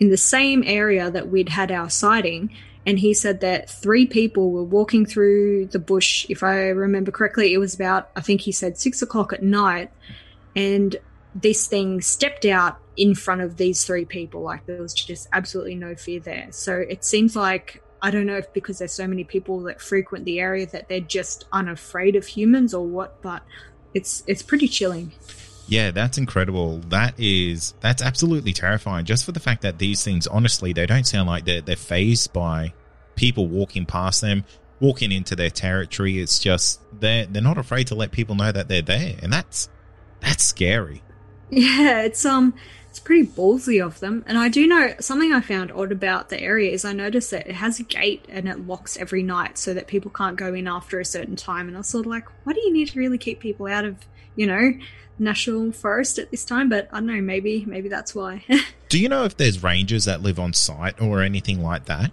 in 0.00 0.10
the 0.10 0.16
same 0.16 0.62
area 0.66 1.10
that 1.10 1.28
we'd 1.28 1.50
had 1.50 1.70
our 1.70 1.90
sighting. 1.90 2.50
And 2.88 2.98
he 2.98 3.12
said 3.12 3.40
that 3.40 3.68
three 3.68 4.06
people 4.06 4.50
were 4.50 4.64
walking 4.64 5.04
through 5.04 5.66
the 5.66 5.78
bush. 5.78 6.24
If 6.30 6.42
I 6.42 6.68
remember 6.68 7.10
correctly, 7.10 7.52
it 7.52 7.58
was 7.58 7.74
about, 7.74 8.08
I 8.16 8.22
think 8.22 8.40
he 8.40 8.50
said 8.50 8.78
six 8.78 9.02
o'clock 9.02 9.30
at 9.34 9.42
night. 9.42 9.90
And 10.56 10.96
this 11.34 11.66
thing 11.66 12.00
stepped 12.00 12.46
out 12.46 12.78
in 12.96 13.14
front 13.14 13.42
of 13.42 13.58
these 13.58 13.84
three 13.84 14.06
people. 14.06 14.40
Like 14.40 14.64
there 14.64 14.80
was 14.80 14.94
just 14.94 15.28
absolutely 15.34 15.74
no 15.74 15.96
fear 15.96 16.18
there. 16.18 16.46
So 16.50 16.78
it 16.78 17.04
seems 17.04 17.36
like 17.36 17.82
I 18.00 18.10
don't 18.10 18.24
know 18.24 18.38
if 18.38 18.50
because 18.54 18.78
there's 18.78 18.94
so 18.94 19.06
many 19.06 19.22
people 19.22 19.60
that 19.64 19.82
frequent 19.82 20.24
the 20.24 20.40
area 20.40 20.64
that 20.68 20.88
they're 20.88 21.00
just 21.00 21.44
unafraid 21.52 22.16
of 22.16 22.24
humans 22.24 22.72
or 22.72 22.86
what, 22.86 23.20
but 23.20 23.42
it's 23.92 24.22
it's 24.26 24.42
pretty 24.42 24.66
chilling. 24.66 25.12
Yeah, 25.68 25.90
that's 25.90 26.16
incredible. 26.16 26.78
That 26.88 27.14
is 27.18 27.74
that's 27.80 28.02
absolutely 28.02 28.54
terrifying. 28.54 29.04
Just 29.04 29.24
for 29.24 29.32
the 29.32 29.40
fact 29.40 29.62
that 29.62 29.78
these 29.78 30.02
things, 30.02 30.26
honestly, 30.26 30.72
they 30.72 30.86
don't 30.86 31.06
sound 31.06 31.28
like 31.28 31.44
they're 31.44 31.60
they're 31.60 31.76
phased 31.76 32.32
by 32.32 32.72
people 33.16 33.46
walking 33.46 33.84
past 33.84 34.22
them, 34.22 34.44
walking 34.80 35.12
into 35.12 35.36
their 35.36 35.50
territory. 35.50 36.18
It's 36.18 36.38
just 36.38 36.80
they're 36.98 37.26
they're 37.26 37.42
not 37.42 37.58
afraid 37.58 37.86
to 37.88 37.94
let 37.94 38.12
people 38.12 38.34
know 38.34 38.50
that 38.50 38.68
they're 38.68 38.82
there, 38.82 39.16
and 39.22 39.30
that's 39.30 39.68
that's 40.20 40.42
scary. 40.42 41.02
Yeah, 41.50 42.00
it's 42.00 42.24
um 42.24 42.54
it's 42.88 42.98
pretty 42.98 43.26
ballsy 43.26 43.84
of 43.84 44.00
them. 44.00 44.24
And 44.26 44.38
I 44.38 44.48
do 44.48 44.66
know 44.66 44.94
something 45.00 45.32
I 45.32 45.42
found 45.42 45.70
odd 45.70 45.92
about 45.92 46.30
the 46.30 46.40
area 46.40 46.72
is 46.72 46.86
I 46.86 46.94
noticed 46.94 47.30
that 47.30 47.46
it 47.46 47.54
has 47.54 47.78
a 47.78 47.82
gate 47.82 48.24
and 48.30 48.48
it 48.48 48.66
locks 48.66 48.96
every 48.96 49.22
night 49.22 49.58
so 49.58 49.74
that 49.74 49.86
people 49.86 50.10
can't 50.10 50.36
go 50.36 50.54
in 50.54 50.66
after 50.66 50.98
a 50.98 51.04
certain 51.04 51.36
time. 51.36 51.68
And 51.68 51.76
I 51.76 51.80
was 51.80 51.88
sort 51.88 52.06
of 52.06 52.10
like, 52.10 52.24
why 52.44 52.54
do 52.54 52.60
you 52.60 52.72
need 52.72 52.88
to 52.88 52.98
really 52.98 53.18
keep 53.18 53.40
people 53.40 53.66
out 53.66 53.84
of, 53.84 53.96
you 54.36 54.46
know, 54.46 54.72
national 55.18 55.72
forest 55.72 56.18
at 56.18 56.30
this 56.30 56.44
time? 56.44 56.68
But 56.68 56.88
I 56.92 56.96
don't 56.96 57.06
know, 57.06 57.20
maybe 57.20 57.64
maybe 57.66 57.88
that's 57.88 58.14
why. 58.14 58.44
do 58.88 58.98
you 58.98 59.08
know 59.08 59.24
if 59.24 59.36
there's 59.36 59.62
rangers 59.62 60.04
that 60.04 60.22
live 60.22 60.38
on 60.38 60.52
site 60.52 61.00
or 61.00 61.22
anything 61.22 61.62
like 61.62 61.86
that? 61.86 62.10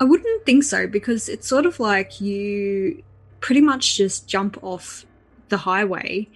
I 0.00 0.04
wouldn't 0.04 0.46
think 0.46 0.64
so 0.64 0.86
because 0.86 1.28
it's 1.28 1.48
sort 1.48 1.66
of 1.66 1.80
like 1.80 2.20
you 2.20 3.02
pretty 3.40 3.60
much 3.60 3.96
just 3.96 4.28
jump 4.28 4.62
off 4.62 5.04
the 5.48 5.58
highway 5.58 6.28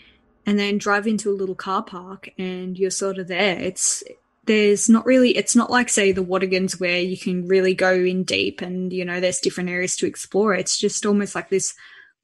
and 0.47 0.59
then 0.59 0.79
drive 0.79 1.07
into 1.07 1.31
a 1.31 1.35
little 1.37 1.55
car 1.55 1.83
park 1.83 2.31
and 2.39 2.79
you're 2.79 2.91
sort 2.91 3.19
of 3.19 3.29
there. 3.29 3.59
It's 3.59 4.03
there's 4.47 4.89
not 4.89 5.07
really 5.07 5.37
it's 5.37 5.55
not 5.55 5.71
like 5.71 5.89
say 5.89 6.11
the 6.11 6.25
Watagans 6.25 6.81
where 6.81 6.99
you 6.99 7.17
can 7.17 7.47
really 7.47 7.75
go 7.75 7.95
in 7.95 8.25
deep 8.25 8.61
and 8.61 8.93
you 8.93 9.05
know 9.05 9.21
there's 9.21 9.39
different 9.39 9.71
areas 9.71 9.97
to 9.97 10.07
explore. 10.07 10.55
It's 10.55 10.79
just 10.79 11.07
almost 11.07 11.35
like 11.35 11.49
this 11.49 11.75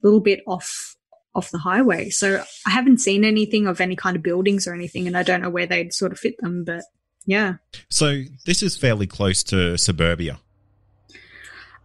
little 0.03 0.21
bit 0.21 0.41
off 0.47 0.97
off 1.39 1.51
the 1.51 1.59
highway. 1.59 2.11
So 2.11 2.45
I 2.67 2.71
haven't 2.71 2.99
seen 2.99 3.25
anything 3.25 3.67
of 3.67 3.81
any 3.81 3.97
kind 3.97 4.17
of 4.17 4.23
buildings 4.23 4.67
or 4.67 4.75
anything 4.75 5.07
and 5.07 5.17
I 5.17 5.23
don't 5.23 5.41
know 5.41 5.51
where 5.51 5.67
they'd 5.67 5.95
sort 5.95 6.13
of 6.13 6.19
fit 6.19 6.37
them, 6.41 6.65
but 6.65 6.83
yeah. 7.25 7.55
So 7.89 8.23
this 8.45 8.63
is 8.63 8.77
fairly 8.77 9.07
close 9.07 9.43
to 9.45 9.79
suburbia. 9.79 10.41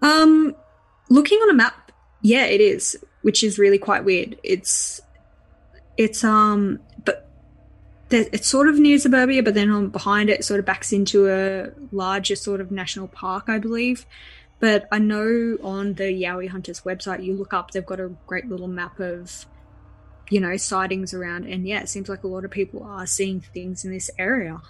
Um 0.02 0.56
looking 1.10 1.38
on 1.40 1.50
a 1.50 1.54
map, 1.54 1.92
yeah, 2.22 2.46
it 2.46 2.60
is, 2.60 2.98
which 3.22 3.44
is 3.44 3.58
really 3.58 3.78
quite 3.78 4.04
weird. 4.04 4.38
It's 4.44 5.02
it's 5.98 6.24
um 6.24 6.80
but 7.06 7.30
it's 8.10 8.48
sort 8.48 8.68
of 8.68 8.80
near 8.80 8.98
suburbia 8.98 9.42
but 9.44 9.54
then 9.54 9.70
on 9.70 9.90
behind 9.90 10.30
it, 10.30 10.40
it 10.40 10.44
sort 10.44 10.60
of 10.60 10.66
backs 10.66 10.92
into 10.92 11.30
a 11.30 11.70
larger 11.92 12.36
sort 12.36 12.62
of 12.62 12.72
national 12.72 13.08
park 13.08 13.46
i 13.48 13.58
believe 13.58 14.06
but 14.64 14.88
i 14.94 14.98
know 14.98 15.58
on 15.62 15.94
the 15.96 16.06
yowie 16.06 16.48
hunters 16.48 16.82
website 16.84 17.22
you 17.22 17.34
look 17.34 17.54
up 17.54 17.72
they've 17.72 17.86
got 17.86 18.00
a 18.00 18.08
great 18.26 18.48
little 18.48 18.70
map 18.70 18.98
of 18.98 19.46
you 20.30 20.40
know 20.40 20.56
sightings 20.56 21.14
around 21.14 21.46
and 21.46 21.68
yeah 21.68 21.82
it 21.82 21.90
seems 21.90 22.08
like 22.08 22.24
a 22.24 22.28
lot 22.28 22.46
of 22.46 22.50
people 22.50 22.82
are 22.82 23.06
seeing 23.06 23.42
things 23.42 23.84
in 23.84 23.92
this 23.92 24.10
area 24.18 24.62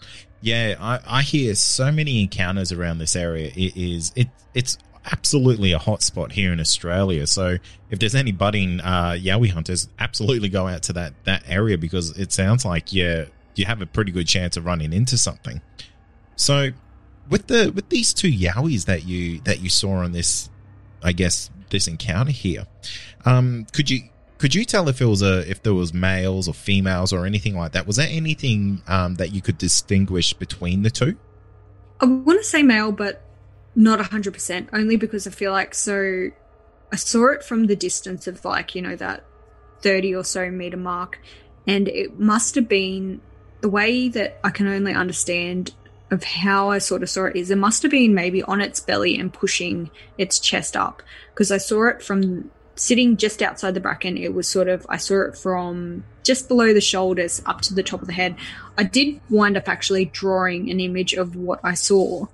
yeah 0.41 0.73
i, 0.79 1.19
I 1.19 1.21
hear 1.21 1.53
so 1.53 1.91
many 1.91 2.23
encounters 2.23 2.71
around 2.71 2.97
this 2.97 3.15
area 3.15 3.51
it 3.55 3.77
is 3.77 4.11
it 4.15 4.29
it's 4.55 4.79
absolutely 5.11 5.73
a 5.73 5.79
hotspot 5.79 6.31
here 6.31 6.53
in 6.53 6.61
Australia. 6.61 7.27
So 7.27 7.57
if 7.89 7.99
there's 7.99 8.15
any 8.15 8.31
budding 8.31 8.79
uh, 8.79 9.17
Yowie 9.19 9.51
hunters, 9.51 9.89
absolutely 9.99 10.47
go 10.47 10.65
out 10.65 10.83
to 10.83 10.93
that 10.93 11.13
that 11.25 11.43
area 11.45 11.77
because 11.77 12.17
it 12.17 12.31
sounds 12.31 12.63
like 12.63 12.93
yeah 12.93 13.25
you 13.55 13.65
have 13.65 13.81
a 13.81 13.85
pretty 13.85 14.13
good 14.13 14.27
chance 14.27 14.55
of 14.55 14.63
running 14.63 14.93
into 14.93 15.17
something. 15.17 15.61
So 16.37 16.69
with 17.29 17.47
the 17.47 17.71
with 17.73 17.89
these 17.89 18.13
two 18.13 18.31
Yowies 18.31 18.85
that 18.85 19.05
you 19.05 19.39
that 19.41 19.61
you 19.61 19.69
saw 19.69 19.95
on 19.95 20.11
this, 20.11 20.49
I 21.01 21.11
guess 21.11 21.49
this 21.69 21.87
encounter 21.87 22.31
here, 22.31 22.67
um, 23.25 23.65
could 23.73 23.89
you 23.89 24.09
could 24.37 24.53
you 24.53 24.65
tell 24.65 24.89
if 24.89 25.01
it 25.01 25.05
was 25.05 25.21
a 25.21 25.49
if 25.49 25.63
there 25.63 25.73
was 25.73 25.93
males 25.93 26.47
or 26.47 26.53
females 26.53 27.13
or 27.13 27.25
anything 27.25 27.55
like 27.55 27.71
that? 27.73 27.87
Was 27.87 27.95
there 27.95 28.09
anything 28.09 28.81
um, 28.87 29.15
that 29.15 29.33
you 29.33 29.41
could 29.41 29.57
distinguish 29.57 30.33
between 30.33 30.83
the 30.83 30.89
two? 30.89 31.17
I 31.99 32.05
want 32.05 32.39
to 32.39 32.43
say 32.43 32.63
male, 32.63 32.91
but 32.91 33.21
not 33.75 33.99
100%, 33.99 34.67
only 34.73 34.97
because 34.97 35.25
I 35.25 35.31
feel 35.31 35.51
like 35.51 35.73
so 35.73 36.29
I 36.91 36.95
saw 36.95 37.31
it 37.31 37.43
from 37.43 37.67
the 37.67 37.75
distance 37.75 38.27
of 38.27 38.43
like, 38.43 38.75
you 38.75 38.81
know, 38.81 38.95
that 38.97 39.23
30 39.79 40.15
or 40.15 40.23
so 40.23 40.51
meter 40.51 40.77
mark. 40.77 41.19
And 41.65 41.87
it 41.87 42.19
must 42.19 42.55
have 42.55 42.67
been 42.67 43.21
the 43.61 43.69
way 43.69 44.09
that 44.09 44.39
I 44.43 44.49
can 44.49 44.67
only 44.67 44.93
understand 44.93 45.73
of 46.11 46.23
how 46.23 46.69
I 46.69 46.77
sort 46.77 47.03
of 47.03 47.09
saw 47.09 47.25
it 47.25 47.35
is 47.35 47.49
it 47.49 47.57
must 47.57 47.81
have 47.81 47.91
been 47.91 48.13
maybe 48.13 48.43
on 48.43 48.61
its 48.61 48.79
belly 48.79 49.17
and 49.17 49.33
pushing 49.33 49.89
its 50.17 50.39
chest 50.39 50.75
up 50.75 51.01
because 51.33 51.51
I 51.51 51.57
saw 51.57 51.87
it 51.87 52.03
from 52.03 52.51
sitting 52.75 53.17
just 53.17 53.41
outside 53.41 53.73
the 53.73 53.79
bracken. 53.79 54.17
It 54.17 54.33
was 54.33 54.47
sort 54.47 54.67
of, 54.67 54.85
I 54.89 54.97
saw 54.97 55.21
it 55.21 55.37
from 55.37 56.03
just 56.23 56.47
below 56.47 56.73
the 56.73 56.81
shoulders 56.81 57.41
up 57.45 57.61
to 57.61 57.73
the 57.73 57.83
top 57.83 58.01
of 58.01 58.07
the 58.07 58.13
head. 58.13 58.35
I 58.77 58.83
did 58.83 59.21
wind 59.29 59.57
up 59.57 59.67
actually 59.67 60.05
drawing 60.05 60.69
an 60.69 60.79
image 60.79 61.13
of 61.13 61.35
what 61.35 61.59
I 61.63 61.73
saw 61.73 62.27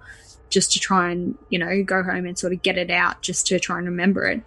just 0.49 0.71
to 0.73 0.79
try 0.79 1.11
and, 1.11 1.37
you 1.49 1.59
know, 1.59 1.83
go 1.83 2.03
home 2.03 2.25
and 2.25 2.37
sort 2.37 2.53
of 2.53 2.61
get 2.61 2.77
it 2.77 2.89
out 2.89 3.21
just 3.21 3.47
to 3.47 3.59
try 3.59 3.77
and 3.77 3.87
remember 3.87 4.25
it. 4.25 4.41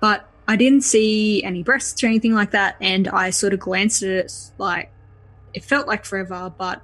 But 0.00 0.28
I 0.48 0.56
didn't 0.56 0.82
see 0.82 1.42
any 1.44 1.62
breasts 1.62 2.02
or 2.02 2.06
anything 2.06 2.34
like 2.34 2.52
that. 2.52 2.76
And 2.80 3.08
I 3.08 3.30
sort 3.30 3.52
of 3.52 3.60
glanced 3.60 4.02
at 4.02 4.10
it 4.10 4.32
like 4.58 4.90
it 5.54 5.64
felt 5.64 5.86
like 5.86 6.04
forever. 6.04 6.52
But 6.56 6.82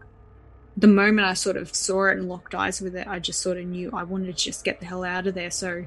the 0.79 0.87
moment 0.87 1.27
I 1.27 1.35
sort 1.35 1.57
of 1.57 1.75
saw 1.75 2.07
it 2.07 2.19
and 2.19 2.29
locked 2.29 2.55
eyes 2.55 2.81
with 2.81 2.95
it, 2.95 3.09
I 3.09 3.19
just 3.19 3.41
sort 3.41 3.59
of 3.59 3.67
knew 3.67 3.91
I 3.93 4.05
wanted 4.05 4.27
to 4.27 4.45
just 4.45 4.65
get 4.65 4.79
the 4.79 4.87
hell 4.87 5.03
out 5.03 5.27
of 5.27 5.35
there. 5.35 5.51
So 5.51 5.87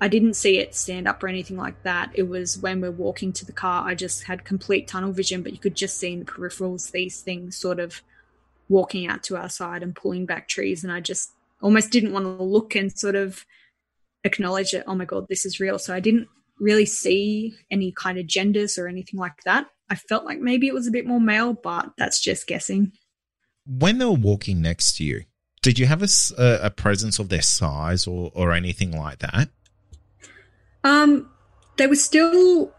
I 0.00 0.08
didn't 0.08 0.34
see 0.34 0.58
it 0.58 0.74
stand 0.74 1.06
up 1.06 1.22
or 1.22 1.28
anything 1.28 1.58
like 1.58 1.82
that. 1.82 2.10
It 2.14 2.22
was 2.22 2.56
when 2.58 2.80
we're 2.80 2.90
walking 2.90 3.34
to 3.34 3.44
the 3.44 3.52
car, 3.52 3.86
I 3.86 3.94
just 3.94 4.24
had 4.24 4.46
complete 4.46 4.88
tunnel 4.88 5.12
vision, 5.12 5.42
but 5.42 5.52
you 5.52 5.58
could 5.58 5.74
just 5.74 5.98
see 5.98 6.14
in 6.14 6.20
the 6.20 6.24
peripherals 6.24 6.90
these 6.90 7.20
things 7.20 7.56
sort 7.56 7.78
of 7.78 8.02
walking 8.70 9.06
out 9.06 9.22
to 9.24 9.36
our 9.36 9.50
side 9.50 9.82
and 9.82 9.94
pulling 9.94 10.24
back 10.24 10.48
trees. 10.48 10.82
And 10.84 10.92
I 10.92 11.00
just 11.00 11.32
almost 11.60 11.90
didn't 11.90 12.14
want 12.14 12.24
to 12.24 12.42
look 12.42 12.74
and 12.74 12.90
sort 12.96 13.16
of 13.16 13.44
acknowledge 14.24 14.72
it. 14.72 14.84
Oh 14.86 14.94
my 14.94 15.04
God, 15.04 15.26
this 15.28 15.44
is 15.44 15.60
real. 15.60 15.78
So 15.78 15.94
I 15.94 16.00
didn't 16.00 16.28
really 16.58 16.86
see 16.86 17.54
any 17.70 17.92
kind 17.92 18.16
of 18.16 18.26
genders 18.26 18.78
or 18.78 18.88
anything 18.88 19.20
like 19.20 19.42
that. 19.44 19.66
I 19.90 19.96
felt 19.96 20.24
like 20.24 20.38
maybe 20.38 20.66
it 20.66 20.74
was 20.74 20.86
a 20.86 20.92
bit 20.92 21.06
more 21.06 21.20
male, 21.20 21.52
but 21.52 21.90
that's 21.98 22.20
just 22.20 22.46
guessing. 22.46 22.92
When 23.78 23.98
they 23.98 24.04
were 24.04 24.12
walking 24.12 24.60
next 24.60 24.96
to 24.96 25.04
you, 25.04 25.24
did 25.62 25.78
you 25.78 25.86
have 25.86 26.02
a, 26.02 26.08
a 26.38 26.70
presence 26.70 27.18
of 27.18 27.28
their 27.28 27.42
size 27.42 28.06
or, 28.06 28.32
or 28.34 28.52
anything 28.52 28.98
like 28.98 29.18
that? 29.20 29.48
Um, 30.82 31.30
they 31.76 31.86
were 31.86 31.94
still, 31.94 32.72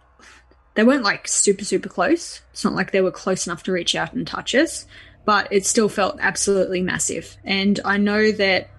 they 0.74 0.84
weren't 0.84 1.04
like 1.04 1.28
super, 1.28 1.64
super 1.64 1.88
close. 1.88 2.42
It's 2.52 2.64
not 2.66 2.74
like 2.74 2.92
they 2.92 3.02
were 3.02 3.12
close 3.12 3.46
enough 3.46 3.64
to 3.64 3.72
reach 3.72 3.96
out 3.96 4.14
and 4.14 4.28
touch 4.28 4.54
us 4.56 4.86
but 5.26 5.48
it 5.52 5.66
still 5.66 5.90
felt 5.90 6.18
absolutely 6.20 6.82
massive. 6.82 7.38
And 7.44 7.80
I 7.86 7.98
know 7.98 8.32
that 8.32 8.70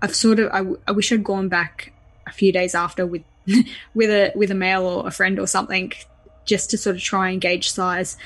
I've 0.00 0.14
sort 0.14 0.38
of 0.38 0.50
I, 0.52 0.64
I 0.86 0.92
wish 0.92 1.12
I'd 1.12 1.24
gone 1.24 1.48
back 1.48 1.92
a 2.26 2.32
few 2.32 2.52
days 2.52 2.74
after 2.74 3.06
with 3.06 3.22
with 3.94 4.10
a 4.10 4.32
with 4.34 4.50
a 4.50 4.54
male 4.54 4.84
or 4.84 5.06
a 5.06 5.10
friend 5.10 5.38
or 5.38 5.46
something 5.46 5.92
just 6.44 6.70
to 6.70 6.78
sort 6.78 6.96
of 6.96 7.02
try 7.02 7.30
and 7.30 7.40
gauge 7.40 7.70
size. 7.70 8.16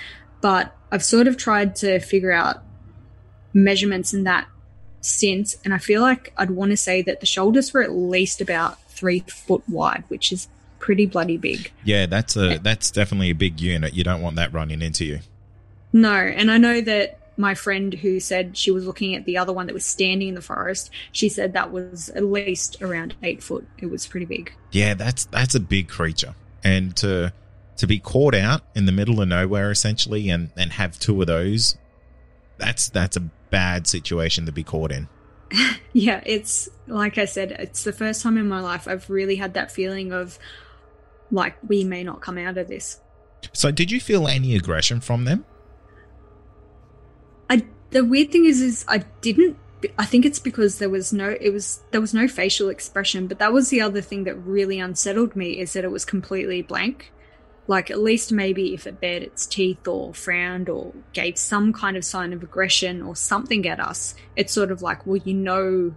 But 0.40 0.74
I've 0.90 1.04
sort 1.04 1.26
of 1.26 1.36
tried 1.36 1.76
to 1.76 2.00
figure 2.00 2.32
out 2.32 2.62
measurements 3.54 4.12
in 4.12 4.24
that 4.24 4.46
since, 5.00 5.56
and 5.64 5.74
I 5.74 5.78
feel 5.78 6.00
like 6.00 6.32
I'd 6.36 6.50
want 6.50 6.70
to 6.70 6.76
say 6.76 7.02
that 7.02 7.20
the 7.20 7.26
shoulders 7.26 7.72
were 7.72 7.82
at 7.82 7.92
least 7.92 8.40
about 8.40 8.80
three 8.88 9.20
foot 9.20 9.62
wide, 9.68 10.04
which 10.08 10.32
is 10.32 10.48
pretty 10.78 11.06
bloody 11.06 11.36
big. 11.36 11.72
Yeah, 11.84 12.06
that's 12.06 12.36
a 12.36 12.58
that's 12.58 12.90
definitely 12.90 13.30
a 13.30 13.34
big 13.34 13.60
unit. 13.60 13.94
You 13.94 14.04
don't 14.04 14.22
want 14.22 14.36
that 14.36 14.52
running 14.52 14.82
into 14.82 15.04
you. 15.04 15.20
No, 15.92 16.14
and 16.14 16.50
I 16.50 16.58
know 16.58 16.80
that 16.80 17.18
my 17.36 17.54
friend 17.54 17.94
who 17.94 18.20
said 18.20 18.56
she 18.56 18.70
was 18.70 18.86
looking 18.86 19.14
at 19.14 19.24
the 19.24 19.38
other 19.38 19.52
one 19.52 19.66
that 19.66 19.72
was 19.72 19.86
standing 19.86 20.28
in 20.28 20.34
the 20.34 20.42
forest, 20.42 20.90
she 21.12 21.28
said 21.28 21.52
that 21.52 21.72
was 21.72 22.10
at 22.10 22.24
least 22.24 22.80
around 22.82 23.14
eight 23.22 23.42
foot. 23.42 23.66
It 23.78 23.86
was 23.86 24.06
pretty 24.06 24.26
big. 24.26 24.52
Yeah, 24.70 24.94
that's 24.94 25.24
that's 25.26 25.54
a 25.54 25.60
big 25.60 25.88
creature, 25.88 26.34
and 26.62 26.94
to 26.96 27.32
to 27.76 27.86
be 27.86 27.98
caught 27.98 28.34
out 28.34 28.62
in 28.74 28.86
the 28.86 28.92
middle 28.92 29.20
of 29.20 29.28
nowhere 29.28 29.70
essentially, 29.70 30.28
and 30.30 30.50
and 30.56 30.72
have 30.72 30.98
two 30.98 31.20
of 31.20 31.26
those, 31.26 31.76
that's 32.58 32.88
that's 32.88 33.16
a 33.16 33.22
bad 33.52 33.86
situation 33.86 34.46
to 34.46 34.52
be 34.52 34.64
caught 34.64 34.90
in. 34.90 35.08
yeah, 35.92 36.20
it's 36.26 36.68
like 36.88 37.18
I 37.18 37.26
said, 37.26 37.52
it's 37.52 37.84
the 37.84 37.92
first 37.92 38.22
time 38.22 38.36
in 38.36 38.48
my 38.48 38.60
life 38.60 38.88
I've 38.88 39.08
really 39.08 39.36
had 39.36 39.54
that 39.54 39.70
feeling 39.70 40.12
of 40.12 40.38
like 41.30 41.56
we 41.68 41.84
may 41.84 42.02
not 42.02 42.20
come 42.20 42.38
out 42.38 42.58
of 42.58 42.66
this. 42.66 42.98
So, 43.52 43.70
did 43.70 43.90
you 43.90 44.00
feel 44.00 44.26
any 44.26 44.56
aggression 44.56 45.00
from 45.00 45.24
them? 45.24 45.44
I 47.50 47.64
the 47.90 48.04
weird 48.04 48.32
thing 48.32 48.46
is, 48.46 48.60
is 48.60 48.84
I 48.88 48.98
didn't. 49.20 49.58
I 49.98 50.04
think 50.04 50.24
it's 50.24 50.38
because 50.38 50.78
there 50.78 50.90
was 50.90 51.12
no. 51.12 51.36
It 51.40 51.50
was 51.50 51.82
there 51.90 52.00
was 52.00 52.14
no 52.14 52.26
facial 52.26 52.68
expression, 52.68 53.26
but 53.26 53.38
that 53.38 53.52
was 53.52 53.68
the 53.68 53.80
other 53.80 54.00
thing 54.00 54.24
that 54.24 54.36
really 54.36 54.78
unsettled 54.78 55.36
me 55.36 55.58
is 55.58 55.74
that 55.74 55.84
it 55.84 55.90
was 55.90 56.04
completely 56.04 56.62
blank. 56.62 57.12
Like 57.68 57.90
at 57.90 58.00
least 58.00 58.32
maybe 58.32 58.74
if 58.74 58.86
it 58.86 59.00
bared 59.00 59.22
its 59.22 59.46
teeth 59.46 59.86
or 59.86 60.12
frowned 60.12 60.68
or 60.68 60.92
gave 61.12 61.38
some 61.38 61.72
kind 61.72 61.96
of 61.96 62.04
sign 62.04 62.32
of 62.32 62.42
aggression 62.42 63.02
or 63.02 63.14
something 63.14 63.66
at 63.66 63.78
us, 63.78 64.14
it's 64.36 64.52
sort 64.52 64.70
of 64.72 64.82
like, 64.82 65.06
well, 65.06 65.20
you 65.24 65.34
know, 65.34 65.94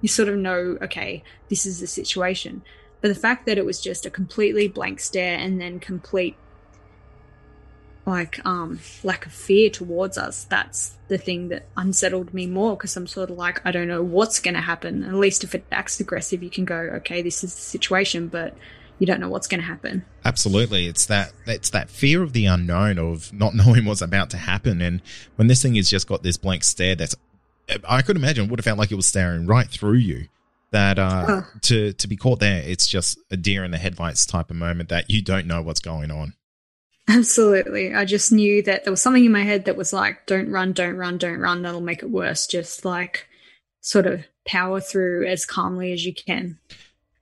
you 0.00 0.08
sort 0.08 0.28
of 0.28 0.36
know, 0.36 0.78
okay, 0.80 1.22
this 1.48 1.66
is 1.66 1.80
the 1.80 1.86
situation. 1.86 2.62
But 3.00 3.08
the 3.08 3.14
fact 3.14 3.46
that 3.46 3.58
it 3.58 3.64
was 3.64 3.80
just 3.80 4.06
a 4.06 4.10
completely 4.10 4.68
blank 4.68 5.00
stare 5.00 5.38
and 5.38 5.60
then 5.60 5.80
complete 5.80 6.36
like 8.06 8.44
um 8.46 8.80
lack 9.04 9.26
of 9.26 9.32
fear 9.32 9.68
towards 9.68 10.16
us 10.16 10.44
that's 10.44 10.96
the 11.08 11.18
thing 11.18 11.48
that 11.48 11.66
unsettled 11.76 12.32
me 12.32 12.46
more 12.46 12.76
because 12.76 12.96
i'm 12.96 13.06
sort 13.06 13.30
of 13.30 13.36
like 13.36 13.64
i 13.66 13.70
don't 13.70 13.88
know 13.88 14.02
what's 14.02 14.40
going 14.40 14.54
to 14.54 14.60
happen 14.60 15.04
at 15.04 15.14
least 15.14 15.44
if 15.44 15.54
it 15.54 15.64
acts 15.70 16.00
aggressive 16.00 16.42
you 16.42 16.50
can 16.50 16.64
go 16.64 16.76
okay 16.76 17.20
this 17.22 17.44
is 17.44 17.54
the 17.54 17.60
situation 17.60 18.26
but 18.26 18.56
you 19.00 19.06
don't 19.06 19.18
know 19.20 19.28
what's 19.28 19.48
going 19.48 19.60
to 19.60 19.66
happen 19.66 20.04
Absolutely, 20.24 20.86
it's 20.86 21.06
that 21.06 21.32
it's 21.46 21.70
that 21.70 21.90
fear 21.90 22.22
of 22.22 22.32
the 22.34 22.46
unknown 22.46 22.98
of 22.98 23.32
not 23.32 23.54
knowing 23.60 23.84
what's 23.86 24.02
about 24.02 24.30
to 24.30 24.36
happen, 24.36 24.80
and 24.80 25.00
when 25.36 25.48
this 25.48 25.62
thing 25.62 25.74
has 25.74 25.88
just 25.90 26.06
got 26.06 26.22
this 26.22 26.36
blank 26.36 26.62
stare, 26.62 26.94
that's 26.94 27.16
I 27.88 28.02
could 28.02 28.16
imagine 28.16 28.48
would 28.48 28.58
have 28.58 28.64
felt 28.64 28.78
like 28.78 28.92
it 28.92 28.96
was 28.96 29.06
staring 29.06 29.46
right 29.46 29.66
through 29.68 29.98
you. 29.98 30.26
That 30.72 30.98
uh, 30.98 31.24
Oh. 31.28 31.46
to 31.62 31.92
to 31.94 32.06
be 32.06 32.16
caught 32.16 32.38
there, 32.40 32.62
it's 32.62 32.86
just 32.86 33.18
a 33.30 33.36
deer 33.36 33.64
in 33.64 33.70
the 33.72 33.78
headlights 33.78 34.26
type 34.26 34.50
of 34.50 34.56
moment 34.56 34.88
that 34.90 35.08
you 35.10 35.22
don't 35.22 35.46
know 35.46 35.62
what's 35.62 35.80
going 35.80 36.10
on. 36.10 36.34
absolutely 37.08 37.94
i 37.94 38.04
just 38.04 38.30
knew 38.30 38.62
that 38.62 38.84
there 38.84 38.92
was 38.92 39.00
something 39.02 39.24
in 39.24 39.32
my 39.32 39.42
head 39.42 39.64
that 39.64 39.76
was 39.76 39.92
like 39.92 40.26
don't 40.26 40.50
run 40.50 40.72
don't 40.72 40.96
run 40.96 41.18
don't 41.18 41.40
run 41.40 41.62
that'll 41.62 41.80
make 41.80 42.02
it 42.02 42.10
worse 42.10 42.46
just 42.46 42.84
like 42.84 43.26
sort 43.80 44.06
of 44.06 44.24
power 44.46 44.80
through 44.80 45.26
as 45.26 45.44
calmly 45.46 45.92
as 45.92 46.04
you 46.04 46.14
can 46.14 46.58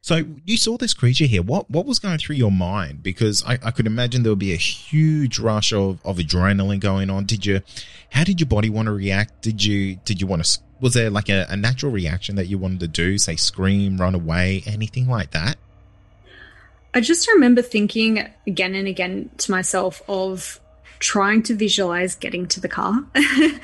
So 0.08 0.24
you 0.46 0.56
saw 0.56 0.78
this 0.78 0.94
creature 0.94 1.26
here. 1.26 1.42
What 1.42 1.70
what 1.70 1.84
was 1.84 1.98
going 1.98 2.16
through 2.16 2.36
your 2.36 2.50
mind? 2.50 3.02
Because 3.02 3.44
I, 3.44 3.58
I 3.62 3.70
could 3.70 3.86
imagine 3.86 4.22
there 4.22 4.32
would 4.32 4.38
be 4.38 4.54
a 4.54 4.56
huge 4.56 5.38
rush 5.38 5.70
of, 5.70 6.00
of 6.02 6.16
adrenaline 6.16 6.80
going 6.80 7.10
on. 7.10 7.26
Did 7.26 7.44
you? 7.44 7.60
How 8.08 8.24
did 8.24 8.40
your 8.40 8.46
body 8.46 8.70
want 8.70 8.86
to 8.86 8.92
react? 8.92 9.42
Did 9.42 9.62
you 9.62 9.96
did 10.06 10.18
you 10.18 10.26
want 10.26 10.46
to? 10.46 10.60
Was 10.80 10.94
there 10.94 11.10
like 11.10 11.28
a, 11.28 11.44
a 11.50 11.58
natural 11.58 11.92
reaction 11.92 12.36
that 12.36 12.46
you 12.46 12.56
wanted 12.56 12.80
to 12.80 12.88
do? 12.88 13.18
Say 13.18 13.36
scream, 13.36 13.98
run 13.98 14.14
away, 14.14 14.62
anything 14.64 15.10
like 15.10 15.32
that? 15.32 15.58
I 16.94 17.02
just 17.02 17.28
remember 17.28 17.60
thinking 17.60 18.26
again 18.46 18.74
and 18.74 18.88
again 18.88 19.28
to 19.36 19.50
myself 19.50 20.00
of 20.08 20.58
trying 21.00 21.42
to 21.42 21.54
visualize 21.54 22.14
getting 22.14 22.46
to 22.46 22.60
the 22.60 22.68
car. 22.68 23.04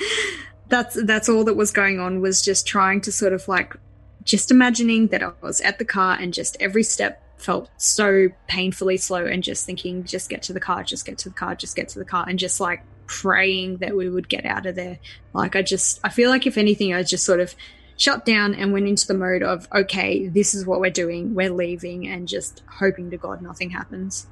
that's 0.69 1.03
that's 1.05 1.31
all 1.31 1.45
that 1.45 1.57
was 1.57 1.71
going 1.71 2.01
on 2.01 2.21
was 2.21 2.43
just 2.43 2.67
trying 2.67 3.01
to 3.01 3.13
sort 3.13 3.33
of 3.33 3.49
like 3.49 3.77
just 4.25 4.51
imagining 4.51 5.09
that 5.09 5.23
I 5.23 5.33
was 5.41 5.61
at 5.61 5.79
the 5.79 5.85
car 5.85 6.17
and 6.19 6.33
just 6.33 6.57
every 6.61 6.83
step 6.83 7.23
felt 7.37 7.71
so 7.77 8.29
painfully 8.47 8.97
slow 8.97 9.27
and 9.27 9.43
just 9.43 9.67
thinking 9.67 10.05
just 10.05 10.31
get 10.31 10.43
to 10.45 10.53
the 10.53 10.61
car, 10.61 10.83
just 10.83 11.05
get 11.05 11.19
to 11.19 11.29
the 11.29 11.35
car, 11.35 11.55
just 11.55 11.77
get 11.77 11.89
to 11.91 11.99
the 11.99 12.05
car 12.05 12.25
and 12.29 12.39
just 12.39 12.61
like 12.61 12.83
praying 13.07 13.79
that 13.79 13.95
we 13.95 14.09
would 14.09 14.29
get 14.29 14.47
out 14.47 14.67
of 14.67 14.75
there. 14.75 14.99
Like 15.33 15.57
I 15.57 15.63
just 15.63 16.01
I 16.03 16.09
feel 16.09 16.31
like 16.31 16.47
if 16.47 16.57
anything 16.57 16.95
I 16.95 17.03
just 17.03 17.25
sort 17.25 17.41
of 17.41 17.55
shut 17.97 18.25
down 18.25 18.55
and 18.55 18.73
went 18.73 18.89
into 18.89 19.07
the 19.07 19.15
mode 19.15 19.43
of 19.43 19.69
okay, 19.75 20.27
this 20.29 20.55
is 20.55 20.67
what 20.67 20.81
we're 20.81 20.91
doing, 20.91 21.35
we're 21.35 21.51
leaving 21.51 22.09
and 22.09 22.27
just 22.27 22.63
hoping 22.79 23.11
to 23.11 23.17
god 23.17 23.43
nothing 23.43 23.71
happens. 23.71 24.27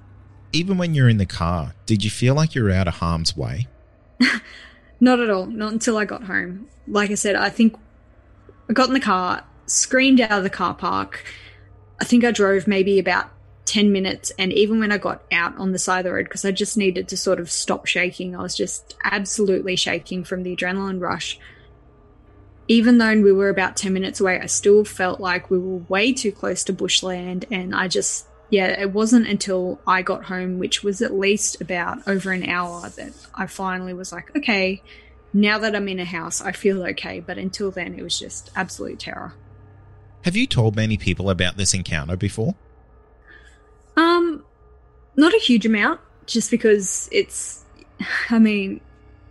Even 0.52 0.76
when 0.76 0.94
you're 0.94 1.08
in 1.08 1.18
the 1.18 1.26
car, 1.26 1.74
did 1.86 2.04
you 2.04 2.10
feel 2.10 2.34
like 2.34 2.54
you 2.54 2.62
were 2.62 2.70
out 2.70 2.88
of 2.88 2.94
harm's 2.94 3.36
way? 3.36 3.68
Not 5.00 5.18
at 5.18 5.30
all. 5.30 5.46
Not 5.46 5.72
until 5.72 5.96
I 5.96 6.04
got 6.04 6.24
home. 6.24 6.68
Like 6.86 7.10
I 7.10 7.14
said, 7.14 7.36
I 7.36 7.48
think 7.48 7.74
I 8.68 8.72
got 8.72 8.88
in 8.88 8.94
the 8.94 9.00
car, 9.00 9.44
screamed 9.72 10.20
out 10.20 10.32
of 10.32 10.42
the 10.44 10.50
car 10.50 10.74
park. 10.74 11.24
I 12.00 12.04
think 12.04 12.24
I 12.24 12.30
drove 12.30 12.66
maybe 12.66 12.98
about 12.98 13.30
10 13.64 13.92
minutes. 13.92 14.32
And 14.38 14.52
even 14.52 14.80
when 14.80 14.92
I 14.92 14.98
got 14.98 15.22
out 15.32 15.56
on 15.56 15.72
the 15.72 15.78
side 15.78 16.00
of 16.00 16.04
the 16.04 16.12
road, 16.12 16.24
because 16.24 16.44
I 16.44 16.50
just 16.50 16.76
needed 16.76 17.08
to 17.08 17.16
sort 17.16 17.40
of 17.40 17.50
stop 17.50 17.86
shaking, 17.86 18.36
I 18.36 18.42
was 18.42 18.56
just 18.56 18.96
absolutely 19.04 19.76
shaking 19.76 20.24
from 20.24 20.42
the 20.42 20.54
adrenaline 20.54 21.00
rush. 21.00 21.38
Even 22.68 22.98
though 22.98 23.20
we 23.20 23.32
were 23.32 23.48
about 23.48 23.76
10 23.76 23.92
minutes 23.92 24.20
away, 24.20 24.40
I 24.40 24.46
still 24.46 24.84
felt 24.84 25.20
like 25.20 25.50
we 25.50 25.58
were 25.58 25.78
way 25.88 26.12
too 26.12 26.32
close 26.32 26.64
to 26.64 26.72
bushland. 26.72 27.46
And 27.50 27.74
I 27.74 27.88
just, 27.88 28.26
yeah, 28.50 28.66
it 28.66 28.92
wasn't 28.92 29.26
until 29.26 29.80
I 29.86 30.02
got 30.02 30.24
home, 30.24 30.58
which 30.58 30.82
was 30.82 31.02
at 31.02 31.14
least 31.14 31.60
about 31.60 32.06
over 32.06 32.30
an 32.32 32.48
hour, 32.48 32.88
that 32.88 33.12
I 33.34 33.46
finally 33.46 33.94
was 33.94 34.12
like, 34.12 34.34
okay, 34.36 34.82
now 35.32 35.58
that 35.58 35.74
I'm 35.74 35.88
in 35.88 35.98
a 35.98 36.04
house, 36.04 36.40
I 36.40 36.52
feel 36.52 36.82
okay. 36.88 37.20
But 37.20 37.38
until 37.38 37.70
then, 37.70 37.94
it 37.94 38.02
was 38.02 38.18
just 38.18 38.50
absolute 38.54 38.98
terror. 38.98 39.34
Have 40.24 40.36
you 40.36 40.46
told 40.46 40.76
many 40.76 40.96
people 40.96 41.30
about 41.30 41.56
this 41.56 41.74
encounter 41.74 42.16
before? 42.16 42.54
Um, 43.96 44.44
not 45.16 45.34
a 45.34 45.38
huge 45.38 45.66
amount, 45.66 46.00
just 46.26 46.50
because 46.50 47.08
it's. 47.12 47.64
I 48.30 48.38
mean, 48.38 48.80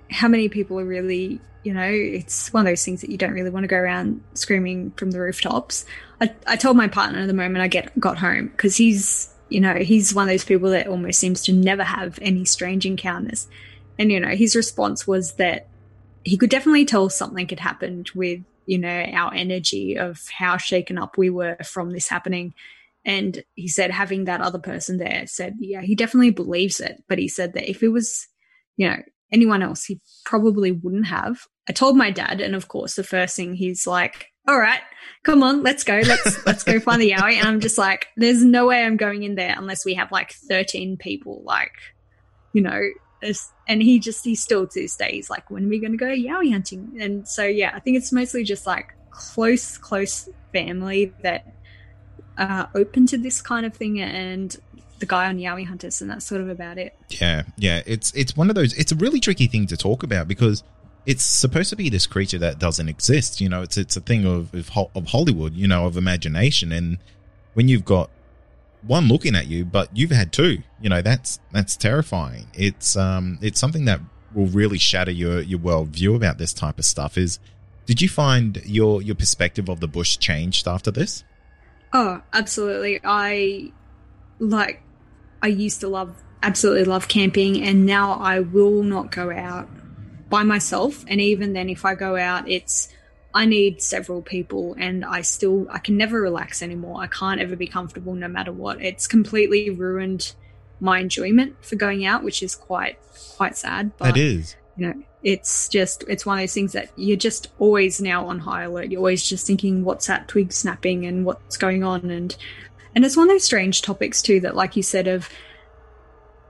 how 0.10 0.27
many 0.27 0.49
people 0.49 0.80
are 0.80 0.86
really, 0.86 1.39
you 1.63 1.73
know, 1.73 1.89
it's 1.89 2.54
one 2.54 2.65
of 2.65 2.71
those 2.71 2.86
things 2.86 3.01
that 3.01 3.10
you 3.10 3.17
don't 3.17 3.34
really 3.34 3.49
want 3.49 3.63
to 3.63 3.67
go 3.67 3.77
around 3.77 4.21
screaming 4.34 4.91
from 4.91 5.12
the 5.12 5.19
rooftops. 5.19 5.86
I, 6.19 6.34
I 6.45 6.56
told 6.56 6.77
my 6.77 6.88
partner 6.88 7.25
the 7.25 7.34
moment 7.34 7.62
I 7.63 7.67
get 7.67 7.97
got 7.99 8.17
home 8.17 8.47
because 8.47 8.77
he's, 8.77 9.34
you 9.49 9.60
know, 9.60 9.75
he's 9.75 10.13
one 10.13 10.27
of 10.27 10.30
those 10.30 10.45
people 10.45 10.69
that 10.71 10.88
almost 10.88 11.19
seems 11.19 11.41
to 11.43 11.54
never 11.54 11.84
have 11.84 12.19
any 12.21 12.45
strange 12.45 12.86
encounters, 12.86 13.47
and 13.97 14.12
you 14.12 14.19
know, 14.19 14.36
his 14.36 14.56
response 14.56 15.08
was 15.08 15.34
that 15.34 15.67
he 16.23 16.38
could 16.38 16.49
definitely 16.49 16.86
tell 16.86 17.10
something 17.10 17.47
had 17.49 17.60
happened 17.60 18.12
with, 18.13 18.41
you 18.65 18.78
know, 18.78 19.04
our 19.13 19.34
energy 19.34 19.97
of 19.97 20.19
how 20.38 20.58
shaken 20.58 20.97
up 20.97 21.17
we 21.17 21.30
were 21.30 21.58
from 21.63 21.91
this 21.91 22.08
happening. 22.08 22.54
And 23.04 23.43
he 23.56 23.67
said 23.67 23.91
having 23.91 24.26
that 24.26 24.41
other 24.41 24.60
person 24.60 24.97
there 24.97 25.24
said, 25.26 25.56
yeah, 25.60 25.82
he 25.82 25.95
definitely 25.95 26.32
believes 26.32 26.80
it. 26.80 27.04
But 27.10 27.17
he 27.17 27.28
said 27.28 27.54
that 27.54 27.69
if 27.69 27.82
it 27.82 27.89
was, 27.89 28.28
you 28.78 28.89
know, 28.89 28.97
anyone 29.32 29.63
else, 29.63 29.86
he 29.86 30.00
probably 30.26 30.71
wouldn't 30.71 31.08
have. 31.08 31.47
I 31.67 31.74
told 31.74 31.95
my 31.95 32.12
dad, 32.12 32.41
and 32.41 32.56
of 32.56 32.67
course, 32.67 32.95
the 32.95 33.04
first 33.04 33.36
thing 33.36 33.56
he's 33.56 33.88
like, 33.88 34.28
all 34.47 34.60
right, 34.60 34.82
come 35.24 35.43
on, 35.43 35.63
let's 35.63 35.84
go. 35.84 36.02
Let's 36.04 36.45
let's 36.45 36.63
go 36.63 36.80
find 36.80 37.02
the 37.02 37.12
Yowie. 37.12 37.36
And 37.36 37.47
I'm 37.47 37.60
just 37.60 37.78
like, 37.78 38.08
there's 38.17 38.43
no 38.43 38.67
way 38.67 38.84
I'm 38.84 38.97
going 38.97 39.24
in 39.24 39.36
there 39.36 39.56
unless 39.58 39.86
we 39.86 39.93
have 39.95 40.12
like 40.12 40.34
13 40.50 40.97
people, 40.97 41.43
like, 41.45 41.71
you 42.54 42.62
know, 42.62 42.82
it's- 43.22 43.52
and 43.68 43.82
he 43.82 44.00
just 44.00 44.26
he 44.26 44.36
still 44.36 44.68
to 44.68 44.82
this 44.82 44.96
day 44.96 45.12
he's 45.12 45.30
like, 45.30 45.50
when 45.50 45.66
are 45.66 45.70
we 45.70 45.80
gonna 45.80 45.98
go 45.98 46.08
Yowie 46.08 46.52
hunting? 46.52 46.98
And 47.00 47.28
so 47.28 47.44
yeah, 47.44 47.72
I 47.74 47.80
think 47.80 47.98
it's 47.98 48.12
mostly 48.12 48.44
just 48.44 48.66
like 48.68 48.94
close, 49.12 49.78
close 49.78 50.30
family 50.54 51.14
that 51.24 51.54
are 52.38 52.70
open 52.76 53.06
to 53.08 53.18
this 53.18 53.42
kind 53.42 53.66
of 53.66 53.76
thing, 53.76 54.02
and 54.02 54.56
the 55.00 55.06
guy 55.06 55.28
on 55.28 55.38
Yowie 55.38 55.66
Hunters, 55.66 56.02
and 56.02 56.10
that's 56.10 56.26
sort 56.26 56.42
of 56.42 56.50
about 56.50 56.78
it. 56.78 56.96
Yeah, 57.10 57.44
yeah. 57.58 57.82
It's 57.86 58.12
it's 58.14 58.36
one 58.38 58.50
of 58.50 58.56
those. 58.56 58.74
It's 58.74 58.92
a 58.92 58.96
really 58.96 59.20
tricky 59.20 59.48
thing 59.48 59.68
to 59.68 59.78
talk 59.78 60.04
about 60.04 60.28
because 60.28 60.64
it's 61.06 61.26
supposed 61.26 61.70
to 61.72 61.76
be 61.76 61.90
this 61.90 62.06
creature 62.08 62.38
that 62.40 62.60
doesn't 62.60 62.88
exist. 62.88 63.42
You 63.42 63.50
know, 63.50 63.62
it's 63.64 63.78
it's 63.78 63.98
a 63.98 64.02
thing 64.02 64.26
of 64.26 64.54
of, 64.54 64.70
of 64.96 65.08
Hollywood. 65.08 65.54
You 65.54 65.68
know, 65.68 65.86
of 65.86 65.98
imagination. 65.98 66.72
And 66.72 66.98
when 67.54 67.68
you've 67.68 67.86
got 67.86 68.10
one 68.84 69.08
looking 69.08 69.36
at 69.36 69.48
you, 69.48 69.65
but 69.65 69.96
you've 69.96 70.12
had 70.12 70.32
two, 70.32 70.60
you 70.82 70.89
know, 70.89 71.02
that's 71.02 71.39
that's 71.52 71.76
terrifying. 71.76 72.48
It's 72.54 72.96
um 72.96 73.38
it's 73.41 73.60
something 73.60 73.86
that 73.86 74.00
will 74.34 74.48
really 74.48 74.78
shatter 74.78 75.12
your 75.12 75.41
your 75.41 75.60
worldview 75.60 76.15
about 76.15 76.38
this 76.38 76.54
type 76.54 76.80
of 76.80 76.86
stuff. 76.86 77.17
Is 77.17 77.39
did 77.86 78.02
you 78.02 78.10
find 78.10 78.62
your 78.65 79.02
your 79.02 79.15
perspective 79.15 79.70
of 79.70 79.80
the 79.80 79.88
bush 79.88 80.17
changed 80.17 80.67
after 80.67 80.91
this? 80.91 81.24
Oh, 81.94 82.22
absolutely. 82.34 83.00
I 83.04 83.72
like 84.39 84.82
I 85.41 85.48
used 85.48 85.82
to 85.82 85.88
love 85.88 86.15
absolutely 86.44 86.86
love 86.86 87.08
camping 87.08 87.62
and 87.62 87.86
now 87.86 88.13
I 88.13 88.39
will 88.39 88.82
not 88.84 89.12
go 89.12 89.32
out 89.32 89.70
by 90.30 90.44
myself 90.44 91.06
and 91.08 91.22
even 91.22 91.54
then 91.54 91.70
if 91.70 91.86
I 91.86 91.94
go 91.94 92.15
out 92.15 92.50
it's 92.50 92.89
I 93.34 93.46
need 93.46 93.82
several 93.82 94.22
people 94.22 94.76
and 94.78 95.06
I 95.06 95.22
still 95.22 95.67
I 95.70 95.80
can 95.80 95.98
never 95.98 96.22
relax 96.22 96.62
anymore. 96.62 97.02
I 97.02 97.08
can't 97.08 97.39
ever 97.39 97.56
be 97.56 97.67
comfortable 97.67 98.13
no 98.13 98.28
matter 98.28 98.52
what. 98.52 98.82
It's 98.82 99.08
completely 99.08 99.70
ruined 99.70 100.34
my 100.80 101.00
enjoyment 101.00 101.56
for 101.63 101.76
going 101.76 102.06
out, 102.06 102.24
which 102.24 102.44
is 102.44 102.56
quite 102.56 102.98
quite 103.38 103.58
sad. 103.58 103.91
But 103.98 104.15
that 104.15 104.17
is. 104.17 104.56
you 104.76 104.88
know 104.88 105.04
it's 105.24 105.70
just 105.70 106.04
it's 106.08 106.26
one 106.26 106.38
of 106.38 106.41
those 106.41 106.54
things 106.54 106.74
that 106.74 106.89
you're 106.96 107.17
just 107.17 107.50
always 107.60 108.02
now 108.02 108.26
on 108.28 108.39
high 108.39 108.63
alert 108.63 108.89
you're 108.89 109.00
always 109.00 109.28
just 109.28 109.46
thinking 109.46 109.84
what's 109.84 110.08
that 110.08 110.28
twig 110.28 110.52
snapping 110.52 111.06
and 111.06 111.26
what's 111.26 111.58
going 111.58 111.84
on 111.84 112.10
and 112.10 112.36
and 112.96 113.06
it's 113.06 113.15
one 113.15 113.28
of 113.28 113.34
those 113.34 113.44
strange 113.44 113.82
topics 113.82 114.22
too 114.22 114.39
that 114.39 114.56
like 114.56 114.76
you 114.76 114.84
said 114.84 115.08
of 115.08 115.30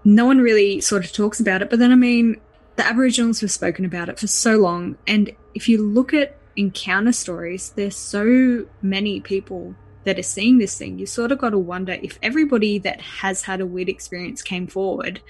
no 0.04 0.26
one 0.26 0.39
really 0.39 0.80
sort 0.80 1.04
of 1.04 1.12
talks 1.12 1.39
about 1.39 1.62
it 1.62 1.70
but 1.70 1.80
then 1.80 1.91
i 1.91 1.96
mean 1.96 2.39
the 2.78 2.86
aboriginals 2.86 3.41
have 3.41 3.52
spoken 3.52 3.84
about 3.84 4.08
it 4.08 4.17
for 4.17 4.28
so 4.28 4.58
long 4.58 4.98
and 5.06 5.36
if 5.54 5.67
you 5.67 5.82
look 5.82 6.13
at 6.13 6.38
encounter 6.56 7.12
stories 7.12 7.72
there's 7.76 7.96
so 7.96 8.66
many 8.82 9.20
people 9.20 9.76
that 10.04 10.18
are 10.18 10.24
seeing 10.24 10.58
this 10.58 10.78
thing 10.78 10.98
you 11.00 11.06
sort 11.06 11.32
of 11.32 11.38
got 11.38 11.52
to 11.52 11.58
wonder 11.58 11.98
if 12.02 12.18
everybody 12.22 12.78
that 12.80 13.00
has 13.02 13.44
had 13.44 13.62
a 13.62 13.66
weird 13.66 13.90
experience 13.90 14.42
came 14.42 14.68
forward 14.68 15.22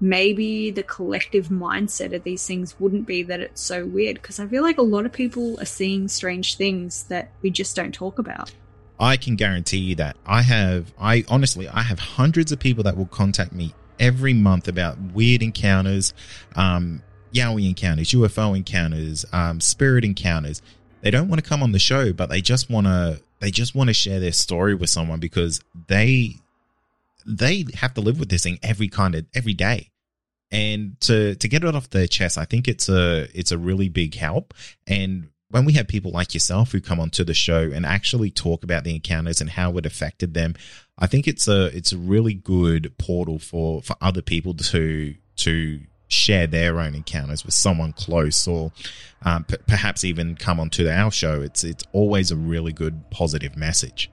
maybe 0.00 0.70
the 0.70 0.82
collective 0.82 1.48
mindset 1.48 2.14
of 2.14 2.24
these 2.24 2.46
things 2.46 2.78
wouldn't 2.80 3.06
be 3.06 3.22
that 3.22 3.40
it's 3.40 3.60
so 3.60 3.84
weird 3.84 4.14
because 4.14 4.40
I 4.40 4.46
feel 4.46 4.62
like 4.62 4.78
a 4.78 4.82
lot 4.82 5.04
of 5.04 5.12
people 5.12 5.60
are 5.60 5.66
seeing 5.66 6.08
strange 6.08 6.56
things 6.56 7.04
that 7.04 7.30
we 7.42 7.50
just 7.50 7.76
don't 7.76 7.92
talk 7.92 8.18
about. 8.18 8.50
I 8.98 9.16
can 9.16 9.36
guarantee 9.36 9.78
you 9.78 9.94
that. 9.96 10.16
I 10.26 10.42
have, 10.42 10.92
I 10.98 11.24
honestly, 11.28 11.68
I 11.68 11.82
have 11.82 11.98
hundreds 11.98 12.50
of 12.50 12.58
people 12.58 12.84
that 12.84 12.96
will 12.96 13.06
contact 13.06 13.52
me 13.52 13.74
every 13.98 14.32
month 14.32 14.68
about 14.68 14.98
weird 14.98 15.42
encounters, 15.42 16.14
um, 16.56 17.02
Yowie 17.32 17.68
encounters, 17.68 18.10
UFO 18.12 18.56
encounters, 18.56 19.24
um, 19.32 19.60
spirit 19.60 20.04
encounters. 20.04 20.62
They 21.02 21.10
don't 21.10 21.28
want 21.28 21.42
to 21.42 21.48
come 21.48 21.62
on 21.62 21.72
the 21.72 21.78
show, 21.78 22.12
but 22.12 22.28
they 22.28 22.40
just 22.40 22.68
want 22.70 22.86
to, 22.86 23.20
they 23.40 23.50
just 23.50 23.74
want 23.74 23.88
to 23.88 23.94
share 23.94 24.20
their 24.20 24.32
story 24.32 24.74
with 24.74 24.90
someone 24.90 25.20
because 25.20 25.60
they, 25.88 26.36
they 27.26 27.64
have 27.74 27.94
to 27.94 28.00
live 28.00 28.18
with 28.18 28.28
this 28.28 28.42
thing 28.42 28.58
every 28.62 28.88
kind 28.88 29.14
of, 29.14 29.26
every 29.34 29.54
day. 29.54 29.90
And 30.52 31.00
to, 31.02 31.36
to 31.36 31.48
get 31.48 31.64
it 31.64 31.74
off 31.74 31.90
their 31.90 32.08
chest, 32.08 32.36
I 32.36 32.44
think 32.44 32.68
it's 32.68 32.88
a, 32.88 33.28
it's 33.38 33.52
a 33.52 33.58
really 33.58 33.88
big 33.88 34.16
help. 34.16 34.52
And 34.86 35.28
when 35.50 35.64
we 35.64 35.72
have 35.74 35.88
people 35.88 36.12
like 36.12 36.32
yourself 36.32 36.72
who 36.72 36.80
come 36.80 37.00
onto 37.00 37.24
the 37.24 37.34
show 37.34 37.70
and 37.72 37.84
actually 37.84 38.30
talk 38.30 38.62
about 38.62 38.84
the 38.84 38.94
encounters 38.94 39.40
and 39.40 39.50
how 39.50 39.76
it 39.78 39.86
affected 39.86 40.34
them, 40.34 40.54
I 40.98 41.06
think 41.06 41.26
it's 41.26 41.48
a 41.48 41.66
it's 41.76 41.92
a 41.92 41.98
really 41.98 42.34
good 42.34 42.96
portal 42.98 43.38
for 43.38 43.82
for 43.82 43.96
other 44.00 44.22
people 44.22 44.54
to 44.54 45.14
to 45.36 45.80
share 46.10 46.46
their 46.46 46.80
own 46.80 46.94
encounters 46.94 47.46
with 47.46 47.54
someone 47.54 47.92
close 47.92 48.46
or 48.46 48.72
um, 49.22 49.44
p- 49.44 49.56
perhaps 49.66 50.04
even 50.04 50.34
come 50.34 50.60
onto 50.60 50.88
our 50.88 51.10
show. 51.10 51.40
It's 51.40 51.64
it's 51.64 51.84
always 51.92 52.30
a 52.30 52.36
really 52.36 52.72
good 52.72 53.08
positive 53.10 53.56
message. 53.56 54.10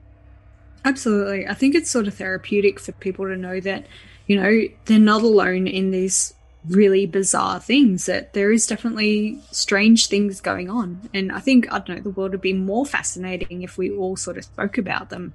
Absolutely. 0.84 1.46
I 1.46 1.54
think 1.54 1.74
it's 1.74 1.90
sort 1.90 2.06
of 2.06 2.14
therapeutic 2.14 2.80
for 2.80 2.92
people 2.92 3.26
to 3.26 3.36
know 3.36 3.60
that, 3.60 3.86
you 4.26 4.40
know, 4.40 4.62
they're 4.86 4.98
not 4.98 5.22
alone 5.22 5.66
in 5.66 5.90
these 5.90 6.32
really 6.68 7.04
bizarre 7.04 7.60
things, 7.60 8.06
that 8.06 8.32
there 8.32 8.52
is 8.52 8.66
definitely 8.66 9.40
strange 9.50 10.06
things 10.06 10.40
going 10.40 10.70
on. 10.70 11.08
And 11.12 11.32
I 11.32 11.40
think, 11.40 11.70
I 11.72 11.80
don't 11.80 11.96
know, 11.96 12.02
the 12.02 12.10
world 12.10 12.30
would 12.30 12.40
be 12.40 12.52
more 12.52 12.86
fascinating 12.86 13.62
if 13.62 13.76
we 13.76 13.90
all 13.90 14.16
sort 14.16 14.38
of 14.38 14.44
spoke 14.44 14.78
about 14.78 15.10
them. 15.10 15.34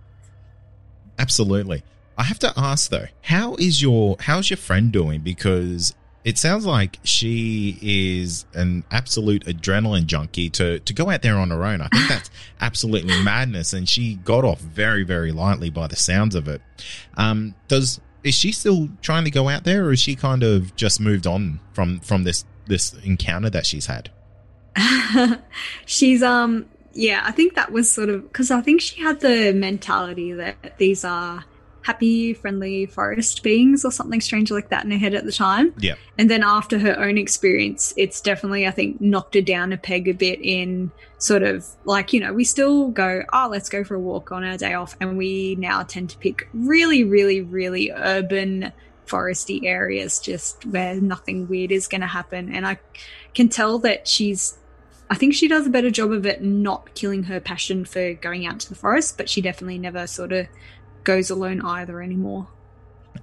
Absolutely. 1.20 1.84
I 2.18 2.24
have 2.24 2.40
to 2.40 2.54
ask 2.56 2.90
though, 2.90 3.08
how 3.24 3.56
is 3.56 3.82
your 3.82 4.16
how's 4.22 4.50
your 4.50 4.58
friend 4.58 4.92
doing? 4.92 5.22
Because 5.22 5.94
it 6.24 6.38
sounds 6.38 6.66
like 6.66 7.00
she 7.04 7.78
is 7.82 8.46
an 8.54 8.84
absolute 8.92 9.46
adrenaline 9.46 10.06
junkie 10.06 10.50
to 10.52 10.80
to 10.80 10.94
go 10.94 11.10
out 11.10 11.22
there 11.22 11.38
on 11.38 11.50
her 11.50 11.64
own. 11.64 11.82
I 11.82 11.88
think 11.90 12.08
that's 12.08 12.30
absolutely 12.62 13.22
madness, 13.24 13.74
and 13.74 13.88
she 13.88 14.16
got 14.16 14.46
off 14.46 14.60
very 14.60 15.04
very 15.04 15.32
lightly 15.32 15.70
by 15.70 15.88
the 15.88 15.96
sounds 15.96 16.36
of 16.36 16.48
it. 16.48 16.62
Um, 17.16 17.56
does 17.68 18.00
is 18.24 18.36
she 18.36 18.52
still 18.52 18.90
trying 19.02 19.26
to 19.26 19.32
go 19.32 19.50
out 19.50 19.66
there, 19.66 19.86
or 19.86 19.92
is 19.92 20.00
she 20.00 20.16
kind 20.16 20.44
of 20.44 20.76
just 20.76 21.00
moved 21.00 21.28
on 21.28 21.60
from 21.74 22.00
from 22.00 22.24
this 22.24 22.46
this 22.68 22.94
encounter 23.04 23.50
that 23.50 23.66
she's 23.66 23.88
had? 23.88 24.10
she's 25.86 26.24
um 26.24 26.66
yeah, 26.94 27.22
I 27.26 27.32
think 27.32 27.56
that 27.56 27.72
was 27.72 27.92
sort 27.92 28.10
of 28.10 28.24
because 28.24 28.52
I 28.52 28.62
think 28.62 28.80
she 28.80 29.02
had 29.02 29.20
the 29.20 29.52
mentality 29.54 30.32
that 30.34 30.78
these 30.78 31.04
are 31.04 31.44
happy, 31.84 32.34
friendly 32.34 32.86
forest 32.86 33.44
beings 33.44 33.86
or 33.86 33.92
something 33.92 34.22
strange 34.22 34.50
like 34.50 34.70
that 34.70 34.86
in 34.86 34.92
her 34.92 34.98
head 34.98 35.14
at 35.14 35.26
the 35.26 35.32
time. 35.32 35.74
Yeah. 35.78 35.96
And 36.18 36.30
then 36.30 36.44
after 36.44 36.80
her 36.80 36.98
own 36.98 37.18
experience, 37.18 37.94
it's 37.98 38.22
definitely, 38.22 38.66
I 38.66 38.72
think, 38.72 39.00
knocked 39.00 39.36
her 39.36 39.42
down 39.42 39.74
a 39.74 39.78
peg 39.78 40.08
a 40.08 40.14
bit 40.14 40.40
in 40.42 40.92
sort 41.18 41.44
of 41.44 41.66
like, 41.86 42.14
you 42.14 42.20
know, 42.20 42.34
we 42.34 42.44
still 42.44 42.90
go, 42.90 43.24
oh, 43.32 43.48
let's 43.52 43.70
go 43.70 43.84
for 43.84 43.96
a 43.96 44.00
walk 44.00 44.32
on 44.32 44.44
our 44.44 44.58
day 44.58 44.74
off. 44.74 44.96
And 45.00 45.18
we 45.18 45.56
now 45.56 45.84
tend 45.84 46.10
to 46.12 46.18
pick 46.18 46.48
really, 46.54 47.04
really, 47.04 47.42
really 47.42 47.92
urban, 47.92 48.72
foresty 49.06 49.66
areas 49.66 50.20
just 50.20 50.66
where 50.66 51.00
nothing 51.00 51.48
weird 51.48 51.72
is 51.72 51.88
going 51.88 52.02
to 52.02 52.08
happen. 52.08 52.54
And 52.54 52.66
I 52.66 52.80
can 53.34 53.50
tell 53.50 53.80
that 53.80 54.08
she's 54.08 54.58
I 55.10 55.16
think 55.16 55.36
she 55.36 55.48
does 55.48 55.68
a 55.68 55.70
better 55.70 55.92
job 55.92 56.12
of 56.12 56.26
it 56.26 56.42
not 56.42 56.96
killing 56.96 57.24
her 57.24 57.40
passion 57.40 57.86
for 57.86 58.14
going 58.16 58.48
out 58.48 58.60
to 58.62 58.70
the 58.70 58.76
forest, 58.76 59.16
but 59.16 59.30
she 59.30 59.42
definitely 59.42 59.78
never 59.78 60.08
sort 60.08 60.32
of 60.32 60.48
goes 61.04 61.30
alone 61.30 61.62
either 61.62 62.02
anymore. 62.02 62.48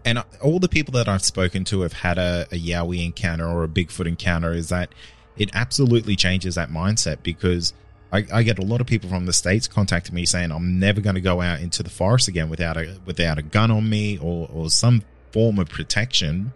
And 0.04 0.22
all 0.40 0.58
the 0.58 0.68
people 0.68 0.92
that 0.92 1.08
I've 1.08 1.24
spoken 1.24 1.64
to 1.66 1.80
have 1.80 1.92
had 1.92 2.18
a, 2.18 2.46
a 2.52 2.58
Yowie 2.58 3.04
encounter 3.04 3.46
or 3.46 3.64
a 3.64 3.68
Bigfoot 3.68 4.06
encounter 4.06 4.52
is 4.52 4.68
that 4.68 4.90
it 5.36 5.50
absolutely 5.52 6.16
changes 6.16 6.54
that 6.54 6.70
mindset 6.70 7.22
because 7.22 7.72
I, 8.12 8.26
I, 8.32 8.42
get 8.42 8.58
a 8.58 8.62
lot 8.62 8.80
of 8.80 8.86
people 8.86 9.08
from 9.08 9.26
the 9.26 9.32
states 9.32 9.68
contacting 9.68 10.14
me 10.14 10.26
saying 10.26 10.50
I'm 10.50 10.78
never 10.78 11.00
going 11.00 11.14
to 11.14 11.20
go 11.20 11.40
out 11.40 11.60
into 11.60 11.82
the 11.82 11.90
forest 11.90 12.28
again 12.28 12.50
without 12.50 12.76
a 12.76 12.98
without 13.04 13.38
a 13.38 13.42
gun 13.42 13.70
on 13.70 13.88
me 13.88 14.18
or, 14.18 14.48
or 14.52 14.70
some 14.70 15.02
form 15.32 15.58
of 15.58 15.68
protection. 15.68 16.52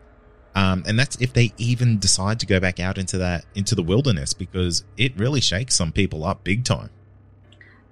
Um, 0.56 0.84
and 0.86 0.98
that's 0.98 1.16
if 1.20 1.32
they 1.32 1.52
even 1.58 1.98
decide 1.98 2.40
to 2.40 2.46
go 2.46 2.60
back 2.60 2.78
out 2.78 2.98
into 2.98 3.18
that 3.18 3.44
into 3.54 3.74
the 3.74 3.82
wilderness 3.82 4.32
because 4.32 4.84
it 4.96 5.16
really 5.16 5.40
shakes 5.40 5.74
some 5.74 5.92
people 5.92 6.24
up 6.24 6.44
big 6.44 6.64
time. 6.64 6.90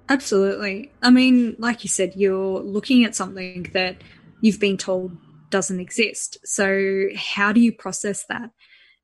Absolutely. 0.09 0.91
I 1.01 1.09
mean, 1.09 1.55
like 1.57 1.83
you 1.83 1.89
said, 1.89 2.13
you're 2.15 2.59
looking 2.59 3.05
at 3.05 3.15
something 3.15 3.67
that 3.73 3.97
you've 4.41 4.59
been 4.59 4.77
told 4.77 5.17
doesn't 5.49 5.79
exist. 5.79 6.37
So, 6.43 7.07
how 7.15 7.53
do 7.53 7.61
you 7.61 7.71
process 7.71 8.25
that? 8.27 8.49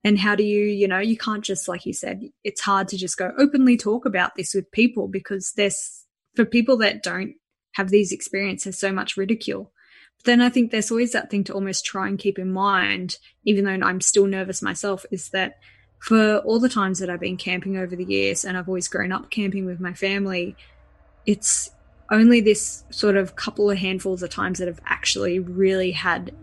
And 0.04 0.18
how 0.18 0.36
do 0.36 0.44
you, 0.44 0.66
you 0.66 0.88
know, 0.88 1.00
you 1.00 1.18
can't 1.18 1.44
just, 1.44 1.68
like 1.68 1.86
you 1.86 1.94
said, 1.94 2.24
it's 2.44 2.62
hard 2.62 2.88
to 2.90 2.98
just 2.98 3.18
go 3.18 3.32
openly 3.38 3.78
talk 3.78 4.06
about 4.06 4.36
this 4.36 4.54
with 4.54 4.72
people 4.72 5.08
because 5.08 5.54
there's, 5.58 6.06
for 6.36 6.46
people 6.46 6.78
that 6.78 7.04
don't 7.04 7.36
have 7.74 7.90
these 7.90 8.12
experiences, 8.12 8.80
so 8.80 8.92
much 8.92 9.18
ridicule. 9.18 9.72
But 10.18 10.26
then 10.26 10.42
I 10.42 10.50
think 10.50 10.72
there's 10.72 10.92
always 10.92 11.12
that 11.12 11.30
thing 11.30 11.44
to 11.46 11.54
almost 11.54 11.86
try 11.86 12.08
and 12.08 12.18
keep 12.18 12.40
in 12.40 12.52
mind, 12.52 13.18
even 13.46 13.66
though 13.66 13.86
I'm 13.86 14.02
still 14.02 14.26
nervous 14.26 14.62
myself, 14.62 15.06
is 15.12 15.30
that 15.30 15.60
for 16.00 16.38
all 16.40 16.60
the 16.60 16.70
times 16.70 17.00
that 17.00 17.10
I've 17.10 17.20
been 17.20 17.38
camping 17.38 17.78
over 17.78 17.96
the 17.96 18.06
years 18.06 18.46
and 18.46 18.58
I've 18.58 18.70
always 18.70 18.88
grown 18.88 19.12
up 19.12 19.30
camping 19.30 19.66
with 19.66 19.82
my 19.82 19.94
family, 19.94 20.56
it's 21.30 21.70
only 22.10 22.42
this 22.42 22.84
sort 22.90 23.16
of 23.16 23.36
couple 23.36 23.70
of 23.70 23.78
handfuls 23.78 24.24
of 24.24 24.32
times 24.32 24.58
that 24.58 24.68
have 24.68 24.82
actually 24.88 25.38
really 25.38 25.92
had 25.92 26.34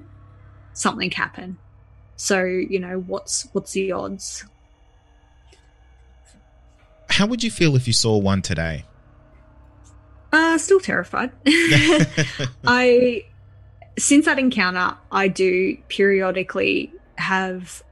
something 0.74 1.10
happen. 1.10 1.58
So, 2.14 2.44
you 2.44 2.78
know, 2.78 3.00
what's 3.00 3.48
what's 3.52 3.72
the 3.72 3.90
odds? 3.90 4.44
How 7.10 7.26
would 7.26 7.42
you 7.42 7.50
feel 7.50 7.74
if 7.74 7.88
you 7.88 7.92
saw 7.92 8.16
one 8.16 8.42
today? 8.42 8.84
Uh, 10.32 10.56
still 10.56 10.78
terrified. 10.78 11.32
I 12.64 13.24
since 13.98 14.26
that 14.26 14.38
encounter, 14.38 14.96
I 15.10 15.26
do 15.26 15.78
periodically 15.88 16.92
have 17.16 17.82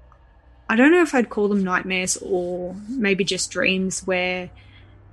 I 0.68 0.76
don't 0.76 0.92
know 0.92 1.02
if 1.02 1.12
I'd 1.12 1.28
call 1.28 1.48
them 1.48 1.64
nightmares 1.64 2.18
or 2.18 2.76
maybe 2.88 3.24
just 3.24 3.50
dreams 3.50 4.06
where 4.06 4.48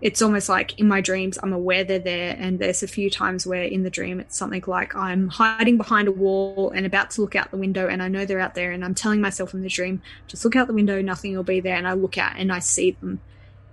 it's 0.01 0.21
almost 0.21 0.49
like 0.49 0.77
in 0.79 0.87
my 0.87 0.99
dreams 0.99 1.37
i'm 1.43 1.53
aware 1.53 1.83
they're 1.83 1.99
there 1.99 2.35
and 2.39 2.59
there's 2.59 2.83
a 2.83 2.87
few 2.87 3.09
times 3.09 3.45
where 3.45 3.63
in 3.63 3.83
the 3.83 3.89
dream 3.89 4.19
it's 4.19 4.35
something 4.35 4.63
like 4.67 4.95
i'm 4.95 5.27
hiding 5.27 5.77
behind 5.77 6.07
a 6.07 6.11
wall 6.11 6.71
and 6.75 6.85
about 6.85 7.11
to 7.11 7.21
look 7.21 7.35
out 7.35 7.51
the 7.51 7.57
window 7.57 7.87
and 7.87 8.01
i 8.01 8.07
know 8.07 8.25
they're 8.25 8.39
out 8.39 8.55
there 8.55 8.71
and 8.71 8.83
i'm 8.83 8.95
telling 8.95 9.21
myself 9.21 9.53
in 9.53 9.61
the 9.61 9.69
dream 9.69 10.01
just 10.27 10.43
look 10.43 10.55
out 10.55 10.67
the 10.67 10.73
window 10.73 11.01
nothing 11.01 11.35
will 11.35 11.43
be 11.43 11.59
there 11.59 11.75
and 11.75 11.87
i 11.87 11.93
look 11.93 12.17
out 12.17 12.33
and 12.37 12.51
i 12.51 12.59
see 12.59 12.91
them. 12.91 13.21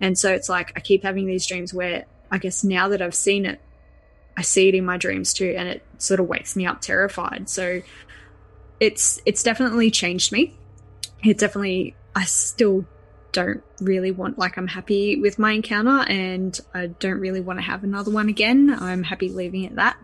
And 0.01 0.17
so 0.17 0.33
it's 0.33 0.49
like 0.49 0.73
i 0.77 0.81
keep 0.81 1.03
having 1.03 1.27
these 1.27 1.47
dreams 1.47 1.75
where 1.75 2.05
i 2.31 2.39
guess 2.39 2.63
now 2.63 2.89
that 2.89 3.03
i've 3.03 3.15
seen 3.15 3.45
it 3.45 3.61
i 4.37 4.43
see 4.43 4.69
it 4.69 4.75
in 4.75 4.85
my 4.85 4.97
dreams 4.97 5.35
too 5.35 5.55
and 5.57 5.69
it 5.69 5.83
sort 5.99 6.21
of 6.21 6.27
wakes 6.27 6.55
me 6.57 6.67
up 6.67 6.81
terrified. 6.81 7.49
So 7.49 7.83
it's 8.81 9.21
it's 9.27 9.43
definitely 9.43 9.91
changed 9.91 10.33
me. 10.33 10.57
It 11.23 11.39
definitely 11.39 11.97
i 12.15 12.25
still 12.25 12.87
don't 13.33 13.63
really 13.81 14.11
want 14.11 14.39
like 14.39 14.57
I'm 14.57 14.67
happy 14.67 15.21
with 15.21 15.39
my 15.39 15.53
encounter 15.53 16.05
and 16.11 16.59
I 16.75 16.87
don't 16.87 17.21
really 17.21 17.41
want 17.41 17.59
to 17.59 17.63
have 17.63 17.85
another 17.85 18.11
one 18.11 18.29
again. 18.29 18.77
I'm 18.79 19.03
happy 19.03 19.29
leaving 19.29 19.65
it 19.65 19.77
that. 19.77 19.97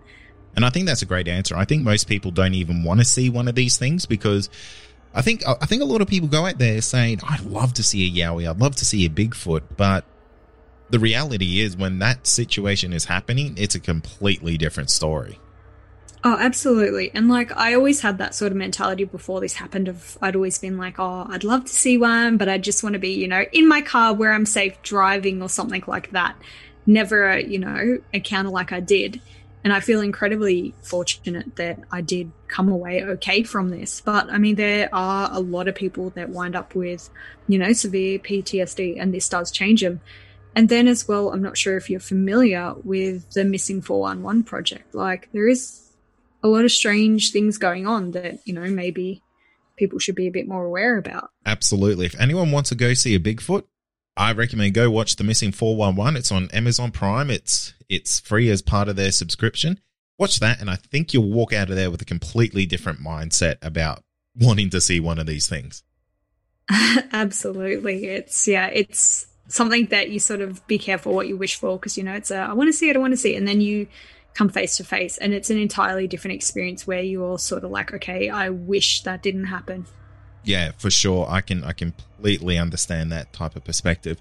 And 0.56 0.64
I 0.64 0.70
think 0.70 0.86
that's 0.86 1.02
a 1.02 1.06
great 1.06 1.26
answer. 1.26 1.56
I 1.56 1.64
think 1.64 1.82
most 1.82 2.06
people 2.06 2.30
don't 2.30 2.54
even 2.54 2.84
want 2.84 3.00
to 3.00 3.04
see 3.04 3.28
one 3.28 3.48
of 3.48 3.54
these 3.54 3.76
things 3.76 4.06
because 4.06 4.48
I 5.14 5.22
think 5.22 5.42
I 5.46 5.66
think 5.66 5.82
a 5.82 5.86
lot 5.86 6.00
of 6.00 6.08
people 6.08 6.28
go 6.28 6.46
out 6.46 6.58
there 6.58 6.80
saying, 6.80 7.20
"I'd 7.28 7.44
love 7.44 7.74
to 7.74 7.82
see 7.82 8.06
a 8.06 8.10
Yowie, 8.10 8.48
I'd 8.48 8.60
love 8.60 8.76
to 8.76 8.84
see 8.84 9.04
a 9.04 9.08
Bigfoot," 9.08 9.62
but 9.76 10.04
the 10.90 10.98
reality 10.98 11.60
is 11.60 11.76
when 11.76 11.98
that 12.00 12.26
situation 12.26 12.92
is 12.92 13.06
happening, 13.06 13.54
it's 13.56 13.74
a 13.74 13.80
completely 13.80 14.58
different 14.58 14.90
story. 14.90 15.38
Oh, 16.26 16.38
absolutely. 16.40 17.10
And 17.12 17.28
like 17.28 17.54
I 17.54 17.74
always 17.74 18.00
had 18.00 18.16
that 18.16 18.34
sort 18.34 18.50
of 18.50 18.56
mentality 18.56 19.04
before 19.04 19.42
this 19.42 19.52
happened 19.54 19.88
of 19.88 20.16
I'd 20.22 20.34
always 20.34 20.58
been 20.58 20.78
like, 20.78 20.98
"Oh, 20.98 21.26
I'd 21.28 21.44
love 21.44 21.66
to 21.66 21.72
see 21.72 21.98
one, 21.98 22.38
but 22.38 22.48
I 22.48 22.56
just 22.56 22.82
want 22.82 22.94
to 22.94 22.98
be, 22.98 23.10
you 23.10 23.28
know, 23.28 23.44
in 23.52 23.68
my 23.68 23.82
car 23.82 24.14
where 24.14 24.32
I'm 24.32 24.46
safe 24.46 24.80
driving 24.82 25.42
or 25.42 25.50
something 25.50 25.84
like 25.86 26.12
that." 26.12 26.34
Never, 26.86 27.30
uh, 27.30 27.36
you 27.36 27.58
know, 27.58 27.98
encounter 28.12 28.50
like 28.50 28.72
I 28.72 28.80
did. 28.80 29.20
And 29.64 29.72
I 29.72 29.80
feel 29.80 30.00
incredibly 30.00 30.74
fortunate 30.82 31.56
that 31.56 31.78
I 31.90 32.00
did 32.02 32.32
come 32.48 32.68
away 32.70 33.02
okay 33.02 33.42
from 33.42 33.70
this. 33.70 34.00
But 34.00 34.30
I 34.30 34.38
mean, 34.38 34.54
there 34.56 34.88
are 34.94 35.28
a 35.32 35.40
lot 35.40 35.68
of 35.68 35.74
people 35.74 36.10
that 36.10 36.30
wind 36.30 36.56
up 36.56 36.74
with, 36.74 37.10
you 37.48 37.58
know, 37.58 37.72
severe 37.74 38.18
PTSD, 38.18 38.98
and 38.98 39.12
this 39.12 39.28
does 39.28 39.50
change 39.50 39.82
them. 39.82 40.00
And 40.56 40.68
then 40.70 40.88
as 40.88 41.06
well, 41.08 41.32
I'm 41.32 41.42
not 41.42 41.58
sure 41.58 41.76
if 41.76 41.90
you're 41.90 42.00
familiar 42.00 42.74
with 42.84 43.30
the 43.32 43.44
Missing 43.44 43.82
411 43.82 44.44
project. 44.44 44.94
Like, 44.94 45.28
there 45.32 45.48
is 45.48 45.83
a 46.44 46.48
lot 46.48 46.64
of 46.64 46.70
strange 46.70 47.32
things 47.32 47.58
going 47.58 47.86
on 47.86 48.12
that 48.12 48.38
you 48.44 48.52
know 48.52 48.68
maybe 48.68 49.22
people 49.76 49.98
should 49.98 50.14
be 50.14 50.28
a 50.28 50.30
bit 50.30 50.46
more 50.46 50.64
aware 50.64 50.98
about. 50.98 51.30
Absolutely. 51.44 52.06
If 52.06 52.20
anyone 52.20 52.52
wants 52.52 52.68
to 52.68 52.76
go 52.76 52.94
see 52.94 53.16
a 53.16 53.18
Bigfoot, 53.18 53.64
I 54.16 54.32
recommend 54.32 54.74
go 54.74 54.90
watch 54.90 55.16
The 55.16 55.24
Missing 55.24 55.52
411. 55.52 56.16
It's 56.16 56.30
on 56.30 56.48
Amazon 56.52 56.92
Prime. 56.92 57.30
It's 57.30 57.74
it's 57.88 58.20
free 58.20 58.50
as 58.50 58.62
part 58.62 58.88
of 58.88 58.94
their 58.94 59.10
subscription. 59.10 59.80
Watch 60.18 60.38
that 60.38 60.60
and 60.60 60.70
I 60.70 60.76
think 60.76 61.12
you'll 61.12 61.32
walk 61.32 61.52
out 61.52 61.70
of 61.70 61.76
there 61.76 61.90
with 61.90 62.02
a 62.02 62.04
completely 62.04 62.66
different 62.66 63.00
mindset 63.00 63.56
about 63.62 64.04
wanting 64.36 64.70
to 64.70 64.80
see 64.80 65.00
one 65.00 65.18
of 65.18 65.26
these 65.26 65.48
things. 65.48 65.82
Absolutely. 66.70 68.06
It's 68.06 68.46
yeah, 68.46 68.66
it's 68.66 69.26
something 69.48 69.86
that 69.86 70.10
you 70.10 70.18
sort 70.18 70.40
of 70.40 70.66
be 70.66 70.78
careful 70.78 71.14
what 71.14 71.28
you 71.28 71.36
wish 71.36 71.56
for 71.56 71.78
because 71.78 71.98
you 71.98 72.04
know 72.04 72.14
it's 72.14 72.30
a 72.30 72.36
I 72.36 72.52
want 72.52 72.68
to 72.68 72.72
see 72.72 72.90
it, 72.90 72.96
I 72.96 72.98
want 73.00 73.12
to 73.12 73.16
see 73.16 73.34
it, 73.34 73.38
and 73.38 73.48
then 73.48 73.60
you 73.60 73.86
come 74.34 74.48
face 74.48 74.76
to 74.76 74.84
face, 74.84 75.16
and 75.18 75.32
it's 75.32 75.50
an 75.50 75.58
entirely 75.58 76.06
different 76.06 76.34
experience 76.34 76.86
where 76.86 77.02
you're 77.02 77.38
sort 77.38 77.64
of 77.64 77.70
like, 77.70 77.94
okay, 77.94 78.28
I 78.28 78.50
wish 78.50 79.02
that 79.02 79.22
didn't 79.22 79.44
happen. 79.44 79.86
Yeah, 80.42 80.72
for 80.76 80.90
sure. 80.90 81.26
I 81.28 81.40
can 81.40 81.64
I 81.64 81.72
completely 81.72 82.58
understand 82.58 83.10
that 83.12 83.32
type 83.32 83.56
of 83.56 83.64
perspective. 83.64 84.20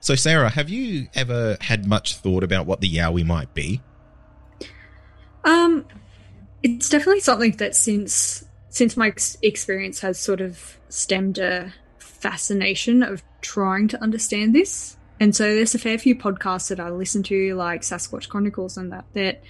So, 0.00 0.14
Sarah, 0.14 0.48
have 0.48 0.68
you 0.70 1.08
ever 1.14 1.56
had 1.60 1.86
much 1.86 2.16
thought 2.16 2.42
about 2.42 2.66
what 2.66 2.80
the 2.80 2.90
Yowie 2.90 3.24
might 3.24 3.52
be? 3.54 3.82
Um, 5.44 5.84
it's 6.62 6.88
definitely 6.88 7.20
something 7.20 7.52
that 7.52 7.76
since 7.76 8.44
since 8.70 8.96
my 8.96 9.12
experience 9.42 10.00
has 10.00 10.18
sort 10.18 10.40
of 10.40 10.78
stemmed 10.88 11.38
a 11.38 11.72
fascination 11.98 13.02
of 13.02 13.22
trying 13.40 13.88
to 13.88 14.02
understand 14.02 14.54
this. 14.54 14.96
And 15.20 15.36
so 15.36 15.54
there's 15.54 15.74
a 15.74 15.78
fair 15.78 15.98
few 15.98 16.16
podcasts 16.16 16.68
that 16.68 16.80
I 16.80 16.88
listen 16.88 17.22
to, 17.24 17.54
like 17.54 17.82
Sasquatch 17.82 18.28
Chronicles 18.28 18.78
and 18.78 18.90
that, 18.90 19.04
that 19.12 19.42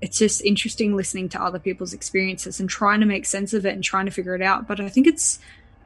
it's 0.00 0.18
just 0.18 0.44
interesting 0.44 0.96
listening 0.96 1.28
to 1.30 1.42
other 1.42 1.60
people's 1.60 1.92
experiences 1.92 2.58
and 2.58 2.68
trying 2.68 3.00
to 3.00 3.06
make 3.06 3.24
sense 3.24 3.54
of 3.54 3.64
it 3.64 3.74
and 3.74 3.84
trying 3.84 4.06
to 4.06 4.12
figure 4.12 4.34
it 4.34 4.42
out. 4.42 4.66
But 4.66 4.80
I 4.80 4.88
think 4.88 5.06
it's, 5.06 5.38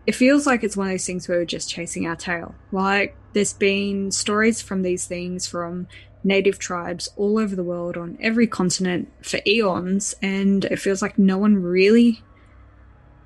it 0.06 0.14
feels 0.14 0.46
like 0.46 0.64
it's 0.64 0.76
one 0.76 0.86
of 0.86 0.92
those 0.94 1.06
things 1.06 1.28
where 1.28 1.38
we're 1.38 1.44
just 1.44 1.68
chasing 1.68 2.06
our 2.06 2.16
tail. 2.16 2.54
Like 2.72 3.14
there's 3.34 3.52
been 3.52 4.10
stories 4.10 4.62
from 4.62 4.80
these 4.80 5.06
things 5.06 5.46
from 5.46 5.86
native 6.24 6.58
tribes 6.58 7.08
all 7.16 7.38
over 7.38 7.54
the 7.54 7.62
world 7.62 7.96
on 7.98 8.16
every 8.20 8.46
continent 8.46 9.12
for 9.22 9.40
eons. 9.46 10.14
And 10.22 10.64
it 10.64 10.78
feels 10.78 11.02
like 11.02 11.18
no 11.18 11.36
one 11.36 11.62
really 11.62 12.22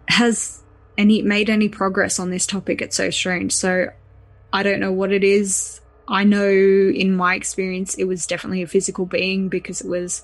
has 0.08 0.62
any 0.98 1.22
made 1.22 1.48
any 1.48 1.68
progress 1.68 2.18
on 2.18 2.30
this 2.30 2.46
topic. 2.46 2.82
It's 2.82 2.96
so 2.96 3.10
strange. 3.10 3.52
So 3.54 3.86
I 4.52 4.64
don't 4.64 4.80
know 4.80 4.92
what 4.92 5.12
it 5.12 5.22
is. 5.22 5.80
I 6.12 6.24
know 6.24 6.46
in 6.46 7.16
my 7.16 7.34
experience 7.34 7.94
it 7.94 8.04
was 8.04 8.26
definitely 8.26 8.62
a 8.62 8.66
physical 8.66 9.06
being 9.06 9.48
because 9.48 9.80
it 9.80 9.88
was 9.88 10.22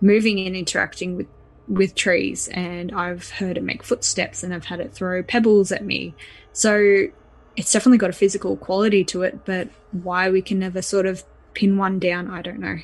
moving 0.00 0.40
and 0.40 0.56
interacting 0.56 1.16
with 1.16 1.28
with 1.68 1.94
trees 1.96 2.48
and 2.48 2.92
I've 2.92 3.28
heard 3.28 3.56
it 3.56 3.62
make 3.62 3.82
footsteps 3.82 4.44
and 4.44 4.54
I've 4.54 4.64
had 4.64 4.80
it 4.80 4.92
throw 4.92 5.22
pebbles 5.22 5.72
at 5.72 5.84
me. 5.84 6.14
So 6.52 7.06
it's 7.56 7.72
definitely 7.72 7.98
got 7.98 8.10
a 8.10 8.14
physical 8.14 8.56
quality 8.56 9.04
to 9.06 9.22
it, 9.22 9.44
but 9.44 9.68
why 9.90 10.30
we 10.30 10.42
can 10.42 10.58
never 10.58 10.80
sort 10.80 11.06
of 11.06 11.24
pin 11.54 11.76
one 11.76 11.98
down, 11.98 12.30
I 12.30 12.40
don't 12.40 12.60
know. 12.60 12.76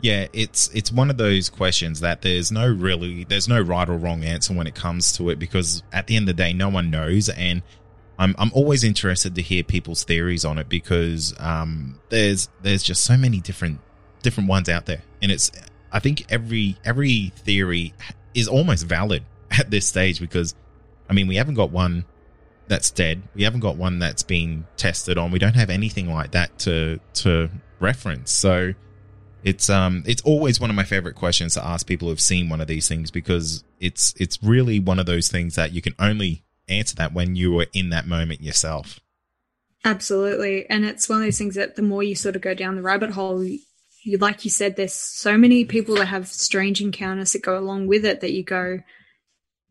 Yeah, 0.00 0.26
it's 0.32 0.68
it's 0.74 0.90
one 0.90 1.10
of 1.10 1.16
those 1.16 1.48
questions 1.48 2.00
that 2.00 2.22
there's 2.22 2.50
no 2.50 2.66
really 2.66 3.22
there's 3.22 3.48
no 3.48 3.60
right 3.60 3.88
or 3.88 3.96
wrong 3.96 4.24
answer 4.24 4.52
when 4.52 4.66
it 4.66 4.74
comes 4.74 5.12
to 5.18 5.30
it 5.30 5.38
because 5.38 5.84
at 5.92 6.08
the 6.08 6.16
end 6.16 6.28
of 6.28 6.36
the 6.36 6.42
day 6.42 6.52
no 6.52 6.68
one 6.68 6.90
knows 6.90 7.28
and 7.28 7.62
I'm 8.18 8.34
I'm 8.38 8.50
always 8.54 8.84
interested 8.84 9.34
to 9.34 9.42
hear 9.42 9.62
people's 9.62 10.04
theories 10.04 10.44
on 10.44 10.58
it 10.58 10.68
because 10.68 11.34
um, 11.38 11.98
there's 12.08 12.48
there's 12.62 12.82
just 12.82 13.04
so 13.04 13.16
many 13.16 13.40
different 13.40 13.80
different 14.22 14.48
ones 14.48 14.68
out 14.68 14.86
there, 14.86 15.02
and 15.20 15.32
it's 15.32 15.50
I 15.90 15.98
think 15.98 16.30
every 16.30 16.76
every 16.84 17.32
theory 17.36 17.94
is 18.34 18.48
almost 18.48 18.86
valid 18.86 19.24
at 19.50 19.70
this 19.70 19.86
stage 19.86 20.20
because 20.20 20.54
I 21.08 21.12
mean 21.14 21.26
we 21.26 21.36
haven't 21.36 21.54
got 21.54 21.70
one 21.70 22.04
that's 22.68 22.90
dead, 22.90 23.22
we 23.34 23.42
haven't 23.42 23.60
got 23.60 23.76
one 23.76 23.98
that's 23.98 24.22
been 24.22 24.66
tested 24.76 25.18
on, 25.18 25.30
we 25.30 25.38
don't 25.38 25.56
have 25.56 25.70
anything 25.70 26.12
like 26.12 26.32
that 26.32 26.58
to 26.60 27.00
to 27.14 27.50
reference, 27.80 28.30
so. 28.30 28.74
It's 29.44 29.68
um 29.68 30.04
it's 30.06 30.22
always 30.22 30.60
one 30.60 30.70
of 30.70 30.76
my 30.76 30.84
favorite 30.84 31.16
questions 31.16 31.54
to 31.54 31.66
ask 31.66 31.84
people 31.84 32.06
who've 32.06 32.20
seen 32.20 32.48
one 32.48 32.60
of 32.60 32.68
these 32.68 32.86
things 32.86 33.10
because 33.10 33.64
it's 33.80 34.14
it's 34.16 34.40
really 34.40 34.78
one 34.78 35.00
of 35.00 35.06
those 35.06 35.26
things 35.26 35.56
that 35.56 35.72
you 35.72 35.82
can 35.82 35.96
only 35.98 36.44
answer 36.68 36.94
that 36.96 37.12
when 37.12 37.36
you 37.36 37.52
were 37.52 37.66
in 37.72 37.90
that 37.90 38.06
moment 38.06 38.42
yourself. 38.42 39.00
Absolutely. 39.84 40.68
And 40.70 40.84
it's 40.84 41.08
one 41.08 41.18
of 41.18 41.24
those 41.24 41.38
things 41.38 41.56
that 41.56 41.76
the 41.76 41.82
more 41.82 42.02
you 42.02 42.14
sort 42.14 42.36
of 42.36 42.42
go 42.42 42.54
down 42.54 42.76
the 42.76 42.82
rabbit 42.82 43.10
hole, 43.10 43.42
you, 43.44 44.18
like 44.18 44.44
you 44.44 44.50
said, 44.50 44.76
there's 44.76 44.94
so 44.94 45.36
many 45.36 45.64
people 45.64 45.96
that 45.96 46.06
have 46.06 46.28
strange 46.28 46.80
encounters 46.80 47.32
that 47.32 47.42
go 47.42 47.58
along 47.58 47.88
with 47.88 48.04
it 48.04 48.20
that 48.20 48.32
you 48.32 48.44
go, 48.44 48.78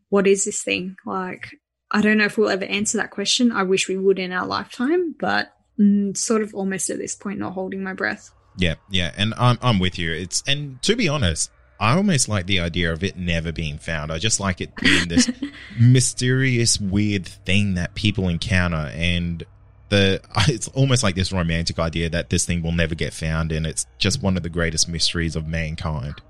what 0.10 0.28
is 0.28 0.44
this 0.44 0.62
thing? 0.64 0.98
Like, 1.06 1.56
I 1.92 2.02
don't 2.02 2.18
know 2.18 2.26
if 2.26 2.38
we'll 2.38 2.50
ever 2.50 2.66
answer 2.66 2.98
that 2.98 3.12
question. 3.12 3.52
I 3.52 3.64
wish 3.64 3.88
we 3.88 3.98
would 3.98 4.20
in 4.20 4.32
our 4.32 4.46
lifetime, 4.46 5.16
but 5.18 5.54
mm, 5.80 6.16
sort 6.16 6.42
of 6.42 6.54
almost 6.54 6.90
at 6.90 6.98
this 6.98 7.16
point, 7.16 7.40
not 7.40 7.54
holding 7.54 7.84
my 7.84 7.94
breath. 7.94 8.32
Yeah, 8.58 8.76
yeah, 8.90 9.14
and 9.18 9.34
I'm 9.38 9.58
I'm 9.62 9.80
with 9.80 9.98
you. 9.98 10.12
It's 10.12 10.44
and 10.46 10.82
to 10.84 10.96
be 10.96 11.08
honest, 11.08 11.52
I 11.82 11.96
almost 11.96 12.30
like 12.30 12.46
the 12.46 12.60
idea 12.60 12.94
of 12.94 13.04
it 13.04 13.18
never 13.18 13.52
being 13.52 13.80
found. 13.80 14.12
I 14.12 14.20
just 14.20 14.40
like 14.40 14.62
it 14.62 14.76
being 14.76 15.08
this 15.08 15.32
mysterious, 15.80 16.80
weird 16.80 17.26
thing 17.26 17.74
that 17.74 17.96
people 17.96 18.30
encounter, 18.30 18.92
and 18.94 19.44
the 19.90 20.22
it's 20.48 20.68
almost 20.70 21.02
like 21.02 21.16
this 21.16 21.32
romantic 21.32 21.80
idea 21.80 22.08
that 22.12 22.30
this 22.30 22.46
thing 22.46 22.62
will 22.62 22.72
never 22.72 22.94
get 22.94 23.14
found, 23.14 23.52
and 23.52 23.66
it's 23.66 23.88
just 23.98 24.22
one 24.22 24.38
of 24.38 24.44
the 24.44 24.50
greatest 24.50 24.88
mysteries 24.88 25.36
of 25.36 25.48
mankind. 25.48 26.22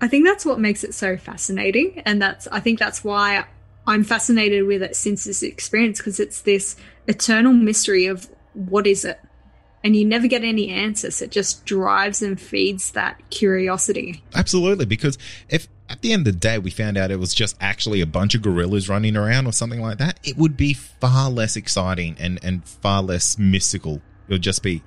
I 0.00 0.08
think 0.08 0.24
that's 0.24 0.46
what 0.46 0.58
makes 0.58 0.82
it 0.82 0.94
so 0.94 1.18
fascinating, 1.18 2.02
and 2.06 2.20
that's 2.22 2.48
I 2.48 2.60
think 2.60 2.78
that's 2.78 3.04
why 3.04 3.44
I'm 3.86 4.04
fascinated 4.04 4.64
with 4.66 4.82
it 4.82 4.96
since 4.96 5.24
this 5.24 5.42
experience 5.42 5.98
because 5.98 6.18
it's 6.18 6.40
this 6.40 6.76
eternal 7.06 7.52
mystery 7.52 8.06
of 8.06 8.26
what 8.54 8.86
is 8.86 9.04
it 9.04 9.20
and 9.88 9.96
you 9.96 10.04
never 10.04 10.26
get 10.26 10.44
any 10.44 10.68
answers. 10.68 11.22
It 11.22 11.30
just 11.30 11.64
drives 11.64 12.20
and 12.20 12.38
feeds 12.38 12.90
that 12.90 13.18
curiosity. 13.30 14.22
Absolutely, 14.34 14.84
because 14.84 15.16
if 15.48 15.66
at 15.88 16.02
the 16.02 16.12
end 16.12 16.26
of 16.28 16.34
the 16.34 16.38
day 16.38 16.58
we 16.58 16.70
found 16.70 16.98
out 16.98 17.10
it 17.10 17.18
was 17.18 17.32
just 17.32 17.56
actually 17.58 18.02
a 18.02 18.06
bunch 18.06 18.34
of 18.34 18.42
gorillas 18.42 18.90
running 18.90 19.16
around 19.16 19.46
or 19.46 19.52
something 19.52 19.80
like 19.80 19.96
that, 19.96 20.20
it 20.22 20.36
would 20.36 20.58
be 20.58 20.74
far 20.74 21.30
less 21.30 21.56
exciting 21.56 22.16
and 22.20 22.38
and 22.42 22.68
far 22.68 23.02
less 23.02 23.38
mystical. 23.38 24.02
It 24.28 24.34
would 24.34 24.42
just 24.42 24.62
be 24.62 24.82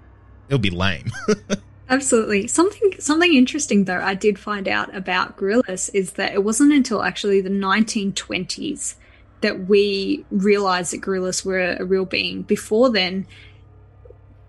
it 0.50 0.54
would 0.54 0.62
be 0.62 0.70
lame. 0.70 1.12
Absolutely. 1.90 2.46
Something 2.46 2.94
something 3.00 3.34
interesting 3.34 3.86
though 3.86 4.02
I 4.02 4.14
did 4.14 4.38
find 4.38 4.68
out 4.68 4.96
about 4.96 5.36
gorillas 5.36 5.90
is 5.96 6.14
that 6.14 6.32
it 6.34 6.44
wasn't 6.44 6.74
until 6.74 7.02
actually 7.02 7.42
the 7.42 7.50
1920s 7.50 8.94
that 9.42 9.68
we 9.68 10.24
realized 10.30 10.94
that 10.94 11.02
gorillas 11.02 11.44
were 11.44 11.76
a 11.80 11.84
real 11.84 12.06
being. 12.06 12.44
Before 12.44 12.92
then, 12.92 13.26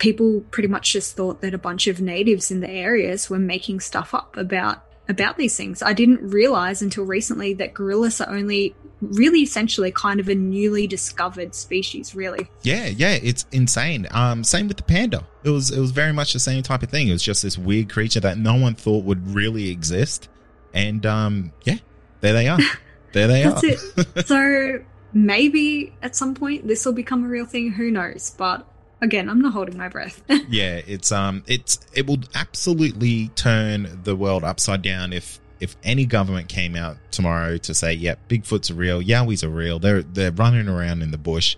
people 0.03 0.41
pretty 0.51 0.69
much 0.69 0.93
just 0.93 1.17
thought 1.17 1.41
that 1.43 1.55
a 1.55 1.59
bunch 1.59 1.87
of 1.87 2.01
natives 2.01 2.51
in 2.51 2.59
the 2.59 2.69
areas 2.69 3.31
were 3.31 3.39
making 3.39 3.79
stuff 3.79 4.13
up 4.13 4.37
about 4.37 4.83
about 5.09 5.37
these 5.37 5.57
things. 5.57 5.81
I 5.81 5.93
didn't 5.93 6.29
realize 6.29 6.83
until 6.83 7.05
recently 7.05 7.55
that 7.55 7.73
gorillas 7.73 8.21
are 8.21 8.29
only 8.29 8.75
really 9.01 9.41
essentially 9.41 9.93
kind 9.93 10.19
of 10.19 10.29
a 10.29 10.35
newly 10.35 10.89
discovered 10.89 11.55
species 11.55 12.17
really. 12.17 12.49
Yeah, 12.63 12.87
yeah, 12.87 13.13
it's 13.23 13.47
insane. 13.53 14.09
Um 14.11 14.43
same 14.43 14.67
with 14.67 14.77
the 14.77 14.83
panda. 14.83 15.25
It 15.45 15.51
was 15.51 15.71
it 15.71 15.79
was 15.79 15.93
very 15.93 16.13
much 16.13 16.33
the 16.33 16.41
same 16.41 16.65
type 16.65 16.83
of 16.83 16.91
thing. 16.91 17.07
It 17.07 17.13
was 17.13 17.23
just 17.23 17.45
this 17.45 17.57
weird 17.57 17.89
creature 17.89 18.21
that 18.21 18.39
no 18.39 18.57
one 18.57 18.75
thought 18.75 19.05
would 19.05 19.33
really 19.33 19.71
exist. 19.71 20.29
And 20.75 21.07
um 21.07 21.53
yeah, 21.63 21.79
there 22.23 22.33
they 22.33 22.49
are. 22.49 22.59
there 23.13 23.29
they 23.29 23.45
That's 23.45 23.63
are. 23.63 24.01
it. 24.19 24.27
So 24.27 24.85
maybe 25.13 25.95
at 26.03 26.17
some 26.17 26.35
point 26.35 26.67
this 26.67 26.85
will 26.85 26.93
become 26.93 27.25
a 27.25 27.29
real 27.29 27.47
thing, 27.47 27.71
who 27.71 27.93
knows? 27.93 28.35
But 28.37 28.67
again, 29.03 29.29
I'm 29.29 29.41
not 29.41 29.53
holding 29.53 29.77
my 29.77 29.89
breath. 29.89 30.23
yeah, 30.49 30.81
it's 30.87 31.13
um, 31.13 31.43
it's 31.47 31.79
it 31.93 32.07
will 32.07 32.21
absolutely 32.35 33.29
turn 33.29 34.01
the 34.05 34.17
world 34.17 34.45
upside 34.45 34.81
down 34.81 35.13
if 35.13 35.39
if 35.61 35.77
any 35.85 36.07
government 36.07 36.49
came 36.49 36.75
out 36.75 36.97
tomorrow 37.11 37.59
to 37.59 37.75
say, 37.75 37.93
"Yep, 37.93 38.19
yeah, 38.31 38.39
Bigfoot's 38.39 38.71
are 38.71 38.75
real, 38.75 39.03
Yowies 39.03 39.45
are 39.45 39.51
real, 39.51 39.79
they're 39.79 40.03
they're 40.03 40.33
running 40.33 40.69
around 40.69 41.03
in 41.03 41.11
the 41.11 41.19
bush." 41.19 41.57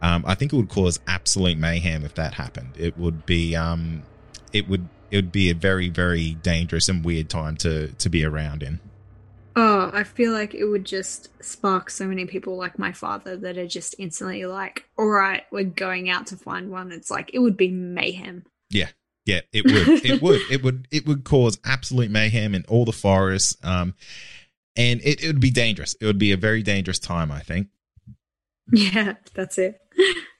Um, 0.00 0.24
I 0.26 0.34
think 0.34 0.52
it 0.52 0.56
would 0.56 0.68
cause 0.68 1.00
absolute 1.06 1.58
mayhem 1.58 2.04
if 2.04 2.14
that 2.14 2.34
happened. 2.34 2.72
It 2.78 2.96
would 2.96 3.26
be 3.26 3.54
um, 3.56 4.02
it 4.52 4.68
would 4.68 4.88
it 5.10 5.16
would 5.16 5.32
be 5.32 5.50
a 5.50 5.54
very 5.54 5.88
very 5.90 6.34
dangerous 6.34 6.88
and 6.88 7.04
weird 7.04 7.28
time 7.28 7.56
to 7.58 7.88
to 7.88 8.08
be 8.08 8.24
around 8.24 8.62
in. 8.62 8.80
Oh, 9.56 9.90
I 9.92 10.02
feel 10.02 10.32
like 10.32 10.54
it 10.54 10.64
would 10.64 10.84
just 10.84 11.30
spark 11.42 11.88
so 11.90 12.06
many 12.06 12.26
people 12.26 12.56
like 12.56 12.78
my 12.78 12.92
father 12.92 13.36
that 13.36 13.56
are 13.56 13.68
just 13.68 13.94
instantly 13.98 14.46
like, 14.46 14.84
all 14.98 15.06
right, 15.06 15.44
we're 15.52 15.64
going 15.64 16.10
out 16.10 16.26
to 16.28 16.36
find 16.36 16.70
one. 16.70 16.90
It's 16.90 17.10
like, 17.10 17.30
it 17.32 17.38
would 17.38 17.56
be 17.56 17.68
mayhem. 17.68 18.44
Yeah. 18.70 18.88
Yeah, 19.26 19.40
it 19.52 19.64
would. 19.64 20.04
it 20.04 20.22
would. 20.22 20.40
It 20.50 20.62
would. 20.62 20.88
It 20.90 21.06
would 21.06 21.24
cause 21.24 21.58
absolute 21.64 22.10
mayhem 22.10 22.54
in 22.54 22.64
all 22.68 22.84
the 22.84 22.92
forests. 22.92 23.56
Um, 23.62 23.94
and 24.76 25.00
it, 25.02 25.22
it 25.22 25.28
would 25.28 25.40
be 25.40 25.50
dangerous. 25.50 25.94
It 26.00 26.04
would 26.06 26.18
be 26.18 26.32
a 26.32 26.36
very 26.36 26.62
dangerous 26.62 26.98
time, 26.98 27.30
I 27.30 27.40
think. 27.40 27.68
Yeah, 28.72 29.16
that's 29.34 29.58
it. 29.58 29.78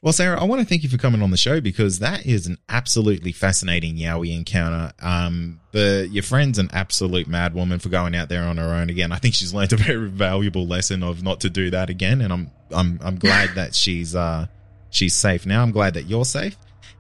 Well, 0.05 0.13
Sarah, 0.13 0.39
I 0.39 0.45
want 0.45 0.61
to 0.61 0.69
thank 0.69 0.83
you 0.83 0.91
for 0.91 0.99
coming 0.99 1.23
on 1.23 1.31
the 1.31 1.39
show 1.39 1.63
because 1.63 2.01
that 2.01 2.27
is 2.27 2.47
an 2.47 2.59
absolutely 2.69 3.33
fascinating 3.33 3.97
Yowie 3.97 4.37
encounter. 4.37 4.93
Um, 5.01 5.61
the 5.73 6.07
your 6.13 6.23
friend's 6.23 6.59
an 6.59 6.69
absolute 6.75 7.27
mad 7.27 7.55
woman 7.55 7.79
for 7.79 7.89
going 7.89 8.15
out 8.15 8.29
there 8.29 8.43
on 8.43 8.59
her 8.59 8.75
own 8.75 8.91
again. 8.91 9.13
I 9.13 9.17
think 9.17 9.33
she's 9.33 9.55
learned 9.55 9.73
a 9.73 9.79
very 9.79 10.11
valuable 10.11 10.67
lesson 10.67 11.03
of 11.03 11.23
not 11.23 11.41
to 11.41 11.49
do 11.49 11.71
that 11.71 11.89
again, 11.89 12.21
and 12.21 12.35
I'm 12.35 12.51
I'm 12.71 13.01
I'm 13.03 13.19
glad 13.19 13.55
that 13.55 13.75
she's 13.75 14.15
uh 14.15 14.47
she's 14.91 15.15
safe 15.15 15.47
now. 15.47 15.63
I'm 15.63 15.71
glad 15.71 15.95
that 15.95 16.03
you're 16.03 16.27
safe. 16.27 16.59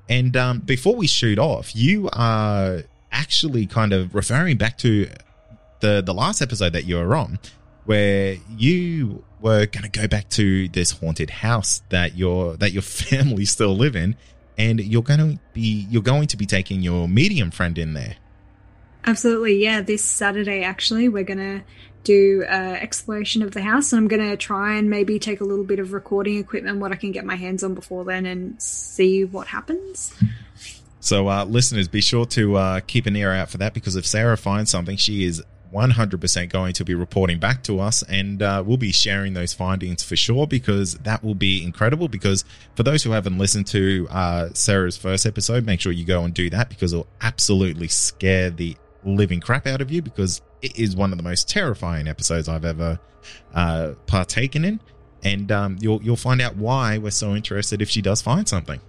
And 0.08 0.34
um, 0.34 0.60
before 0.60 0.96
we 0.96 1.06
shoot 1.06 1.38
off, 1.38 1.76
you 1.76 2.08
are 2.10 2.84
actually 3.12 3.66
kind 3.66 3.92
of 3.92 4.14
referring 4.14 4.56
back 4.56 4.78
to 4.78 5.10
the 5.80 6.02
the 6.02 6.14
last 6.14 6.40
episode 6.40 6.72
that 6.72 6.84
you 6.86 6.96
were 6.96 7.14
on, 7.14 7.38
where 7.84 8.38
you 8.56 9.22
were 9.44 9.66
going 9.66 9.88
to 9.88 9.90
go 9.90 10.08
back 10.08 10.30
to 10.30 10.68
this 10.70 10.90
haunted 10.90 11.28
house 11.28 11.82
that 11.90 12.16
your 12.16 12.56
that 12.56 12.72
your 12.72 12.82
family 13.06 13.44
still 13.44 13.76
live 13.76 13.94
in, 13.94 14.16
and 14.58 14.80
you're 14.80 15.02
going 15.02 15.20
to 15.20 15.38
be 15.52 15.86
you're 15.90 16.02
going 16.02 16.26
to 16.28 16.36
be 16.36 16.46
taking 16.46 16.82
your 16.82 17.06
medium 17.06 17.50
friend 17.50 17.78
in 17.78 17.92
there. 17.92 18.16
Absolutely, 19.06 19.62
yeah. 19.62 19.82
This 19.82 20.02
Saturday, 20.02 20.62
actually, 20.62 21.10
we're 21.10 21.24
gonna 21.24 21.62
do 22.04 22.42
uh, 22.48 22.78
exploration 22.80 23.42
of 23.42 23.52
the 23.52 23.60
house, 23.60 23.92
and 23.92 24.00
I'm 24.00 24.08
gonna 24.08 24.36
try 24.36 24.76
and 24.76 24.88
maybe 24.88 25.18
take 25.18 25.42
a 25.42 25.44
little 25.44 25.64
bit 25.64 25.78
of 25.78 25.92
recording 25.92 26.38
equipment, 26.38 26.78
what 26.78 26.90
I 26.90 26.96
can 26.96 27.12
get 27.12 27.26
my 27.26 27.36
hands 27.36 27.62
on 27.62 27.74
before 27.74 28.04
then, 28.04 28.24
and 28.24 28.60
see 28.62 29.24
what 29.24 29.46
happens. 29.46 30.14
So, 31.00 31.28
uh, 31.28 31.44
listeners, 31.44 31.86
be 31.86 32.00
sure 32.00 32.24
to 32.26 32.56
uh, 32.56 32.80
keep 32.80 33.04
an 33.04 33.14
ear 33.14 33.30
out 33.30 33.50
for 33.50 33.58
that 33.58 33.74
because 33.74 33.94
if 33.94 34.06
Sarah 34.06 34.38
finds 34.38 34.70
something, 34.70 34.96
she 34.96 35.26
is 35.26 35.42
100% 35.74 36.48
going 36.50 36.72
to 36.74 36.84
be 36.84 36.94
reporting 36.94 37.38
back 37.38 37.62
to 37.64 37.80
us 37.80 38.02
and 38.04 38.42
uh, 38.42 38.62
we'll 38.64 38.76
be 38.76 38.92
sharing 38.92 39.34
those 39.34 39.52
findings 39.52 40.02
for 40.02 40.16
sure 40.16 40.46
because 40.46 40.94
that 40.98 41.22
will 41.24 41.34
be 41.34 41.64
incredible. 41.64 42.08
Because 42.08 42.44
for 42.76 42.84
those 42.84 43.02
who 43.02 43.10
haven't 43.10 43.38
listened 43.38 43.66
to 43.68 44.06
uh, 44.10 44.48
Sarah's 44.54 44.96
first 44.96 45.26
episode, 45.26 45.66
make 45.66 45.80
sure 45.80 45.92
you 45.92 46.04
go 46.04 46.22
and 46.24 46.32
do 46.32 46.48
that 46.50 46.68
because 46.68 46.92
it'll 46.92 47.08
absolutely 47.20 47.88
scare 47.88 48.50
the 48.50 48.76
living 49.04 49.40
crap 49.40 49.66
out 49.66 49.80
of 49.80 49.90
you 49.90 50.00
because 50.00 50.40
it 50.62 50.78
is 50.78 50.94
one 50.96 51.12
of 51.12 51.18
the 51.18 51.24
most 51.24 51.48
terrifying 51.48 52.06
episodes 52.08 52.48
I've 52.48 52.64
ever 52.64 53.00
uh, 53.52 53.92
partaken 54.06 54.64
in. 54.64 54.80
And 55.22 55.50
um, 55.50 55.78
you'll, 55.80 56.02
you'll 56.02 56.16
find 56.16 56.40
out 56.40 56.56
why 56.56 56.98
we're 56.98 57.10
so 57.10 57.34
interested 57.34 57.82
if 57.82 57.90
she 57.90 58.02
does 58.02 58.22
find 58.22 58.46
something. 58.48 58.80